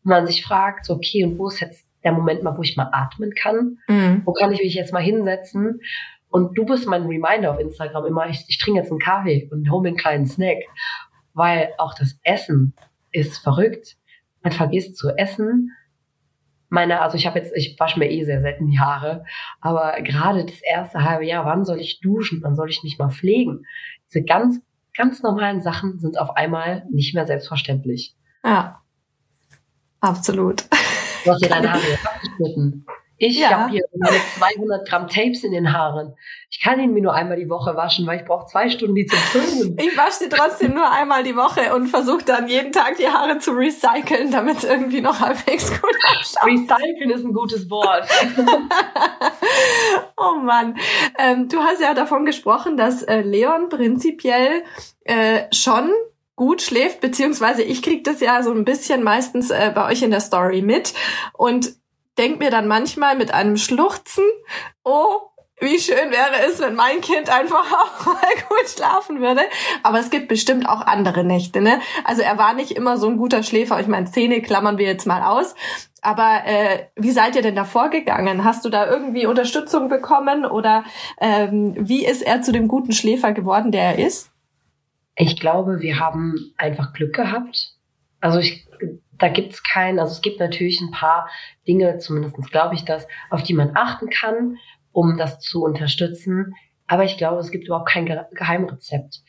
und 0.05 0.11
man 0.11 0.27
sich 0.27 0.45
fragt, 0.45 0.85
so, 0.85 0.95
okay, 0.95 1.25
und 1.25 1.39
wo 1.39 1.49
ist 1.49 1.61
jetzt 1.61 1.87
der 2.05 2.13
Moment 2.13 2.43
mal, 2.43 2.57
wo 2.57 2.63
ich 2.63 2.77
mal 2.77 2.91
atmen 2.93 3.33
kann? 3.35 3.79
Mhm. 3.89 4.23
Wo 4.25 4.33
kann 4.33 4.53
ich 4.53 4.63
mich 4.63 4.75
jetzt 4.75 4.93
mal 4.93 5.03
hinsetzen? 5.03 5.81
Und 6.31 6.57
du 6.57 6.65
bist 6.65 6.87
mein 6.87 7.03
Reminder 7.03 7.53
auf 7.53 7.61
Instagram 7.61 8.07
immer, 8.07 8.29
ich, 8.29 8.45
ich 8.49 8.59
trinke 8.59 8.81
jetzt 8.81 8.91
einen 8.91 9.01
Kaffee 9.01 9.49
und 9.51 9.71
hole 9.71 9.83
mir 9.83 9.89
einen 9.89 9.97
kleinen 9.97 10.27
Snack, 10.27 10.59
weil 11.35 11.71
auch 11.79 11.95
das 11.95 12.19
Essen 12.23 12.75
ist 13.13 13.39
verrückt 13.39 13.97
man 14.43 14.53
vergisst 14.53 14.97
zu 14.97 15.11
essen. 15.17 15.73
Meine, 16.69 17.01
also 17.01 17.17
ich 17.17 17.27
habe 17.27 17.39
jetzt, 17.39 17.53
ich 17.57 17.79
wasche 17.81 17.99
mir 17.99 18.11
eh 18.11 18.25
sehr 18.25 18.41
selten 18.41 18.69
die 18.69 18.79
Haare, 18.79 19.25
aber 19.61 20.01
gerade 20.03 20.45
das 20.45 20.61
erste 20.63 21.03
halbe 21.03 21.27
Jahr, 21.27 21.45
wann 21.45 21.65
soll 21.65 21.81
ich 21.81 22.01
duschen, 22.01 22.41
wann 22.43 22.55
soll 22.55 22.71
ich 22.71 22.83
mich 22.85 22.97
mal 22.99 23.11
pflegen? 23.11 23.67
Diese 24.07 24.25
ganz, 24.25 24.61
ganz 24.97 25.23
normalen 25.23 25.61
Sachen 25.63 25.99
sind 25.99 26.19
auf 26.19 26.37
einmal 26.37 26.87
nicht 26.91 27.15
mehr 27.15 27.27
selbstverständlich. 27.27 28.15
Ja, 28.45 28.81
absolut. 30.01 30.65
Du 31.25 31.33
hast 31.33 31.45
dir 31.45 31.49
deine 31.49 31.73
Haare 31.73 31.83
abgeschnitten. 32.05 32.87
Ich 33.23 33.39
ja. 33.39 33.51
habe 33.51 33.71
hier 33.71 33.83
200 34.39 34.89
Gramm 34.89 35.07
Tapes 35.07 35.45
in 35.45 35.53
den 35.53 35.75
Haaren. 35.75 36.17
Ich 36.49 36.63
kann 36.63 36.81
ihn 36.81 36.95
mir 36.95 37.03
nur 37.03 37.13
einmal 37.13 37.37
die 37.37 37.51
Woche 37.51 37.77
waschen, 37.77 38.07
weil 38.07 38.21
ich 38.21 38.25
brauche 38.25 38.47
zwei 38.47 38.71
Stunden, 38.71 38.95
die 38.95 39.05
zu 39.05 39.15
föhnen. 39.15 39.77
Ich 39.79 39.95
wasche 39.95 40.21
sie 40.21 40.29
trotzdem 40.31 40.73
nur 40.73 40.91
einmal 40.91 41.23
die 41.23 41.37
Woche 41.37 41.75
und 41.75 41.89
versuche 41.89 42.25
dann 42.25 42.49
jeden 42.49 42.73
Tag 42.73 42.97
die 42.97 43.09
Haare 43.09 43.39
zu 43.39 43.51
recyceln, 43.51 44.31
damit 44.31 44.57
es 44.57 44.65
irgendwie 44.65 45.03
noch 45.03 45.21
halbwegs 45.21 45.71
gut 45.71 45.95
ausschaut. 46.19 46.47
Recyceln 46.47 47.11
ist 47.11 47.25
ein 47.27 47.35
gutes 47.35 47.69
Wort. 47.69 48.09
oh 50.17 50.37
Mann. 50.37 50.79
Ähm, 51.19 51.47
du 51.51 51.59
hast 51.59 51.83
ja 51.83 51.93
davon 51.93 52.25
gesprochen, 52.25 52.79
dass 52.79 53.03
äh, 53.03 53.21
Leon 53.21 53.69
prinzipiell 53.69 54.65
äh, 55.05 55.43
schon 55.53 55.91
gut 56.37 56.63
schläft, 56.63 57.03
beziehungsweise 57.03 57.63
ich 57.63 57.83
krieg 57.83 58.03
das 58.05 58.21
ja 58.21 58.43
so 58.43 58.51
ein 58.51 58.65
bisschen 58.65 59.03
meistens 59.03 59.51
äh, 59.51 59.71
bei 59.75 59.91
euch 59.91 60.01
in 60.01 60.11
der 60.11 60.21
Story 60.21 60.63
mit. 60.63 60.95
Und 61.35 61.79
denke 62.21 62.45
mir 62.45 62.51
dann 62.51 62.69
manchmal 62.69 63.17
mit 63.17 63.33
einem 63.33 63.57
Schluchzen, 63.57 64.25
oh, 64.85 65.21
wie 65.61 65.79
schön 65.79 66.11
wäre 66.11 66.47
es, 66.49 66.61
wenn 66.61 66.75
mein 66.75 67.01
Kind 67.01 67.31
einfach 67.31 67.65
auch 67.73 68.07
mal 68.07 68.35
gut 68.49 68.69
schlafen 68.69 69.21
würde. 69.21 69.43
Aber 69.83 69.99
es 69.99 70.11
gibt 70.11 70.29
bestimmt 70.29 70.69
auch 70.69 70.83
andere 70.83 71.25
Nächte, 71.25 71.61
ne? 71.61 71.81
Also 72.05 72.23
er 72.23 72.39
war 72.39 72.55
nicht 72.55 72.73
immer 72.73 72.99
so 72.99 73.09
ein 73.09 73.17
guter 73.17 73.43
Schläfer. 73.43 73.81
Ich 73.81 73.87
meine, 73.87 74.11
Zähne 74.11 74.43
klammern 74.43 74.79
wir 74.79 74.87
jetzt 74.87 75.07
mal 75.07 75.23
aus. 75.23 75.55
Aber 76.03 76.43
äh, 76.47 76.87
wie 76.97 77.11
seid 77.11 77.37
ihr 77.37 77.43
denn 77.43 77.57
da 77.57 77.65
vorgegangen? 77.65 78.45
Hast 78.45 78.65
du 78.65 78.71
da 78.71 78.91
irgendwie 78.91 79.27
Unterstützung 79.27 79.89
bekommen 79.89 80.47
oder 80.47 80.85
ähm, 81.21 81.75
wie 81.79 82.07
ist 82.07 82.23
er 82.23 82.41
zu 82.41 82.53
dem 82.53 82.69
guten 82.69 82.93
Schläfer 82.93 83.33
geworden, 83.33 83.71
der 83.71 83.83
er 83.97 84.07
ist? 84.07 84.31
Ich 85.15 85.39
glaube, 85.39 85.81
wir 85.81 86.01
haben 86.01 86.55
einfach 86.57 86.95
Glück 86.95 87.15
gehabt. 87.15 87.75
Also 88.21 88.39
ich 88.39 88.67
da 89.21 89.29
gibt's 89.29 89.63
keinen, 89.63 89.99
also 89.99 90.13
es 90.13 90.23
gibt 90.23 90.41
natürlich 90.41 90.81
ein 90.81 90.91
paar 90.91 91.29
Dinge, 91.69 91.99
zumindest 91.99 92.51
glaube 92.51 92.75
ich 92.75 92.85
das, 92.85 93.07
auf 93.31 93.43
die 93.43 93.55
man 93.55 93.77
achten 93.77 94.11
kann, 94.11 94.57
um 94.93 95.17
das 95.17 95.41
zu 95.41 95.63
unterstützen. 95.63 96.55
Aber 96.87 97.05
ich 97.05 97.17
glaube, 97.17 97.39
es 97.39 97.53
gibt 97.53 97.67
überhaupt 97.67 97.89
kein 97.89 98.07
Geheimrezept. 98.07 99.21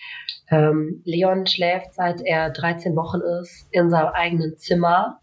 Ähm, 0.50 1.04
Leon 1.06 1.46
schläft, 1.46 1.94
seit 1.94 2.22
er 2.22 2.50
13 2.50 2.96
Wochen 2.96 3.20
ist, 3.39 3.68
in 3.72 3.92
seinem 3.92 4.10
eigenen 4.14 4.58
Zimmer. 4.58 5.20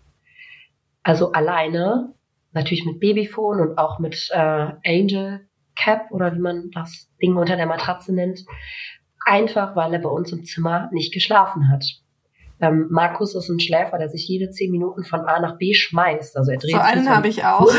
Also 1.03 1.33
alleine, 1.33 2.14
natürlich 2.53 2.85
mit 2.85 3.01
Babyphone 3.01 3.61
und 3.61 3.79
auch 3.79 3.99
mit 3.99 4.29
äh, 4.33 4.73
Angel 4.85 5.49
Cap 5.75 6.11
oder 6.11 6.35
wie 6.35 6.41
man 6.41 6.71
das 6.73 7.11
Ding 7.21 7.37
unter 7.37 7.57
der 7.57 7.66
Matratze 7.66 8.14
nennt. 8.14 8.45
Einfach, 9.25 9.75
weil 9.75 9.95
er 9.95 10.01
bei 10.01 10.09
uns 10.09 10.33
im 10.33 10.45
Zimmer 10.45 10.89
nicht 10.93 11.12
geschlafen 11.12 11.69
hat. 11.71 11.85
Ähm, 12.61 12.88
Markus 12.90 13.34
ist 13.34 13.48
ein 13.48 13.61
Schläfer, 13.61 13.98
der 13.98 14.09
sich 14.09 14.26
jede 14.26 14.50
zehn 14.50 14.70
Minuten 14.70 15.04
von 15.04 15.20
A 15.20 15.40
nach 15.40 15.59
B 15.59 15.74
schmeißt. 15.74 16.36
Also 16.36 16.50
er 16.50 16.59
dreht 16.59 16.72
so 16.72 16.78
einen 16.78 17.09
habe 17.09 17.28
ich 17.28 17.44
auch. 17.44 17.72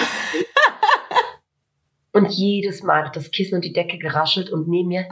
Und 2.11 2.32
jedes 2.32 2.84
Mal 2.84 3.05
hat 3.05 3.15
das 3.15 3.32
Kissen 3.32 3.55
und 3.55 3.63
die 3.63 3.71
Decke 3.71 3.99
geraschelt 3.99 4.49
und 4.49 4.67
neben 4.67 4.89
mir. 4.89 5.07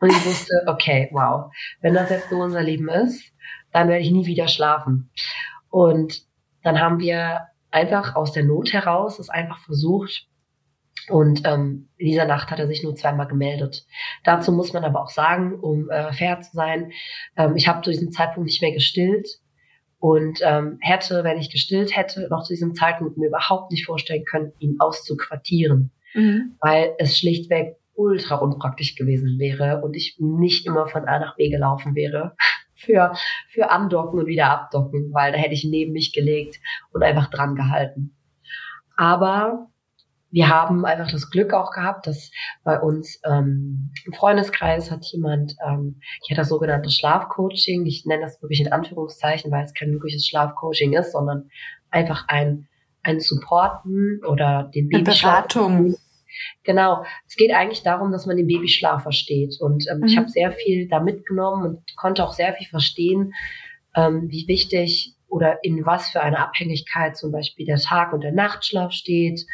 Und 0.00 0.10
ich 0.10 0.24
wusste, 0.24 0.54
okay, 0.66 1.08
wow, 1.10 1.50
wenn 1.80 1.94
das 1.94 2.10
jetzt 2.10 2.30
so 2.30 2.36
unser 2.36 2.62
Leben 2.62 2.88
ist, 2.88 3.24
dann 3.72 3.88
werde 3.88 4.02
ich 4.02 4.12
nie 4.12 4.26
wieder 4.26 4.46
schlafen. 4.46 5.10
Und 5.68 6.22
dann 6.62 6.80
haben 6.80 7.00
wir 7.00 7.48
einfach 7.70 8.14
aus 8.14 8.32
der 8.32 8.44
Not 8.44 8.72
heraus 8.72 9.18
es 9.18 9.28
einfach 9.28 9.58
versucht, 9.64 10.28
und 11.08 11.42
ähm, 11.46 11.88
in 11.96 12.06
dieser 12.06 12.26
Nacht 12.26 12.50
hat 12.50 12.58
er 12.58 12.66
sich 12.66 12.82
nur 12.82 12.94
zweimal 12.94 13.26
gemeldet. 13.26 13.86
Dazu 14.24 14.52
muss 14.52 14.72
man 14.72 14.84
aber 14.84 15.02
auch 15.02 15.10
sagen, 15.10 15.58
um 15.58 15.90
äh, 15.90 16.12
fair 16.12 16.40
zu 16.40 16.54
sein, 16.54 16.92
ähm, 17.36 17.56
ich 17.56 17.68
habe 17.68 17.82
zu 17.82 17.90
diesem 17.90 18.12
Zeitpunkt 18.12 18.46
nicht 18.46 18.62
mehr 18.62 18.72
gestillt 18.72 19.28
und 19.98 20.40
ähm, 20.42 20.78
hätte, 20.80 21.24
wenn 21.24 21.38
ich 21.38 21.50
gestillt 21.50 21.96
hätte, 21.96 22.28
noch 22.30 22.44
zu 22.44 22.52
diesem 22.52 22.74
Zeitpunkt 22.74 23.16
mir 23.16 23.28
überhaupt 23.28 23.72
nicht 23.72 23.86
vorstellen 23.86 24.24
können, 24.24 24.52
ihn 24.58 24.76
auszuquartieren, 24.78 25.90
mhm. 26.14 26.56
weil 26.60 26.94
es 26.98 27.18
schlichtweg 27.18 27.76
ultra 27.94 28.36
unpraktisch 28.36 28.94
gewesen 28.94 29.38
wäre 29.38 29.82
und 29.82 29.96
ich 29.96 30.16
nicht 30.20 30.66
immer 30.66 30.86
von 30.86 31.06
A 31.06 31.18
nach 31.18 31.36
B 31.36 31.50
gelaufen 31.50 31.96
wäre 31.96 32.36
für, 32.74 33.12
für 33.50 33.70
Andocken 33.70 34.20
und 34.20 34.26
wieder 34.26 34.50
abdocken, 34.50 35.12
weil 35.12 35.32
da 35.32 35.38
hätte 35.38 35.54
ich 35.54 35.64
neben 35.64 35.92
mich 35.92 36.12
gelegt 36.12 36.60
und 36.92 37.02
einfach 37.02 37.28
dran 37.28 37.56
gehalten. 37.56 38.14
Aber 38.96 39.68
wir 40.30 40.48
haben 40.48 40.84
einfach 40.84 41.10
das 41.10 41.30
Glück 41.30 41.54
auch 41.54 41.70
gehabt, 41.70 42.06
dass 42.06 42.30
bei 42.62 42.78
uns 42.78 43.20
ähm, 43.24 43.90
im 44.04 44.12
Freundeskreis 44.12 44.90
hat 44.90 45.04
jemand, 45.06 45.56
ähm, 45.66 46.00
ich 46.22 46.30
hatte 46.30 46.42
das 46.42 46.48
sogenannte 46.48 46.90
Schlafcoaching, 46.90 47.86
ich 47.86 48.04
nenne 48.04 48.22
das 48.22 48.40
wirklich 48.42 48.60
in 48.60 48.72
Anführungszeichen, 48.72 49.50
weil 49.50 49.64
es 49.64 49.74
kein 49.74 49.92
wirkliches 49.92 50.26
Schlafcoaching 50.26 50.92
ist, 50.92 51.12
sondern 51.12 51.50
einfach 51.90 52.26
ein, 52.28 52.68
ein 53.02 53.20
Supporten 53.20 54.20
oder 54.26 54.70
den 54.74 54.88
Babyschlaf. 54.88 55.48
Beratung. 55.48 55.94
Genau. 56.62 57.04
Es 57.26 57.36
geht 57.36 57.52
eigentlich 57.52 57.82
darum, 57.82 58.12
dass 58.12 58.26
man 58.26 58.36
den 58.36 58.46
Babyschlaf 58.46 59.02
versteht. 59.02 59.56
Und 59.60 59.86
ähm, 59.90 59.98
mhm. 59.98 60.04
ich 60.04 60.16
habe 60.18 60.28
sehr 60.28 60.52
viel 60.52 60.88
da 60.88 61.00
mitgenommen 61.00 61.64
und 61.64 61.96
konnte 61.96 62.22
auch 62.22 62.34
sehr 62.34 62.52
viel 62.52 62.66
verstehen, 62.66 63.32
ähm, 63.96 64.28
wie 64.28 64.46
wichtig 64.46 65.14
oder 65.28 65.62
in 65.62 65.84
was 65.84 66.10
für 66.10 66.20
eine 66.20 66.38
Abhängigkeit 66.38 67.16
zum 67.16 67.32
Beispiel 67.32 67.66
der 67.66 67.78
Tag- 67.78 68.12
und 68.12 68.22
der 68.22 68.32
Nachtschlaf 68.32 68.92
steht 68.92 69.46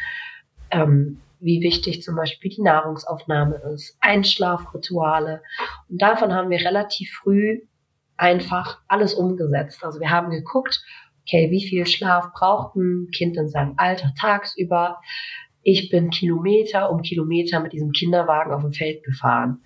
ähm, 0.75 1.21
wie 1.39 1.61
wichtig 1.61 2.01
zum 2.01 2.15
Beispiel 2.15 2.51
die 2.51 2.61
Nahrungsaufnahme 2.61 3.61
ist, 3.73 3.97
Einschlafrituale. 4.01 5.41
Und 5.89 6.01
davon 6.01 6.33
haben 6.33 6.49
wir 6.49 6.59
relativ 6.59 7.11
früh 7.11 7.61
einfach 8.17 8.79
alles 8.87 9.13
umgesetzt. 9.13 9.83
Also 9.83 9.99
wir 9.99 10.09
haben 10.09 10.29
geguckt, 10.29 10.81
okay, 11.21 11.51
wie 11.51 11.67
viel 11.67 11.85
Schlaf 11.85 12.31
braucht 12.33 12.75
ein 12.75 13.09
Kind 13.15 13.37
in 13.37 13.49
seinem 13.49 13.75
Alter 13.77 14.13
tagsüber? 14.19 14.99
Ich 15.61 15.89
bin 15.89 16.09
Kilometer 16.09 16.91
um 16.91 17.01
Kilometer 17.01 17.59
mit 17.59 17.73
diesem 17.73 17.91
Kinderwagen 17.91 18.53
auf 18.53 18.61
dem 18.61 18.73
Feld 18.73 19.03
gefahren. 19.03 19.61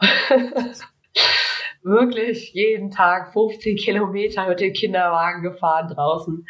Wirklich 1.82 2.52
jeden 2.52 2.90
Tag 2.90 3.32
15 3.32 3.76
Kilometer 3.76 4.48
mit 4.48 4.60
dem 4.60 4.72
Kinderwagen 4.72 5.42
gefahren 5.42 5.88
draußen, 5.92 6.46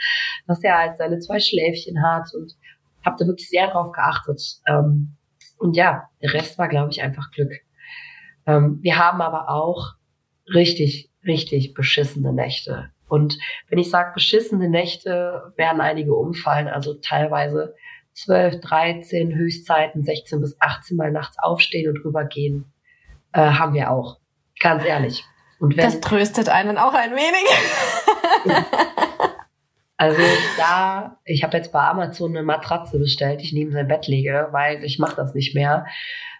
dass 0.46 0.62
er 0.62 0.76
halt 0.78 0.98
seine 0.98 1.18
zwei 1.20 1.40
Schläfchen 1.40 2.02
hat 2.04 2.34
und 2.34 2.54
habe 3.05 3.16
da 3.18 3.26
wirklich 3.26 3.48
sehr 3.48 3.68
drauf 3.68 3.92
geachtet. 3.92 4.40
Ähm, 4.66 5.16
und 5.59 5.76
ja, 5.76 6.05
der 6.20 6.34
Rest 6.34 6.59
war, 6.59 6.68
glaube 6.68 6.90
ich, 6.90 7.03
einfach 7.03 7.30
Glück. 7.30 7.53
Ähm, 8.46 8.78
wir 8.82 8.98
haben 8.98 9.20
aber 9.20 9.48
auch 9.48 9.94
richtig, 10.53 11.11
richtig 11.24 11.74
beschissene 11.74 12.32
Nächte. 12.32 12.90
Und 13.09 13.38
wenn 13.68 13.78
ich 13.78 13.90
sage 13.90 14.12
beschissene 14.14 14.68
Nächte, 14.68 15.53
werden 15.57 15.80
einige 15.80 16.14
umfallen. 16.14 16.68
Also 16.68 16.94
teilweise 16.94 17.74
12, 18.14 18.61
13 18.61 19.34
Höchstzeiten, 19.34 20.03
16 20.03 20.40
bis 20.40 20.61
18 20.61 20.96
Mal 20.96 21.12
nachts 21.12 21.36
aufstehen 21.38 21.90
und 21.90 22.05
rübergehen, 22.05 22.72
äh, 23.32 23.40
haben 23.40 23.74
wir 23.74 23.90
auch. 23.90 24.18
Ganz 24.61 24.84
ehrlich. 24.84 25.24
Und 25.61 25.76
wenn, 25.76 25.84
das 25.84 26.00
tröstet 26.00 26.48
einen 26.48 26.78
auch 26.78 26.94
ein 26.94 27.12
wenig. 27.12 27.48
also 30.03 30.20
da, 30.57 31.16
ich 31.24 31.44
habe 31.44 31.57
jetzt 31.57 31.70
bei 31.70 31.78
Amazon 31.78 32.32
eine 32.32 32.44
Matratze 32.44 32.98
bestellt, 32.98 33.40
die 33.40 33.44
ich 33.44 33.53
neben 33.53 33.70
sein 33.70 33.86
Bett 33.86 34.09
lege, 34.09 34.48
weil 34.50 34.82
ich 34.82 34.98
mache 34.98 35.14
das 35.14 35.32
nicht 35.32 35.55
mehr. 35.55 35.86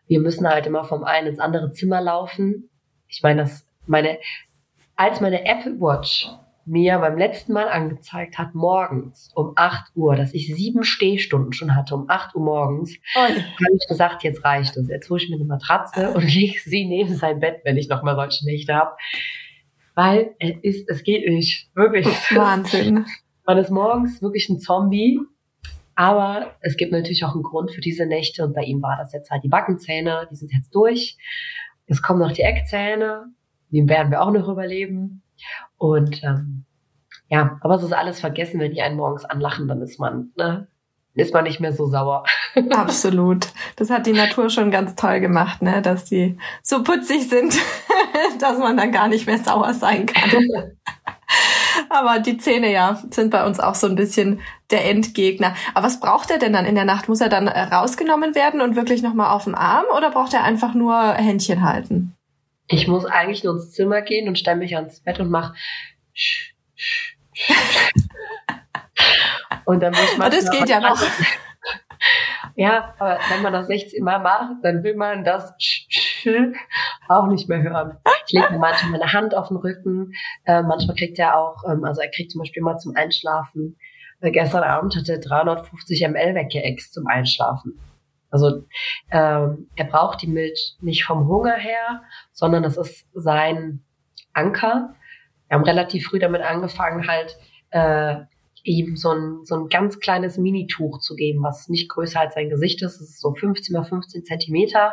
Wir 0.08 0.18
müssen 0.18 0.48
halt 0.48 0.66
immer 0.66 0.82
vom 0.82 1.04
einen 1.04 1.28
ins 1.28 1.38
andere 1.38 1.70
Zimmer 1.70 2.00
laufen. 2.00 2.70
Ich 3.06 3.22
meine, 3.22 3.42
das 3.42 3.64
meine 3.86 4.18
als 4.96 5.20
meine 5.20 5.46
Apple 5.46 5.80
Watch 5.80 6.28
mir 6.64 6.98
beim 6.98 7.16
letzten 7.16 7.52
Mal 7.52 7.68
angezeigt 7.68 8.36
hat, 8.36 8.52
morgens 8.52 9.30
um 9.36 9.52
8 9.54 9.94
Uhr, 9.94 10.16
dass 10.16 10.34
ich 10.34 10.52
sieben 10.52 10.82
Stehstunden 10.82 11.52
schon 11.52 11.76
hatte, 11.76 11.94
um 11.94 12.10
8 12.10 12.34
Uhr 12.34 12.42
morgens, 12.42 12.96
habe 13.14 13.32
ich 13.76 13.86
gesagt, 13.86 14.24
jetzt 14.24 14.44
reicht 14.44 14.76
es. 14.76 14.88
Jetzt 14.88 15.08
hole 15.08 15.22
ich 15.22 15.30
mir 15.30 15.36
eine 15.36 15.44
Matratze 15.44 16.10
und 16.10 16.24
lege 16.34 16.58
sie 16.58 16.84
neben 16.84 17.14
sein 17.14 17.38
Bett, 17.38 17.60
wenn 17.62 17.76
ich 17.76 17.88
nochmal 17.88 18.16
solche 18.16 18.44
Nächte 18.44 18.74
habe. 18.74 18.96
Weil 19.94 20.34
es 20.40 20.56
ist, 20.62 20.90
es 20.90 21.04
geht 21.04 21.28
nicht. 21.28 21.68
Wirklich. 21.76 22.08
Wahnsinn. 22.34 23.06
Man 23.45 23.59
ist 23.59 23.70
morgens 23.70 24.22
wirklich 24.22 24.49
ein 24.49 24.61
Zombie. 24.61 25.20
Aber 25.95 26.53
es 26.61 26.76
gibt 26.76 26.93
natürlich 26.93 27.24
auch 27.24 27.34
einen 27.34 27.43
Grund 27.43 27.70
für 27.70 27.80
diese 27.80 28.07
Nächte 28.07 28.45
und 28.45 28.55
bei 28.55 28.62
ihm 28.62 28.80
war 28.82 28.97
das 28.97 29.12
jetzt 29.12 29.30
halt 29.30 29.45
die 29.45 29.49
Backenzähne, 29.49 30.26
die 30.30 30.36
sind 30.36 30.51
jetzt 30.53 30.74
durch. 30.74 31.18
Es 31.86 32.01
kommen 32.01 32.20
noch 32.20 32.32
die 32.32 32.43
Eckzähne, 32.43 33.26
die 33.70 33.86
werden 33.86 34.11
wir 34.11 34.22
auch 34.22 34.30
noch 34.30 34.49
überleben. 34.49 35.22
Und 35.76 36.22
ähm, 36.22 36.64
ja, 37.28 37.59
aber 37.61 37.74
es 37.74 37.82
ist 37.82 37.93
alles 37.93 38.20
vergessen, 38.20 38.59
wenn 38.61 38.72
die 38.72 38.80
einen 38.80 38.97
morgens 38.97 39.24
anlachen, 39.24 39.68
dann 39.68 39.82
ist 39.82 39.99
man, 39.99 40.32
ne, 40.36 40.68
ist 41.14 41.34
man 41.34 41.45
nicht 41.45 41.61
mehr 41.61 41.72
so 41.72 41.86
sauer. 41.86 42.24
Absolut. 42.70 43.49
Das 43.76 43.90
hat 43.90 44.07
die 44.07 44.12
Natur 44.12 44.49
schon 44.49 44.70
ganz 44.70 44.95
toll 44.95 45.20
gemacht, 45.20 45.61
ne, 45.61 45.82
dass 45.82 46.07
die 46.07 46.38
so 46.62 46.82
putzig 46.82 47.28
sind, 47.28 47.55
dass 48.38 48.59
man 48.59 48.76
dann 48.76 48.93
gar 48.93 49.09
nicht 49.09 49.26
mehr 49.26 49.38
sauer 49.38 49.74
sein 49.74 50.07
kann. 50.07 50.30
Aber 51.88 52.18
die 52.18 52.38
Zähne 52.38 52.72
ja 52.72 53.02
sind 53.10 53.30
bei 53.30 53.44
uns 53.44 53.60
auch 53.60 53.74
so 53.74 53.86
ein 53.86 53.94
bisschen 53.94 54.40
der 54.70 54.84
Endgegner. 54.88 55.54
Aber 55.74 55.86
was 55.86 56.00
braucht 56.00 56.30
er 56.30 56.38
denn 56.38 56.52
dann 56.52 56.66
in 56.66 56.74
der 56.74 56.84
Nacht? 56.84 57.08
Muss 57.08 57.20
er 57.20 57.28
dann 57.28 57.48
rausgenommen 57.48 58.34
werden 58.34 58.60
und 58.60 58.76
wirklich 58.76 59.02
nochmal 59.02 59.30
auf 59.30 59.44
dem 59.44 59.54
Arm 59.54 59.84
oder 59.96 60.10
braucht 60.10 60.34
er 60.34 60.44
einfach 60.44 60.74
nur 60.74 61.14
Händchen 61.14 61.62
halten? 61.62 62.14
Ich 62.68 62.88
muss 62.88 63.04
eigentlich 63.04 63.44
nur 63.44 63.54
ins 63.54 63.72
Zimmer 63.72 64.02
gehen 64.02 64.28
und 64.28 64.38
stelle 64.38 64.56
mich 64.56 64.76
ans 64.76 65.00
Bett 65.00 65.20
und 65.20 65.30
mache 65.30 65.54
und 69.64 69.80
dann 69.80 69.92
muss 69.92 70.16
man. 70.16 70.30
das 70.30 70.50
geht 70.50 70.68
ja 70.68 70.80
noch. 70.80 71.00
Ja, 72.55 72.94
aber 72.98 73.18
wenn 73.30 73.42
man 73.42 73.53
das 73.53 73.66
16 73.66 74.05
Mal 74.05 74.18
macht, 74.18 74.57
dann 74.62 74.82
will 74.82 74.96
man 74.96 75.24
das 75.24 75.55
auch 77.09 77.26
nicht 77.26 77.48
mehr 77.48 77.62
hören. 77.62 77.98
Ich 78.26 78.32
lege 78.32 78.53
mir 78.53 78.59
manchmal 78.59 78.92
meine 78.92 79.12
Hand 79.12 79.34
auf 79.34 79.48
den 79.48 79.57
Rücken. 79.57 80.12
Äh, 80.44 80.62
manchmal 80.62 80.96
kriegt 80.96 81.18
er 81.18 81.38
auch, 81.38 81.64
ähm, 81.68 81.84
also 81.84 82.00
er 82.00 82.11
kriegt 82.11 82.30
zum 82.30 82.40
Beispiel 82.40 82.62
mal 82.62 82.78
zum 82.78 82.94
Einschlafen. 82.94 83.76
Äh, 84.20 84.30
gestern 84.30 84.62
Abend 84.62 84.96
hat 84.96 85.09
er 85.09 85.18
350 85.18 86.07
ml 86.09 86.34
weggeext 86.34 86.92
zum 86.92 87.07
Einschlafen. 87.07 87.78
Also 88.30 88.64
ähm, 89.11 89.68
er 89.76 89.84
braucht 89.84 90.22
die 90.22 90.26
Milch 90.26 90.76
nicht 90.80 91.05
vom 91.05 91.28
Hunger 91.28 91.55
her, 91.55 92.03
sondern 92.32 92.62
das 92.62 92.76
ist 92.78 93.07
sein 93.12 93.84
Anker. 94.32 94.94
Wir 95.48 95.59
haben 95.59 95.64
relativ 95.64 96.07
früh 96.07 96.18
damit 96.18 96.40
angefangen, 96.40 97.07
halt 97.07 97.36
äh, 97.70 98.24
ihm 98.64 98.96
so 98.96 99.10
ein, 99.10 99.44
so 99.44 99.56
ein 99.56 99.68
ganz 99.68 99.98
kleines 99.98 100.38
Minituch 100.38 101.00
zu 101.00 101.14
geben, 101.14 101.42
was 101.42 101.68
nicht 101.68 101.88
größer 101.88 102.20
als 102.20 102.34
sein 102.34 102.48
Gesicht 102.48 102.82
ist. 102.82 103.00
Das 103.00 103.08
ist 103.08 103.20
so 103.20 103.32
15 103.32 103.72
mal 103.72 103.84
15 103.84 104.24
Zentimeter. 104.24 104.92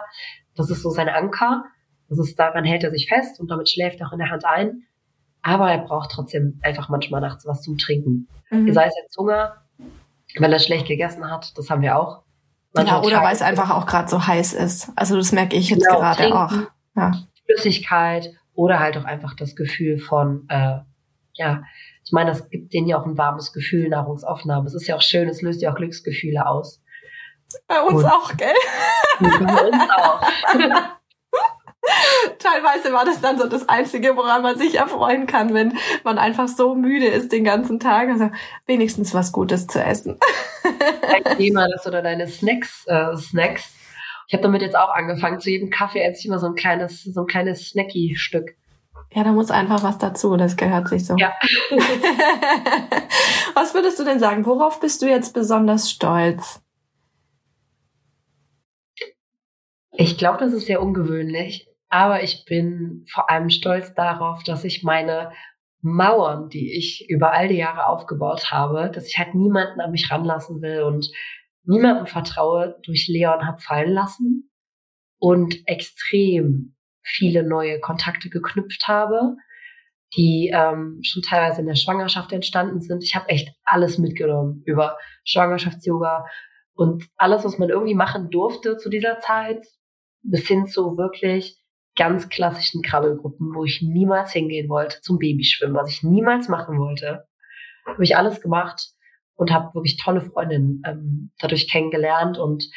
Das 0.55 0.69
ist 0.69 0.81
so 0.81 0.89
sein 0.89 1.09
Anker. 1.09 1.63
Das 2.09 2.17
ist, 2.17 2.39
daran 2.39 2.65
hält 2.65 2.83
er 2.83 2.91
sich 2.91 3.07
fest 3.07 3.39
und 3.39 3.49
damit 3.49 3.69
schläft 3.69 3.99
er 3.99 4.07
auch 4.07 4.13
in 4.13 4.19
der 4.19 4.31
Hand 4.31 4.45
ein. 4.45 4.83
Aber 5.41 5.71
er 5.71 5.77
braucht 5.77 6.11
trotzdem 6.11 6.59
einfach 6.63 6.89
manchmal 6.89 7.21
nachts 7.21 7.45
was 7.45 7.61
zum 7.61 7.77
Trinken. 7.77 8.27
Mhm. 8.49 8.73
Sei 8.73 8.85
es 8.85 8.93
jetzt 9.01 9.15
Hunger, 9.17 9.55
weil 10.37 10.51
er 10.51 10.59
schlecht 10.59 10.87
gegessen 10.87 11.29
hat, 11.29 11.57
das 11.57 11.69
haben 11.69 11.81
wir 11.81 11.97
auch. 11.97 12.23
Ja, 12.75 13.01
oder 13.01 13.21
weil 13.23 13.33
es 13.33 13.41
einfach 13.41 13.71
auch 13.71 13.85
gerade 13.85 14.09
so 14.09 14.25
heiß 14.25 14.53
ist. 14.53 14.91
Also 14.95 15.15
das 15.15 15.31
merke 15.31 15.55
ich 15.55 15.69
jetzt 15.69 15.87
genau, 15.87 15.99
gerade 15.99 16.35
auch. 16.35 16.51
Ja. 16.95 17.11
Flüssigkeit 17.45 18.29
oder 18.53 18.79
halt 18.79 18.97
auch 18.97 19.05
einfach 19.05 19.35
das 19.35 19.55
Gefühl 19.55 19.97
von, 19.97 20.45
äh, 20.49 20.79
ja, 21.33 21.63
ich 22.09 22.13
meine, 22.13 22.31
das 22.31 22.49
gibt 22.49 22.73
denen 22.73 22.87
ja 22.87 22.99
auch 22.99 23.05
ein 23.05 23.19
warmes 23.19 23.53
Gefühl, 23.53 23.87
Nahrungsaufnahme. 23.87 24.65
Es 24.65 24.73
ist 24.73 24.87
ja 24.87 24.95
auch 24.95 25.01
schön, 25.03 25.29
es 25.29 25.43
löst 25.43 25.61
ja 25.61 25.71
auch 25.71 25.75
Glücksgefühle 25.75 26.47
aus. 26.47 26.81
Bei 27.67 27.81
uns 27.81 28.03
Und 28.03 28.05
auch, 28.05 28.35
gell? 28.35 28.55
Bei 29.19 29.27
uns 29.27 29.89
auch. 29.95 30.19
Teilweise 32.39 32.91
war 32.93 33.05
das 33.05 33.21
dann 33.21 33.37
so 33.37 33.47
das 33.47 33.69
Einzige, 33.69 34.17
woran 34.17 34.41
man 34.41 34.57
sich 34.57 34.79
erfreuen 34.79 35.27
kann, 35.27 35.53
wenn 35.53 35.77
man 36.03 36.17
einfach 36.17 36.47
so 36.47 36.73
müde 36.73 37.05
ist 37.05 37.31
den 37.31 37.43
ganzen 37.43 37.79
Tag. 37.79 38.09
Also 38.09 38.31
wenigstens 38.65 39.13
was 39.13 39.31
Gutes 39.31 39.67
zu 39.67 39.79
essen. 39.79 40.17
Dein 40.63 41.23
Thema, 41.37 41.67
das 41.69 41.85
oder 41.85 42.01
deine 42.01 42.27
Snacks, 42.27 42.87
äh, 42.87 43.15
Snacks. 43.17 43.71
Ich 44.27 44.33
habe 44.33 44.41
damit 44.41 44.63
jetzt 44.63 44.75
auch 44.75 44.89
angefangen. 44.95 45.39
Zu 45.39 45.51
jedem 45.51 45.69
Kaffee 45.69 46.01
esse 46.01 46.21
ich 46.21 46.25
immer 46.25 46.39
so 46.39 46.47
ein 46.47 46.55
kleines, 46.55 47.03
so 47.03 47.21
ein 47.21 47.27
kleines 47.27 47.69
Snacky-Stück. 47.69 48.55
Ja, 49.13 49.23
da 49.23 49.31
muss 49.31 49.49
einfach 49.49 49.81
was 49.83 49.97
dazu, 49.97 50.37
das 50.37 50.55
gehört 50.55 50.87
sich 50.87 51.05
so. 51.05 51.15
Ja. 51.17 51.33
was 53.55 53.73
würdest 53.73 53.99
du 53.99 54.03
denn 54.03 54.19
sagen? 54.19 54.45
Worauf 54.45 54.79
bist 54.79 55.01
du 55.01 55.07
jetzt 55.07 55.33
besonders 55.33 55.89
stolz? 55.89 56.61
Ich 59.91 60.17
glaube, 60.17 60.37
das 60.37 60.53
ist 60.53 60.67
sehr 60.67 60.81
ungewöhnlich. 60.81 61.67
Aber 61.89 62.21
ich 62.21 62.45
bin 62.45 63.03
vor 63.11 63.29
allem 63.31 63.49
stolz 63.49 63.93
darauf, 63.95 64.43
dass 64.43 64.63
ich 64.63 64.83
meine 64.83 65.31
Mauern, 65.81 66.49
die 66.49 66.77
ich 66.77 67.09
über 67.09 67.33
all 67.33 67.47
die 67.47 67.57
Jahre 67.57 67.87
aufgebaut 67.87 68.51
habe, 68.51 68.91
dass 68.93 69.07
ich 69.07 69.17
halt 69.17 69.33
niemanden 69.33 69.81
an 69.81 69.91
mich 69.91 70.11
ranlassen 70.11 70.61
will 70.61 70.83
und 70.83 71.09
niemandem 71.63 72.05
vertraue, 72.05 72.77
durch 72.83 73.07
Leon 73.07 73.47
habe 73.47 73.59
fallen 73.59 73.91
lassen 73.91 74.51
und 75.17 75.67
extrem 75.67 76.75
viele 77.03 77.43
neue 77.43 77.79
Kontakte 77.79 78.29
geknüpft 78.29 78.87
habe, 78.87 79.35
die 80.15 80.51
ähm, 80.53 80.99
schon 81.03 81.21
teilweise 81.21 81.61
in 81.61 81.67
der 81.67 81.75
Schwangerschaft 81.75 82.31
entstanden 82.31 82.81
sind. 82.81 83.03
Ich 83.03 83.15
habe 83.15 83.29
echt 83.29 83.49
alles 83.63 83.97
mitgenommen 83.97 84.63
über 84.65 84.97
Schwangerschafts-Yoga 85.25 86.25
und 86.73 87.07
alles, 87.17 87.43
was 87.43 87.57
man 87.57 87.69
irgendwie 87.69 87.95
machen 87.95 88.29
durfte 88.29 88.77
zu 88.77 88.89
dieser 88.89 89.19
Zeit, 89.19 89.65
bis 90.23 90.47
hin 90.47 90.65
zu 90.65 90.97
wirklich 90.97 91.59
ganz 91.95 92.29
klassischen 92.29 92.81
Krabbelgruppen, 92.81 93.53
wo 93.53 93.65
ich 93.65 93.81
niemals 93.81 94.31
hingehen 94.31 94.69
wollte, 94.69 95.01
zum 95.01 95.19
Babyschwimmen, 95.19 95.75
was 95.75 95.89
ich 95.89 96.03
niemals 96.03 96.47
machen 96.47 96.79
wollte. 96.79 97.25
Habe 97.85 98.03
ich 98.03 98.15
alles 98.15 98.41
gemacht 98.41 98.93
und 99.35 99.51
habe 99.51 99.73
wirklich 99.75 99.97
tolle 99.97 100.21
Freundinnen 100.21 100.81
ähm, 100.85 101.31
dadurch 101.39 101.69
kennengelernt. 101.69 102.37
Und 102.37 102.69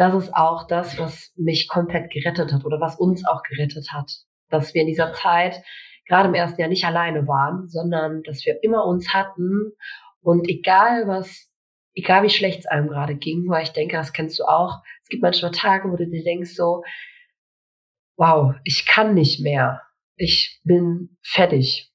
das 0.00 0.14
ist 0.14 0.34
auch 0.34 0.66
das, 0.66 0.98
was 0.98 1.30
mich 1.36 1.68
komplett 1.68 2.10
gerettet 2.10 2.54
hat 2.54 2.64
oder 2.64 2.80
was 2.80 2.96
uns 2.96 3.26
auch 3.26 3.42
gerettet 3.42 3.88
hat. 3.92 4.10
Dass 4.48 4.72
wir 4.72 4.80
in 4.80 4.88
dieser 4.88 5.12
Zeit 5.12 5.62
gerade 6.06 6.28
im 6.28 6.34
ersten 6.34 6.58
Jahr 6.58 6.70
nicht 6.70 6.86
alleine 6.86 7.28
waren, 7.28 7.68
sondern 7.68 8.22
dass 8.22 8.46
wir 8.46 8.64
immer 8.64 8.86
uns 8.86 9.12
hatten 9.12 9.72
und 10.22 10.48
egal 10.48 11.06
was, 11.06 11.50
egal 11.94 12.22
wie 12.22 12.30
schlecht 12.30 12.60
es 12.60 12.66
einem 12.66 12.88
gerade 12.88 13.14
ging, 13.14 13.44
weil 13.48 13.62
ich 13.62 13.72
denke, 13.72 13.96
das 13.96 14.14
kennst 14.14 14.38
du 14.40 14.44
auch, 14.44 14.80
es 15.02 15.10
gibt 15.10 15.22
manchmal 15.22 15.50
Tage, 15.50 15.90
wo 15.90 15.96
du 15.96 16.08
dir 16.08 16.24
denkst 16.24 16.54
so, 16.54 16.82
wow, 18.16 18.54
ich 18.64 18.86
kann 18.86 19.12
nicht 19.12 19.40
mehr. 19.40 19.82
Ich 20.16 20.60
bin 20.64 21.18
fertig. 21.22 21.92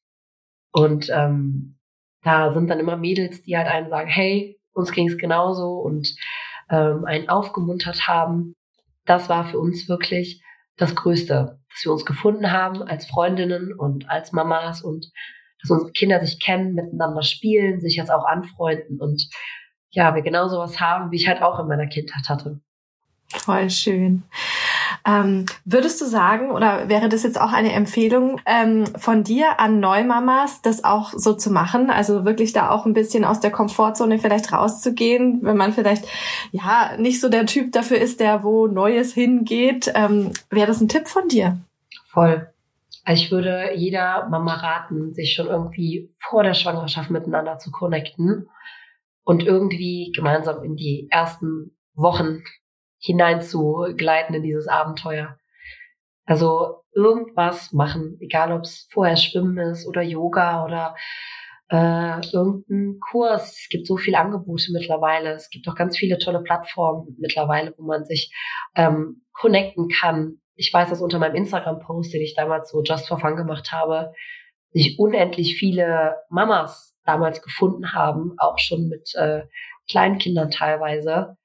Und 0.72 1.10
ähm, 1.10 1.80
da 2.22 2.54
sind 2.54 2.68
dann 2.68 2.80
immer 2.80 2.98
Mädels, 2.98 3.42
die 3.42 3.58
halt 3.58 3.68
einen 3.68 3.90
sagen, 3.90 4.10
hey, 4.10 4.60
uns 4.74 4.92
ging 4.92 5.08
es 5.08 5.18
genauso 5.18 5.80
und 5.80 6.16
ähm, 6.70 7.06
einen 7.06 7.30
aufgemuntert 7.30 8.08
haben. 8.08 8.56
Das 9.06 9.30
war 9.30 9.48
für 9.48 9.60
uns 9.60 9.88
wirklich 9.88 10.42
das 10.78 10.96
Größte, 10.96 11.60
dass 11.70 11.86
wir 11.86 11.92
uns 11.92 12.06
gefunden 12.06 12.52
haben 12.52 12.82
als 12.84 13.06
Freundinnen 13.06 13.74
und 13.74 14.10
als 14.10 14.32
Mamas 14.32 14.82
und 14.82 15.12
dass 15.62 15.72
unsere 15.72 15.92
Kinder 15.92 16.20
sich 16.20 16.40
kennen, 16.40 16.74
miteinander 16.74 17.24
spielen, 17.24 17.80
sich 17.80 17.96
jetzt 17.96 18.12
auch 18.12 18.26
anfreunden 18.26 19.00
und 19.00 19.30
ja, 19.92 20.14
wir 20.14 20.22
genau 20.22 20.50
sowas 20.50 20.80
haben, 20.82 21.12
wie 21.12 21.16
ich 21.16 21.28
halt 21.28 21.42
auch 21.42 21.60
in 21.60 21.68
meiner 21.68 21.88
Kindheit 21.88 22.28
hatte. 22.28 22.60
Voll 23.30 23.70
schön. 23.70 24.24
Ähm, 25.08 25.46
würdest 25.66 26.02
du 26.02 26.06
sagen, 26.06 26.52
oder 26.52 26.90
wäre 26.90 27.10
das 27.10 27.22
jetzt 27.22 27.40
auch 27.40 27.54
eine 27.54 27.74
Empfehlung 27.74 28.42
ähm, 28.48 28.86
von 28.98 29.24
dir 29.24 29.60
an 29.60 29.80
Neumamas, 29.80 30.64
das 30.64 30.84
auch 30.84 31.14
so 31.14 31.34
zu 31.34 31.52
machen? 31.52 31.92
Also 31.92 32.26
wirklich 32.26 32.54
da 32.54 32.72
auch 32.72 32.88
ein 32.88 32.94
bisschen 32.94 33.24
aus 33.24 33.40
der 33.40 33.52
Komfortzone 33.52 34.18
vielleicht 34.18 34.52
rauszugehen, 34.52 35.44
wenn 35.44 35.58
man 35.58 35.74
vielleicht 35.74 36.06
ja 36.52 36.98
nicht 36.98 37.22
so 37.22 37.30
der 37.30 37.46
Typ 37.46 37.72
dafür 37.72 37.98
ist, 37.98 38.20
der 38.20 38.44
wo 38.44 38.66
Neues 38.66 39.14
hingeht. 39.14 39.92
Ähm, 39.94 40.32
wäre 40.50 40.68
das 40.68 40.82
ein 40.82 40.90
Tipp 40.90 41.08
von 41.08 41.28
dir? 41.28 41.60
Voll. 42.08 42.48
Also 43.04 43.24
ich 43.24 43.32
würde 43.32 43.74
jeder 43.76 44.28
Mama 44.30 44.56
raten, 44.56 45.14
sich 45.14 45.34
schon 45.34 45.46
irgendwie 45.46 46.10
vor 46.18 46.42
der 46.42 46.56
Schwangerschaft 46.56 47.12
miteinander 47.12 47.60
zu 47.60 47.70
connecten 47.70 48.50
und 49.24 49.44
irgendwie 49.44 50.12
gemeinsam 50.16 50.64
in 50.64 50.76
die 50.76 51.08
ersten 51.12 51.76
Wochen 51.94 52.42
hineinzugleiten 53.06 54.36
in 54.36 54.44
dieses 54.44 54.68
Abenteuer. 54.68 55.38
Also 56.26 56.82
irgendwas 56.94 57.72
machen, 57.72 58.18
egal 58.20 58.52
ob 58.52 58.62
es 58.62 58.88
vorher 58.92 59.18
Schwimmen 59.18 59.58
ist 59.58 59.88
oder 59.88 60.02
Yoga 60.02 60.66
oder 60.66 60.96
äh, 61.70 62.22
irgendein 62.34 63.00
Kurs. 63.00 63.60
Es 63.62 63.68
gibt 63.70 63.86
so 63.86 63.98
viele 63.98 64.18
Angebote 64.18 64.72
mittlerweile. 64.72 65.32
Es 65.34 65.50
gibt 65.50 65.68
auch 65.68 65.76
ganz 65.76 65.98
viele 65.98 66.18
tolle 66.18 66.42
Plattformen 66.42 67.16
mittlerweile, 67.20 67.74
wo 67.78 67.84
man 67.84 68.06
sich 68.06 68.34
ähm, 68.76 69.24
connecten 69.34 69.88
kann. 69.90 70.40
Ich 70.56 70.74
weiß, 70.74 70.90
dass 70.90 71.02
unter 71.02 71.20
meinem 71.20 71.36
Instagram-Post, 71.36 72.14
den 72.14 72.22
ich 72.22 72.36
damals 72.36 72.72
so 72.72 72.82
just 72.84 73.08
for 73.08 73.20
fun 73.20 73.36
gemacht 73.36 73.72
habe, 73.72 74.14
sich 74.72 74.98
unendlich 75.00 75.58
viele 75.58 76.18
Mamas 76.30 76.96
damals 77.04 77.42
gefunden 77.42 77.94
haben, 77.94 78.34
auch 78.38 78.58
schon 78.58 78.88
mit 78.88 79.14
äh, 79.16 79.44
Kleinkindern 79.90 80.50
teilweise, 80.50 81.38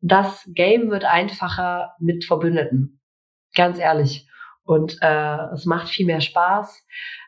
das 0.00 0.48
Game 0.54 0.90
wird 0.90 1.04
einfacher 1.04 1.94
mit 1.98 2.24
Verbündeten. 2.24 3.00
Ganz 3.54 3.78
ehrlich. 3.78 4.28
Und 4.64 4.98
äh, 5.00 5.52
es 5.54 5.64
macht 5.64 5.88
viel 5.88 6.06
mehr 6.06 6.20
Spaß. 6.20 6.84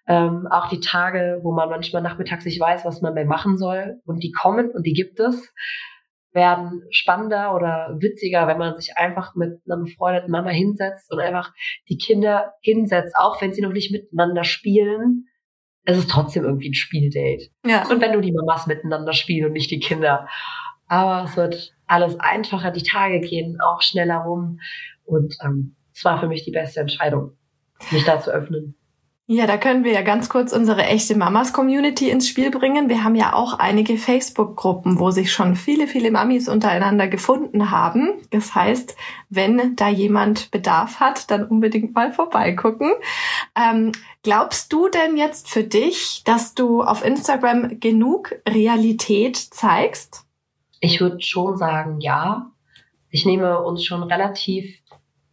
Ähm, 0.09 0.49
auch 0.51 0.69
die 0.69 0.81
Tage, 0.81 1.41
wo 1.43 1.53
man 1.53 1.69
manchmal 1.69 2.03
nachmittags 2.03 2.45
nicht 2.45 2.61
weiß, 2.61 2.85
was 2.85 3.01
man 3.01 3.14
mehr 3.14 3.27
machen 3.27 3.57
soll, 3.59 4.01
und 4.05 4.23
die 4.23 4.33
kommen 4.33 4.71
und 4.71 4.87
die 4.87 4.93
gibt 4.93 5.21
es, 5.21 5.55
werden 6.33 6.83
spannender 6.91 7.55
oder 7.55 7.97
witziger, 8.01 8.47
wenn 8.47 8.59
man 8.59 8.77
sich 8.77 8.97
einfach 8.97 9.35
mit 9.35 9.61
einer 9.66 9.83
befreundeten 9.83 10.31
Mama 10.31 10.51
hinsetzt 10.51 11.12
und 11.12 11.21
einfach 11.21 11.53
die 11.89 11.97
Kinder 11.97 12.55
hinsetzt, 12.61 13.14
auch 13.16 13.41
wenn 13.41 13.53
sie 13.53 13.62
noch 13.62 13.73
nicht 13.73 13.93
miteinander 13.93 14.45
spielen. 14.45 15.27
Es 15.85 15.97
ist 15.97 16.11
trotzdem 16.11 16.45
irgendwie 16.45 16.71
ein 16.71 16.75
Spieldate. 16.75 17.51
Ja. 17.64 17.89
Und 17.89 18.01
wenn 18.01 18.12
du 18.12 18.21
die 18.21 18.33
Mamas 18.33 18.66
miteinander 18.66 19.12
spielen 19.12 19.47
und 19.47 19.53
nicht 19.53 19.71
die 19.71 19.81
Kinder. 19.81 20.27
Aber 20.89 21.24
es 21.24 21.36
wird 21.36 21.74
alles 21.86 22.18
einfacher, 22.18 22.70
die 22.70 22.82
Tage 22.82 23.20
gehen 23.20 23.61
auch 23.61 23.82
schneller 23.82 24.18
rum. 24.18 24.61
Und 25.05 25.36
ähm, 25.45 25.76
es 25.95 26.05
war 26.05 26.20
für 26.20 26.28
mich 26.28 26.45
die 26.45 26.51
beste 26.51 26.80
Entscheidung, 26.80 27.32
mich 27.91 28.05
da 28.05 28.20
zu 28.20 28.30
öffnen. 28.30 28.74
Ja, 29.30 29.47
da 29.47 29.59
können 29.59 29.84
wir 29.84 29.93
ja 29.93 30.01
ganz 30.01 30.30
kurz 30.30 30.55
unsere 30.55 30.84
echte 30.84 31.14
Mamas 31.14 31.53
Community 31.53 32.09
ins 32.09 32.26
Spiel 32.26 32.51
bringen. 32.51 32.89
Wir 32.89 33.05
haben 33.05 33.14
ja 33.14 33.34
auch 33.34 33.59
einige 33.59 33.99
Facebook-Gruppen, 33.99 34.99
wo 34.99 35.11
sich 35.11 35.34
schon 35.34 35.55
viele, 35.55 35.86
viele 35.86 36.11
Mamis 36.11 36.49
untereinander 36.49 37.09
gefunden 37.09 37.70
haben. 37.70 38.14
Das 38.30 38.55
heißt, 38.55 38.97
wenn 39.28 39.76
da 39.76 39.91
jemand 39.91 40.51
Bedarf 40.51 40.99
hat, 40.99 41.30
dann 41.30 41.45
unbedingt 41.45 41.95
mal 41.95 42.11
vorbeigucken. 42.11 42.91
Ähm, 43.55 43.93
glaubst 44.22 44.72
du 44.72 44.89
denn 44.89 45.18
jetzt 45.18 45.51
für 45.51 45.62
dich, 45.62 46.22
dass 46.24 46.55
du 46.55 46.82
auf 46.82 47.05
Instagram 47.05 47.80
genug 47.80 48.34
Realität 48.49 49.36
zeigst? 49.36 50.24
Ich 50.81 51.01
würde 51.01 51.20
schon 51.20 51.57
sagen, 51.57 52.01
ja. 52.01 52.51
Ich 53.11 53.24
nehme 53.24 53.62
uns 53.62 53.85
schon 53.85 54.03
relativ 54.03 54.81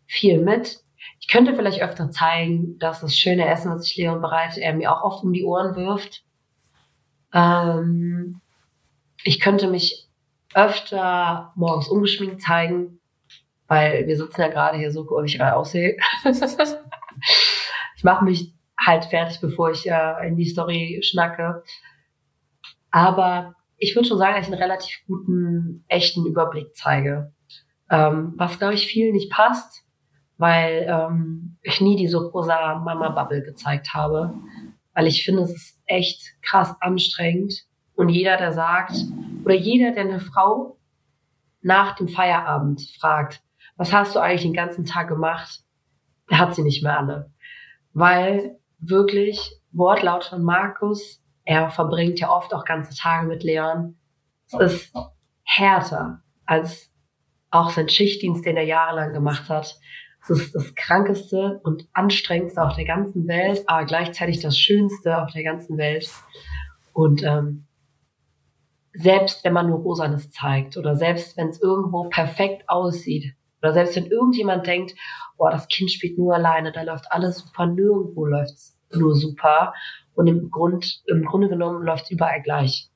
viel 0.06 0.42
mit. 0.42 0.80
Ich 1.20 1.28
könnte 1.28 1.56
vielleicht 1.56 1.82
öfter 1.82 2.10
zeigen, 2.12 2.78
dass 2.80 3.02
das 3.02 3.18
schöne 3.18 3.48
Essen, 3.48 3.72
was 3.72 3.90
ich 3.90 3.98
Leon 3.98 4.22
bereite, 4.22 4.62
er 4.62 4.74
mir 4.74 4.92
auch 4.92 5.04
oft 5.04 5.24
um 5.24 5.34
die 5.34 5.44
Ohren 5.44 5.76
wirft. 5.76 6.24
Ähm, 7.34 8.42
ich 9.24 9.40
könnte 9.40 9.68
mich 9.68 10.08
öfter 10.54 11.52
morgens 11.56 11.90
ungeschminkt 11.90 12.42
zeigen, 12.42 13.00
weil 13.68 14.08
wir 14.08 14.16
sitzen 14.16 14.42
ja 14.42 14.48
gerade 14.48 14.78
hier 14.78 14.92
so, 14.92 15.06
wie 15.06 15.26
ich 15.26 15.38
gerade 15.38 15.56
aussehe. 15.56 15.98
ich 17.96 18.04
mache 18.04 18.24
mich 18.24 18.54
halt 18.80 19.06
fertig, 19.06 19.42
bevor 19.42 19.72
ich 19.72 19.90
äh, 19.90 20.28
in 20.28 20.38
die 20.38 20.46
Story 20.46 21.02
schnacke. 21.04 21.64
Aber 22.92 23.56
ich 23.78 23.96
würde 23.96 24.08
schon 24.08 24.18
sagen, 24.18 24.36
dass 24.36 24.48
ich 24.48 24.54
einen 24.54 24.62
relativ 24.62 24.96
guten, 25.08 25.84
echten 25.88 26.26
Überblick 26.26 26.76
zeige. 26.76 27.34
Ähm, 27.90 28.34
was, 28.38 28.58
glaube 28.58 28.74
ich, 28.74 28.88
vielen 28.88 29.14
nicht 29.14 29.32
passt, 29.32 29.84
weil 30.38 30.88
ähm, 30.90 31.58
ich 31.62 31.82
nie 31.82 31.96
diese 31.96 32.18
rosa 32.18 32.76
Mama-Bubble 32.76 33.44
gezeigt 33.44 33.94
habe. 33.94 34.34
Weil 34.94 35.08
ich 35.08 35.26
finde, 35.26 35.44
es 35.44 35.52
ist 35.52 35.82
echt 35.86 36.22
krass 36.42 36.76
anstrengend. 36.80 37.54
Und 37.96 38.10
jeder, 38.10 38.38
der 38.38 38.54
sagt, 38.54 38.94
oder 39.44 39.56
jeder, 39.56 39.92
der 39.92 40.04
eine 40.04 40.20
Frau 40.20 40.78
nach 41.62 41.96
dem 41.96 42.08
Feierabend 42.08 42.82
fragt, 43.00 43.42
was 43.78 43.92
hast 43.92 44.16
du 44.16 44.20
eigentlich 44.20 44.44
den 44.44 44.54
ganzen 44.54 44.86
Tag 44.86 45.08
gemacht, 45.08 45.62
der 46.30 46.40
hat 46.40 46.56
sie 46.56 46.64
nicht 46.64 46.84
mehr 46.84 46.98
alle. 46.98 47.32
Weil 47.94 48.58
wirklich, 48.80 49.60
Wortlaut 49.72 50.26
von 50.26 50.44
Markus, 50.44 51.22
er 51.46 51.70
verbringt 51.70 52.20
ja 52.20 52.36
oft 52.36 52.54
auch 52.54 52.66
ganze 52.66 52.96
Tage 52.98 53.28
mit 53.28 53.44
Leon. 53.44 53.98
Es 54.48 54.54
ist 54.54 54.94
härter 55.44 56.22
als 56.46 56.92
auch 57.52 57.70
sein 57.70 57.88
Schichtdienst, 57.88 58.46
den 58.46 58.58
er 58.58 58.64
jahrelang 58.64 59.14
gemacht 59.14 59.48
hat. 59.50 59.80
Es 60.24 60.30
ist 60.32 60.56
das 60.56 60.74
krankeste 60.74 61.62
und 61.64 61.88
anstrengendste 61.94 62.62
auf 62.62 62.76
der 62.76 62.86
ganzen 62.86 63.28
Welt, 63.28 63.64
aber 63.68 63.86
gleichzeitig 63.86 64.42
das 64.42 64.58
Schönste 64.58 65.22
auf 65.22 65.32
der 65.32 65.44
ganzen 65.44 65.78
Welt. 65.78 66.10
Und 66.94 67.24
ähm, 67.24 67.68
selbst 68.94 69.44
wenn 69.44 69.54
man 69.54 69.70
nur 69.70 69.80
Rosanes 69.80 70.32
zeigt 70.32 70.78
oder 70.78 70.96
selbst 70.96 71.38
wenn 71.38 71.50
es 71.50 71.62
irgendwo 71.62 72.10
perfekt 72.10 72.68
aussieht 72.68 73.36
oder 73.62 73.74
selbst 73.74 73.96
wenn 73.96 74.08
irgendjemand 74.08 74.66
denkt, 74.66 74.96
boah, 75.38 75.52
das 75.52 75.68
Kind 75.68 75.92
spielt 75.92 76.18
nur 76.18 76.34
alleine, 76.34 76.72
da 76.72 76.82
läuft 76.82 77.12
alles 77.12 77.40
super, 77.40 77.68
nirgendwo 77.68 78.26
läuft's 78.26 78.78
nur 78.94 79.16
super 79.16 79.74
und 80.16 80.28
im, 80.28 80.50
Grund, 80.50 81.02
im 81.08 81.24
Grunde 81.26 81.50
genommen 81.50 81.84
läuft 81.84 82.06
es 82.06 82.12
überall 82.12 82.42
gleich. 82.42 82.90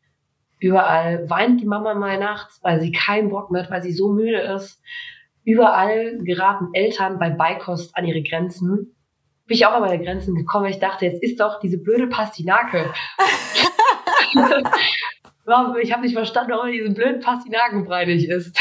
Überall 0.60 1.30
weint 1.30 1.62
die 1.62 1.66
Mama 1.66 1.94
mal 1.94 2.18
nachts, 2.18 2.60
weil 2.64 2.82
sie 2.82 2.92
keinen 2.92 3.30
Bock 3.30 3.52
mehr 3.52 3.64
hat, 3.64 3.72
weil 3.72 3.84
sie 3.84 3.94
so 3.94 4.12
müde 4.12 4.40
ist. 4.40 4.82
Überall 5.44 6.18
geraten 6.20 6.70
Eltern 6.74 7.18
bei 7.20 7.30
Beikost 7.30 7.96
an 7.96 8.06
ihre 8.06 8.22
Grenzen. 8.22 8.96
Bin 9.48 9.56
ich 9.56 9.66
auch 9.66 9.74
an 9.74 9.82
meine 9.82 10.04
Grenzen 10.04 10.36
gekommen, 10.36 10.66
weil 10.66 10.72
ich 10.72 10.80
dachte, 10.80 11.06
jetzt 11.06 11.24
ist 11.24 11.40
doch 11.40 11.60
diese 11.60 11.78
blöde 11.78 12.08
Pastinake. 12.08 12.94
ich 15.82 15.92
habe 15.92 16.04
nicht 16.04 16.14
verstanden, 16.14 16.52
warum 16.52 16.72
diese 16.72 16.92
blöden 16.92 17.22
Pastinakenbrei 17.22 18.06
nicht 18.06 18.30
ist. 18.30 18.60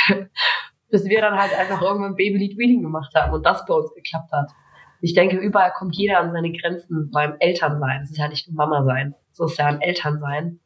Bis 0.91 1.05
wir 1.05 1.21
dann 1.21 1.39
halt 1.39 1.53
einfach 1.59 1.83
irgendwann 1.83 2.15
Babylied 2.15 2.57
Reading 2.59 2.83
gemacht 2.83 3.13
haben 3.15 3.33
und 3.35 3.45
das 3.45 3.67
bei 3.67 3.75
uns 3.75 3.93
geklappt 3.95 4.33
hat 4.33 4.51
ich 5.01 5.14
denke, 5.14 5.36
überall 5.36 5.72
kommt 5.72 5.96
jeder 5.96 6.18
an 6.18 6.32
seine 6.32 6.53
Grenzen 6.53 7.11
beim 7.12 7.36
Elternsein. 7.38 8.03
Es 8.03 8.11
ist 8.11 8.18
ja 8.18 8.28
nicht 8.28 8.49
nur 8.49 8.57
Mama 8.57 8.84
sein, 8.84 9.14
es 9.32 9.40
ist 9.40 9.59
ja 9.59 9.66
ein 9.66 9.80
Elternsein. 9.80 10.61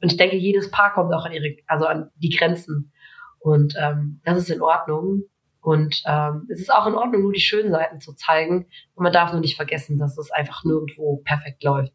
Und 0.00 0.12
ich 0.12 0.16
denke, 0.16 0.36
jedes 0.36 0.70
Paar 0.70 0.92
kommt 0.92 1.12
auch 1.12 1.24
an 1.24 1.32
ihre, 1.32 1.56
also 1.66 1.86
an 1.86 2.10
die 2.16 2.30
Grenzen. 2.30 2.92
Und 3.40 3.74
ähm, 3.80 4.20
das 4.24 4.38
ist 4.38 4.50
in 4.50 4.62
Ordnung. 4.62 5.22
Und 5.60 6.02
ähm, 6.06 6.46
es 6.50 6.60
ist 6.60 6.72
auch 6.72 6.86
in 6.86 6.94
Ordnung, 6.94 7.22
nur 7.22 7.32
die 7.32 7.40
schönen 7.40 7.70
Seiten 7.70 8.00
zu 8.00 8.14
zeigen. 8.14 8.66
Und 8.94 9.02
man 9.02 9.12
darf 9.12 9.32
nur 9.32 9.40
nicht 9.40 9.56
vergessen, 9.56 9.98
dass 9.98 10.16
es 10.18 10.30
einfach 10.30 10.64
nirgendwo 10.64 11.18
perfekt 11.24 11.62
läuft, 11.64 11.92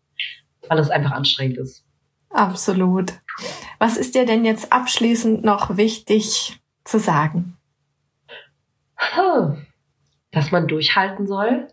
weil 0.67 0.79
es 0.79 0.89
einfach 0.89 1.11
anstrengend 1.11 1.57
ist. 1.57 1.85
Absolut. 2.29 3.13
Was 3.79 3.97
ist 3.97 4.15
dir 4.15 4.25
denn 4.25 4.43
jetzt 4.43 4.73
abschließend 4.73 5.43
noch 5.43 5.77
wichtig 5.77 6.59
zu 6.83 6.99
sagen? 6.99 7.57
Dass 10.31 10.51
man 10.51 10.67
durchhalten 10.67 11.27
soll, 11.27 11.67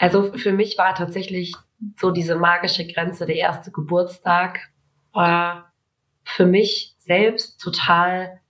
also 0.00 0.32
für 0.32 0.52
mich 0.52 0.78
war 0.78 0.94
tatsächlich 0.94 1.54
so 1.98 2.10
diese 2.10 2.34
magische 2.34 2.86
Grenze, 2.86 3.26
der 3.26 3.36
erste 3.36 3.70
Geburtstag, 3.70 4.70
war 5.12 5.74
für 6.24 6.46
mich 6.46 6.96
selbst 6.98 7.60
total 7.60 8.40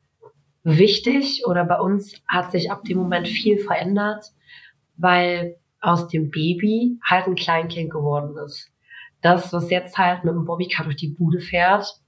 wichtig 0.63 1.45
oder 1.47 1.65
bei 1.65 1.81
uns 1.81 2.15
hat 2.29 2.53
sich 2.53 2.71
ab 2.71 2.85
dem 2.85 2.99
Moment 2.99 3.27
viel 3.27 3.59
verändert, 3.59 4.27
weil 4.97 5.57
aus 5.81 6.07
dem 6.07 6.31
Baby 6.31 7.01
halt 7.03 7.27
ein 7.27 7.35
Kleinkind 7.35 7.91
geworden 7.91 8.37
ist. 8.45 8.71
Das, 9.21 9.53
was 9.53 9.71
jetzt 9.71 9.99
halt 9.99 10.23
mit 10.23 10.35
dem 10.35 10.45
Bobbycar 10.45 10.85
durch 10.85 10.97
die 10.97 11.09
Bude 11.09 11.41
fährt, 11.41 12.01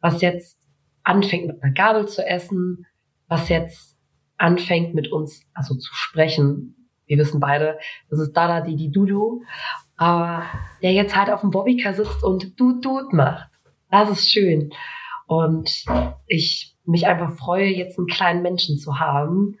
was 0.00 0.22
jetzt 0.22 0.58
anfängt 1.04 1.46
mit 1.46 1.62
einer 1.62 1.72
Gabel 1.72 2.08
zu 2.08 2.26
essen, 2.26 2.84
was 3.28 3.48
jetzt 3.48 3.96
anfängt 4.38 4.94
mit 4.94 5.12
uns 5.12 5.42
also 5.54 5.76
zu 5.76 5.94
sprechen, 5.94 6.74
wir 7.08 7.18
wissen 7.18 7.40
beide, 7.40 7.78
das 8.10 8.20
ist 8.20 8.32
Dada 8.32 8.60
Didi 8.60 8.90
Dudu. 8.90 9.42
aber 9.96 10.44
der 10.82 10.92
jetzt 10.92 11.16
halt 11.16 11.30
auf 11.30 11.40
dem 11.40 11.50
Bobbycar 11.50 11.94
sitzt 11.94 12.22
und 12.22 12.58
du 12.60 12.80
Dut 12.80 13.12
macht. 13.12 13.48
Das 13.90 14.08
ist 14.10 14.30
schön. 14.30 14.70
Und 15.26 15.84
ich 16.26 16.76
mich 16.84 17.06
einfach 17.06 17.36
freue, 17.36 17.66
jetzt 17.66 17.98
einen 17.98 18.06
kleinen 18.06 18.42
Menschen 18.42 18.78
zu 18.78 18.98
haben, 18.98 19.58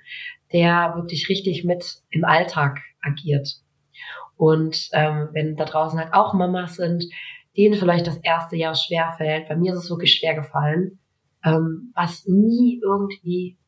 der 0.52 0.94
wirklich 0.96 1.28
richtig 1.28 1.64
mit 1.64 1.96
im 2.10 2.24
Alltag 2.24 2.80
agiert. 3.02 3.56
Und 4.36 4.88
ähm, 4.92 5.28
wenn 5.32 5.56
da 5.56 5.64
draußen 5.64 5.98
halt 5.98 6.14
auch 6.14 6.32
Mamas 6.32 6.76
sind, 6.76 7.04
denen 7.56 7.74
vielleicht 7.74 8.06
das 8.06 8.18
erste 8.18 8.56
Jahr 8.56 8.74
schwer 8.74 9.12
fällt, 9.16 9.48
bei 9.48 9.56
mir 9.56 9.72
ist 9.72 9.84
es 9.84 9.90
wirklich 9.90 10.14
schwer 10.14 10.34
gefallen, 10.34 11.00
ähm, 11.44 11.92
was 11.94 12.26
nie 12.26 12.80
irgendwie 12.82 13.58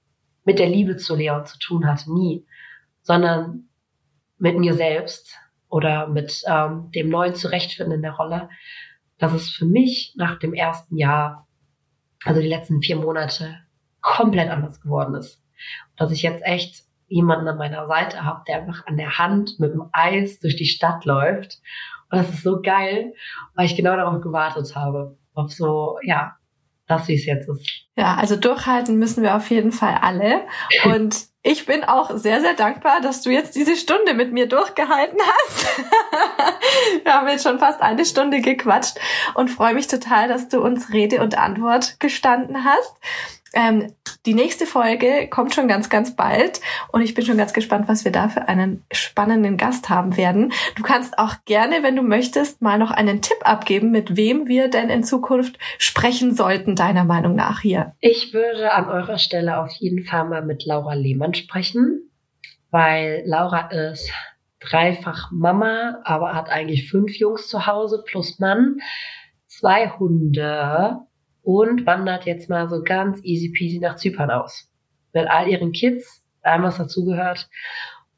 mit 0.45 0.59
der 0.59 0.69
Liebe 0.69 0.97
zu 0.97 1.17
Leon 1.17 1.45
zu 1.45 1.59
tun 1.59 1.87
hat, 1.87 2.07
nie, 2.07 2.47
sondern 3.03 3.69
mit 4.41 4.59
mir 4.59 4.75
selbst 4.75 5.39
oder 5.69 6.09
mit 6.09 6.43
ähm, 6.47 6.91
dem 6.93 7.09
neuen 7.09 7.35
Zurechtfinden 7.35 7.95
in 7.95 8.03
der 8.03 8.13
Rolle, 8.13 8.49
dass 9.19 9.33
es 9.33 9.51
für 9.51 9.67
mich 9.67 10.15
nach 10.17 10.39
dem 10.39 10.55
ersten 10.55 10.97
Jahr, 10.97 11.47
also 12.25 12.41
die 12.41 12.49
letzten 12.49 12.83
vier 12.83 12.97
Monate, 12.97 13.59
komplett 14.01 14.51
anders 14.51 14.81
geworden 14.81 15.15
ist. 15.15 15.43
Und 15.91 16.01
dass 16.01 16.11
ich 16.11 16.23
jetzt 16.23 16.43
echt 16.45 16.85
jemanden 17.07 17.49
an 17.49 17.59
meiner 17.59 17.87
Seite 17.87 18.25
habe, 18.25 18.43
der 18.49 18.63
einfach 18.63 18.87
an 18.87 18.97
der 18.97 19.19
Hand 19.19 19.59
mit 19.59 19.73
dem 19.73 19.85
Eis 19.93 20.41
durch 20.41 20.57
die 20.57 20.67
Stadt 20.67 21.05
läuft. 21.05 21.61
Und 22.11 22.19
das 22.19 22.31
ist 22.31 22.43
so 22.43 22.61
geil, 22.63 23.13
weil 23.55 23.67
ich 23.67 23.77
genau 23.77 23.95
darauf 23.97 24.21
gewartet 24.23 24.75
habe. 24.75 25.19
Auf 25.35 25.53
so, 25.53 25.99
ja, 26.03 26.37
das, 26.87 27.09
wie 27.09 27.15
es 27.15 27.27
jetzt 27.27 27.49
ist. 27.49 27.69
Ja, 27.97 28.15
also 28.15 28.37
durchhalten 28.37 28.99
müssen 28.99 29.23
wir 29.23 29.37
auf 29.37 29.51
jeden 29.51 29.73
Fall 29.73 29.99
alle. 30.01 30.47
Und 30.85 31.30
ich 31.43 31.65
bin 31.65 31.85
auch 31.85 32.11
sehr, 32.17 32.41
sehr 32.43 32.53
dankbar, 32.55 33.01
dass 33.01 33.23
du 33.23 33.31
jetzt 33.31 33.57
diese 33.57 33.75
Stunde 33.75 34.13
mit 34.13 34.33
mir 34.33 34.47
durchgehalten 34.47 35.19
hast. 35.21 35.67
wir 37.05 37.15
haben 37.15 37.29
jetzt 37.29 37.45
schon 37.45 37.59
fast 37.59 37.81
eine 37.81 38.05
Stunde 38.05 38.41
gequatscht 38.41 38.99
und 39.35 39.49
freue 39.49 39.75
mich 39.75 39.87
total, 39.87 40.29
dass 40.29 40.49
du 40.49 40.61
uns 40.61 40.93
Rede 40.93 41.23
und 41.23 41.39
Antwort 41.39 41.99
gestanden 41.99 42.65
hast. 42.65 42.95
Ähm, 43.53 43.93
die 44.27 44.35
nächste 44.35 44.67
Folge 44.67 45.29
kommt 45.29 45.55
schon 45.55 45.67
ganz, 45.67 45.89
ganz 45.89 46.15
bald 46.15 46.61
und 46.93 47.03
ich 47.03 47.15
bin 47.15 47.25
schon 47.25 47.37
ganz 47.37 47.53
gespannt, 47.53 47.89
was 47.89 48.05
wir 48.05 48.13
da 48.13 48.29
für 48.29 48.49
einen 48.49 48.85
spannenden 48.93 49.57
Gast 49.57 49.89
haben 49.89 50.17
werden. 50.17 50.53
Du 50.77 50.83
kannst 50.83 51.19
auch 51.19 51.35
gerne, 51.47 51.83
wenn 51.83 51.97
du 51.97 52.03
möchtest, 52.03 52.63
mal 52.63 52.79
noch 52.79 52.91
einen 52.91 53.23
Tipp 53.23 53.39
abgeben, 53.43 53.91
mit 53.91 54.17
wem 54.17 54.47
wir 54.47 54.69
denn 54.69 54.89
in 54.89 55.03
Zukunft 55.03 55.59
sprechen 55.79 56.35
sollten, 56.35 56.77
deiner 56.77 57.05
Meinung 57.05 57.35
nach 57.35 57.61
hier. 57.61 57.95
Ich 58.01 58.33
würde 58.33 58.73
an 58.73 58.89
eurer 58.89 59.19
Stelle 59.19 59.59
auf 59.59 59.73
jeden 59.73 60.05
Fall 60.05 60.29
mal 60.29 60.45
mit 60.45 60.65
Laura 60.65 60.95
Lehmann 60.95 61.35
sprechen, 61.35 62.11
weil 62.71 63.23
Laura 63.27 63.69
ist 63.71 64.13
dreifach 64.61 65.31
Mama, 65.33 65.99
aber 66.05 66.35
hat 66.35 66.51
eigentlich 66.51 66.89
fünf 66.89 67.17
Jungs 67.17 67.49
zu 67.49 67.67
Hause 67.67 68.05
plus 68.07 68.39
Mann, 68.39 68.81
zwei 69.47 69.89
Hunde 69.89 71.01
und 71.43 71.87
wandert 71.87 72.27
jetzt 72.27 72.49
mal 72.49 72.69
so 72.69 72.83
ganz 72.83 73.21
easy 73.23 73.51
peasy 73.51 73.79
nach 73.79 73.97
Zypern 73.97 74.31
aus. 74.31 74.69
Mit 75.13 75.29
all 75.29 75.49
ihren 75.49 75.73
Kids, 75.73 76.25
allem 76.43 76.63
was 76.63 76.79
dazugehört. 76.79 77.49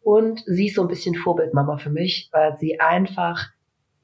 Und 0.02 0.42
sie 0.46 0.66
ist 0.66 0.76
so 0.76 0.82
ein 0.82 0.88
bisschen 0.88 1.14
Vorbildmama 1.14 1.76
für 1.76 1.90
mich, 1.90 2.28
weil 2.32 2.56
sie 2.58 2.80
einfach 2.80 3.48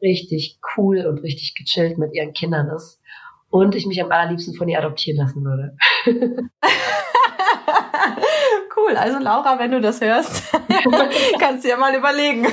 richtig 0.01 0.61
cool 0.77 1.07
und 1.07 1.19
richtig 1.19 1.55
gechillt 1.57 1.99
mit 1.99 2.14
ihren 2.14 2.33
Kindern 2.33 2.69
ist. 2.69 3.01
Und 3.51 3.75
ich 3.75 3.87
mich 3.87 4.03
am 4.03 4.12
allerliebsten 4.12 4.55
von 4.55 4.69
ihr 4.69 4.79
adoptieren 4.79 5.19
lassen 5.19 5.43
würde. 5.45 5.77
cool. 8.77 8.97
Also 8.97 9.19
Laura, 9.19 9.59
wenn 9.59 9.73
du 9.73 9.81
das 9.81 10.01
hörst, 10.01 10.53
kannst 11.41 11.64
du 11.64 11.69
ja 11.69 11.77
mal 11.77 11.95
überlegen. 11.95 12.47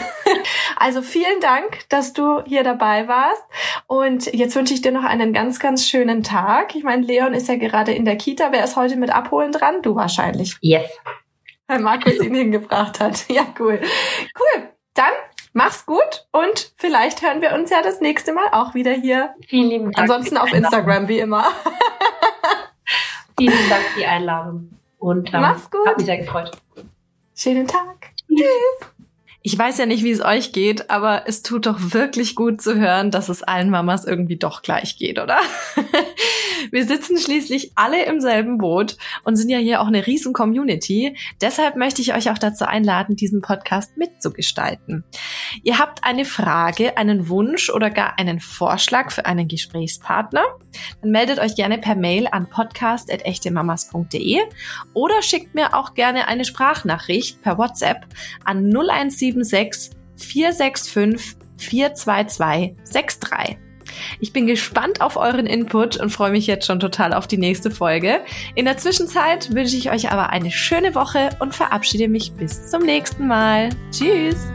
Also 0.85 1.01
vielen 1.01 1.39
Dank, 1.41 1.89
dass 1.89 2.13
du 2.13 2.43
hier 2.43 2.63
dabei 2.63 3.07
warst. 3.07 3.41
Und 3.87 4.31
jetzt 4.35 4.55
wünsche 4.55 4.75
ich 4.75 4.81
dir 4.81 4.91
noch 4.91 5.03
einen 5.03 5.33
ganz, 5.33 5.57
ganz 5.57 5.87
schönen 5.87 6.21
Tag. 6.21 6.75
Ich 6.75 6.83
meine, 6.83 7.03
Leon 7.03 7.33
ist 7.33 7.47
ja 7.47 7.55
gerade 7.55 7.91
in 7.91 8.05
der 8.05 8.17
Kita. 8.17 8.51
Wer 8.51 8.63
ist 8.63 8.75
heute 8.75 8.95
mit 8.95 9.09
abholen 9.09 9.51
dran? 9.51 9.81
Du 9.81 9.95
wahrscheinlich. 9.95 10.55
Yes. 10.61 10.85
Weil 11.65 11.79
Markus 11.79 12.19
ihn 12.19 12.35
hingebracht 12.35 12.99
hat. 12.99 13.25
Ja, 13.29 13.47
cool. 13.57 13.81
Cool. 14.39 14.69
Dann 14.93 15.11
mach's 15.53 15.87
gut 15.87 16.27
und 16.31 16.73
vielleicht 16.77 17.23
hören 17.23 17.41
wir 17.41 17.55
uns 17.55 17.71
ja 17.71 17.81
das 17.81 17.99
nächste 17.99 18.31
Mal 18.31 18.49
auch 18.51 18.75
wieder 18.75 18.93
hier. 18.93 19.33
Vielen 19.47 19.69
lieben 19.69 19.91
Dank. 19.91 19.97
Ansonsten 19.97 20.37
auf 20.37 20.53
Instagram, 20.53 21.07
wie 21.07 21.17
immer. 21.17 21.47
Vielen 23.39 23.69
Dank 23.69 23.81
für 23.85 23.99
die 24.01 24.05
Einladung. 24.05 24.69
Und 24.99 25.33
ähm, 25.33 25.41
Mach's 25.41 25.71
gut. 25.71 25.87
Hat 25.87 25.97
mich 25.97 26.05
sehr 26.05 26.17
gefreut. 26.17 26.51
Schönen 27.33 27.65
Tag. 27.65 28.11
Tschüss. 28.29 28.94
Ich 29.47 29.55
weiß 29.55 29.77
ja 29.77 29.85
nicht, 29.85 30.03
wie 30.03 30.09
es 30.09 30.25
euch 30.25 30.53
geht, 30.53 30.89
aber 30.89 31.25
es 31.27 31.43
tut 31.43 31.67
doch 31.67 31.77
wirklich 31.93 32.33
gut 32.33 32.63
zu 32.63 32.79
hören, 32.79 33.11
dass 33.11 33.29
es 33.29 33.43
allen 33.43 33.69
Mamas 33.69 34.03
irgendwie 34.03 34.37
doch 34.37 34.63
gleich 34.63 34.97
geht, 34.97 35.19
oder? 35.19 35.37
Wir 36.71 36.83
sitzen 36.83 37.15
schließlich 37.19 37.73
alle 37.75 38.05
im 38.05 38.19
selben 38.21 38.57
Boot 38.57 38.97
und 39.23 39.35
sind 39.35 39.49
ja 39.49 39.59
hier 39.59 39.81
auch 39.81 39.87
eine 39.87 40.07
riesen 40.07 40.33
Community. 40.33 41.15
Deshalb 41.41 41.75
möchte 41.75 42.01
ich 42.01 42.15
euch 42.15 42.31
auch 42.31 42.39
dazu 42.39 42.65
einladen, 42.65 43.15
diesen 43.15 43.41
Podcast 43.41 43.97
mitzugestalten. 43.97 45.03
Ihr 45.61 45.77
habt 45.77 46.03
eine 46.03 46.25
Frage, 46.25 46.97
einen 46.97 47.29
Wunsch 47.29 47.69
oder 47.69 47.91
gar 47.91 48.17
einen 48.17 48.39
Vorschlag 48.39 49.11
für 49.11 49.27
einen 49.27 49.47
Gesprächspartner? 49.47 50.43
Dann 51.01 51.11
meldet 51.11 51.37
euch 51.37 51.55
gerne 51.55 51.77
per 51.77 51.93
Mail 51.93 52.27
an 52.31 52.49
podcast.echtemamas.de 52.49 54.39
oder 54.95 55.21
schickt 55.21 55.53
mir 55.53 55.75
auch 55.75 55.93
gerne 55.93 56.27
eine 56.27 56.45
Sprachnachricht 56.45 57.43
per 57.43 57.59
WhatsApp 57.59 58.07
an 58.43 58.71
0176 58.71 59.34
076 59.43 59.91
465 60.17 61.37
42263. 61.57 63.57
Ich 64.19 64.33
bin 64.33 64.47
gespannt 64.47 65.01
auf 65.01 65.15
euren 65.15 65.45
Input 65.45 65.97
und 65.97 66.09
freue 66.09 66.31
mich 66.31 66.47
jetzt 66.47 66.65
schon 66.65 66.79
total 66.79 67.13
auf 67.13 67.27
die 67.27 67.37
nächste 67.37 67.71
Folge. 67.71 68.21
In 68.55 68.65
der 68.65 68.77
Zwischenzeit 68.77 69.53
wünsche 69.53 69.77
ich 69.77 69.91
euch 69.91 70.11
aber 70.11 70.31
eine 70.31 70.51
schöne 70.51 70.95
Woche 70.95 71.29
und 71.39 71.55
verabschiede 71.55 72.07
mich 72.07 72.33
bis 72.33 72.69
zum 72.69 72.83
nächsten 72.83 73.27
Mal. 73.27 73.69
Tschüss! 73.91 74.47